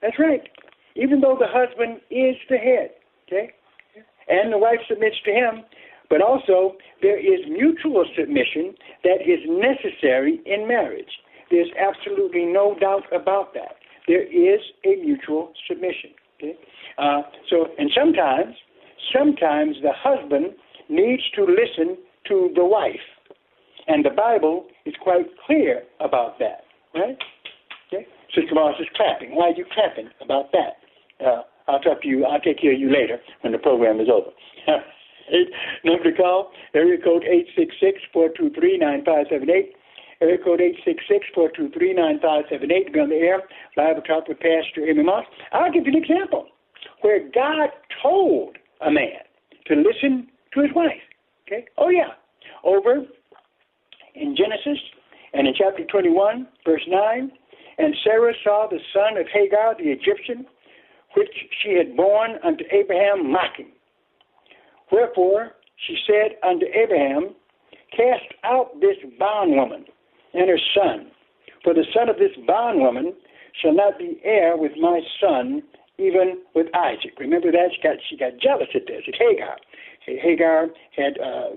That's 0.00 0.18
right. 0.18 0.42
Even 0.96 1.20
though 1.20 1.36
the 1.38 1.48
husband 1.48 2.00
is 2.10 2.36
the 2.48 2.56
head, 2.56 2.90
okay? 3.26 3.52
And 4.28 4.52
the 4.52 4.58
wife 4.58 4.80
submits 4.88 5.16
to 5.24 5.30
him, 5.32 5.64
but 6.08 6.22
also 6.22 6.76
there 7.02 7.18
is 7.18 7.40
mutual 7.48 8.04
submission 8.18 8.74
that 9.02 9.20
is 9.26 9.40
necessary 9.48 10.40
in 10.46 10.66
marriage. 10.68 11.10
There's 11.50 11.70
absolutely 11.78 12.46
no 12.46 12.76
doubt 12.80 13.04
about 13.12 13.54
that. 13.54 13.76
There 14.08 14.22
is 14.22 14.60
a 14.84 14.96
mutual 14.96 15.52
submission. 15.68 16.10
Okay? 16.36 16.56
Uh, 16.98 17.22
so, 17.48 17.66
and 17.78 17.90
sometimes, 17.96 18.54
sometimes 19.12 19.76
the 19.82 19.92
husband 19.94 20.54
needs 20.88 21.22
to 21.34 21.42
listen 21.44 21.96
to 22.28 22.50
the 22.54 22.64
wife, 22.64 23.04
and 23.86 24.04
the 24.04 24.10
Bible 24.10 24.66
is 24.86 24.94
quite 25.02 25.26
clear 25.46 25.82
about 26.00 26.38
that. 26.38 26.64
Right? 26.94 27.18
Okay. 27.92 28.06
Sister 28.34 28.54
Moss 28.54 28.74
is 28.80 28.86
clapping. 28.96 29.34
Why 29.34 29.48
are 29.48 29.56
you 29.56 29.66
clapping 29.72 30.10
about 30.20 30.52
that? 30.52 31.24
Uh, 31.24 31.42
I'll 31.66 31.80
talk 31.80 32.02
to 32.02 32.08
you. 32.08 32.24
I'll 32.24 32.40
take 32.40 32.60
care 32.60 32.74
of 32.74 32.80
you 32.80 32.90
later 32.92 33.18
when 33.40 33.52
the 33.52 33.58
program 33.58 34.00
is 34.00 34.08
over. 34.12 34.30
Number 35.84 36.10
to 36.10 36.16
call, 36.16 36.50
area 36.74 36.98
code 37.02 37.24
eight 37.24 37.46
six 37.56 37.74
six 37.80 37.98
four 38.12 38.28
two 38.36 38.50
three 38.58 38.76
nine 38.76 39.04
five 39.04 39.26
seven 39.30 39.48
eight. 39.50 39.74
Area 40.20 40.38
code 40.42 40.60
eight 40.60 40.76
six 40.84 41.02
six 41.08 41.26
four 41.34 41.50
two 41.56 41.70
three 41.70 41.94
nine 41.94 42.20
five 42.20 42.44
seven 42.50 42.70
eight. 42.70 42.92
Be 42.92 43.00
on 43.00 43.08
the 43.08 43.16
air. 43.16 43.42
Bible 43.76 44.02
talk 44.02 44.28
with 44.28 44.38
Pastor 44.38 44.86
Emery 44.88 45.04
Moss. 45.04 45.24
I'll 45.52 45.72
give 45.72 45.86
you 45.86 45.92
an 45.92 46.02
example 46.02 46.48
where 47.00 47.20
God 47.34 47.70
told 48.02 48.56
a 48.80 48.90
man 48.90 49.24
to 49.66 49.74
listen 49.74 50.28
to 50.52 50.60
his 50.60 50.70
wife. 50.74 51.00
Okay? 51.46 51.64
Oh 51.78 51.88
yeah. 51.88 52.12
Over 52.62 53.04
in 54.14 54.36
Genesis 54.36 54.78
and 55.32 55.48
in 55.48 55.54
chapter 55.56 55.84
21, 55.84 56.46
verse 56.64 56.82
9, 56.86 57.30
and 57.78 57.94
Sarah 58.04 58.32
saw 58.44 58.68
the 58.70 58.78
son 58.92 59.18
of 59.18 59.26
Hagar 59.32 59.74
the 59.76 59.90
Egyptian, 59.90 60.46
she 61.64 61.72
had 61.76 61.96
borne 61.96 62.38
unto 62.44 62.64
Abraham 62.70 63.32
mocking. 63.32 63.72
Wherefore 64.92 65.52
she 65.86 65.96
said 66.06 66.36
unto 66.46 66.66
Abraham, 66.66 67.34
Cast 67.96 68.34
out 68.42 68.80
this 68.80 68.96
bondwoman 69.18 69.84
and 70.34 70.48
her 70.48 70.58
son, 70.74 71.10
for 71.62 71.72
the 71.74 71.84
son 71.94 72.08
of 72.08 72.16
this 72.16 72.32
bondwoman 72.46 73.14
shall 73.62 73.74
not 73.74 73.98
be 73.98 74.20
heir 74.24 74.56
with 74.56 74.72
my 74.80 75.00
son, 75.20 75.62
even 75.98 76.42
with 76.54 76.66
Isaac. 76.74 77.14
Remember 77.18 77.52
that 77.52 77.68
she 77.74 77.82
got 77.82 77.96
she 78.08 78.16
got 78.16 78.32
jealous 78.40 78.68
at 78.74 78.86
this. 78.86 79.02
At 79.06 79.14
Hagar, 79.14 79.56
Hagar 80.06 80.66
had 80.96 81.18
uh, 81.20 81.50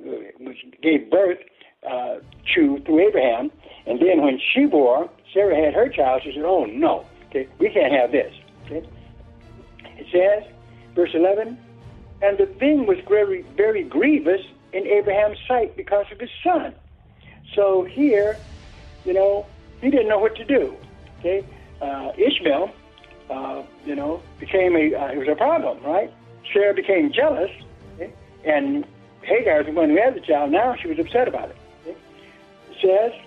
gave 0.83 1.09
birth 1.09 1.39
uh, 1.83 2.17
to 2.55 2.77
through 2.85 3.07
Abraham, 3.07 3.51
and 3.87 3.99
then 3.99 4.21
when 4.21 4.39
she 4.53 4.65
bore, 4.65 5.09
Sarah 5.33 5.55
had 5.55 5.73
her 5.73 5.89
child. 5.89 6.21
She 6.23 6.33
said, 6.33 6.43
"Oh 6.45 6.65
no, 6.65 7.05
okay, 7.29 7.47
we 7.59 7.69
can't 7.69 7.91
have 7.91 8.11
this." 8.11 8.31
Says, 10.11 10.43
verse 10.95 11.11
eleven, 11.13 11.57
and 12.21 12.37
the 12.37 12.45
thing 12.45 12.85
was 12.85 12.97
very 13.07 13.41
very 13.55 13.83
grievous 13.83 14.41
in 14.73 14.85
Abraham's 14.87 15.39
sight 15.47 15.75
because 15.75 16.05
of 16.11 16.19
his 16.19 16.29
son. 16.43 16.73
So 17.55 17.83
here, 17.83 18.37
you 19.05 19.13
know, 19.13 19.45
he 19.81 19.89
didn't 19.89 20.09
know 20.09 20.19
what 20.19 20.35
to 20.35 20.45
do. 20.45 20.75
Okay, 21.19 21.45
uh, 21.81 22.11
Ishmael 22.17 22.71
uh, 23.29 23.63
you 23.85 23.95
know, 23.95 24.21
became 24.39 24.75
a 24.75 24.93
uh, 24.93 25.07
it 25.07 25.17
was 25.17 25.27
a 25.27 25.35
problem, 25.35 25.81
right? 25.83 26.11
Sarah 26.53 26.73
became 26.73 27.11
jealous, 27.11 27.51
okay? 27.95 28.11
and 28.45 28.85
Hagar 29.23 29.57
was 29.57 29.65
the 29.67 29.73
one 29.73 29.89
who 29.89 29.97
had 29.97 30.15
the 30.15 30.21
child. 30.21 30.51
Now 30.51 30.75
she 30.75 30.87
was 30.87 30.97
upset 30.99 31.27
about 31.27 31.49
it. 31.49 31.57
Okay? 31.81 31.97
It 32.71 32.77
says, 32.81 33.26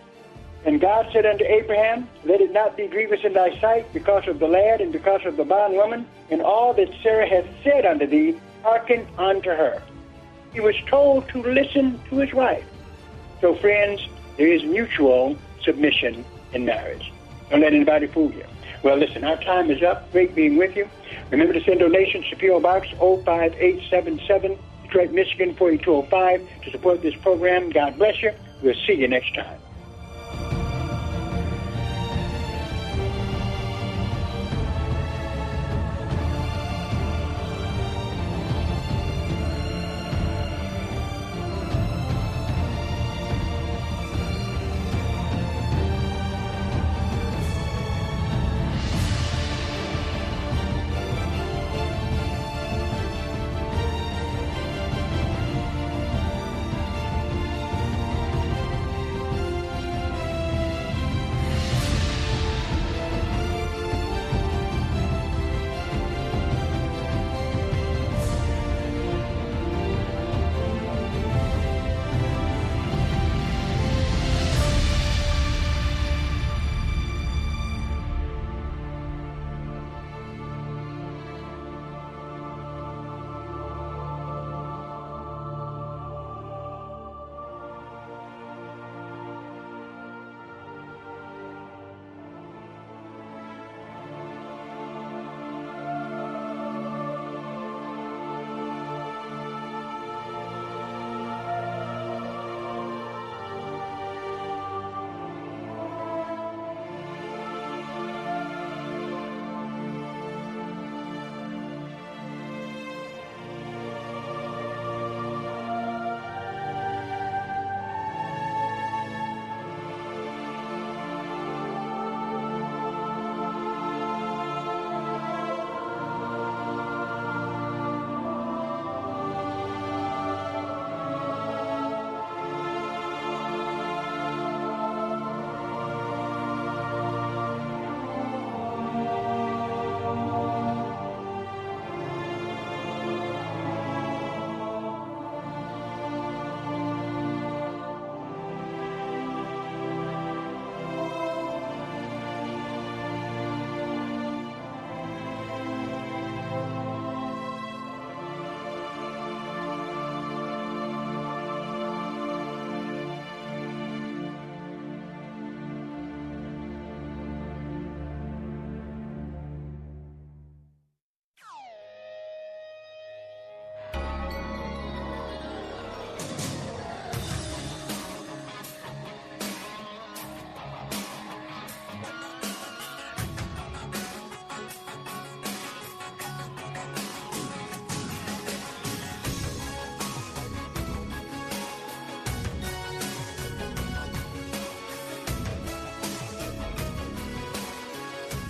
And 0.65 0.81
God 0.81 1.09
said 1.13 1.25
unto 1.25 1.45
Abraham, 1.45 2.09
Let 2.25 2.41
it 2.41 2.53
not 2.53 2.77
be 2.77 2.87
grievous 2.87 3.21
in 3.25 3.33
thy 3.33 3.59
sight 3.61 3.91
because 3.95 4.29
of 4.29 4.39
the 4.39 4.47
lad 4.47 4.81
and 4.81 4.93
because 4.93 5.25
of 5.25 5.37
the 5.37 5.45
bondwoman, 5.45 6.07
and 6.31 6.43
all 6.43 6.75
that 6.75 6.89
Sarah 7.03 7.29
hath 7.29 7.47
said 7.65 7.87
unto 7.87 8.07
thee, 8.07 8.39
hearken 8.63 9.07
unto 9.17 9.51
her. 9.51 9.83
He 10.53 10.61
was 10.61 10.77
told 10.87 11.29
to 11.31 11.43
listen 11.43 12.01
to 12.11 12.19
his 12.19 12.35
wife. 12.35 12.65
So, 13.41 13.55
friends, 13.55 14.07
there 14.37 14.53
is 14.53 14.63
mutual 14.65 15.39
submission 15.63 16.25
in 16.53 16.67
marriage. 16.67 17.11
Don't 17.49 17.61
let 17.61 17.73
anybody 17.73 18.07
fool 18.07 18.31
you. 18.33 18.45
Well, 18.83 18.97
listen, 18.97 19.25
our 19.25 19.37
time 19.43 19.71
is 19.71 19.83
up. 19.83 20.11
Great 20.13 20.35
being 20.35 20.57
with 20.57 20.77
you. 20.77 20.89
Remember 21.31 21.55
to 21.55 21.63
send 21.65 21.81
donations 21.81 22.29
to 22.31 22.37
P.O. 22.37 22.61
Box 22.61 22.89
05877, 22.99 24.59
Detroit, 24.83 25.13
Michigan 25.13 25.55
48205 25.55 26.63
to 26.65 26.71
support 26.71 27.03
this 27.03 27.15
program. 27.17 27.71
God 27.71 27.97
bless 27.99 28.23
you. 28.23 28.33
We'll 28.63 28.75
see 28.87 28.95
you 28.95 29.09
next 29.09 29.35
time. 29.35 29.59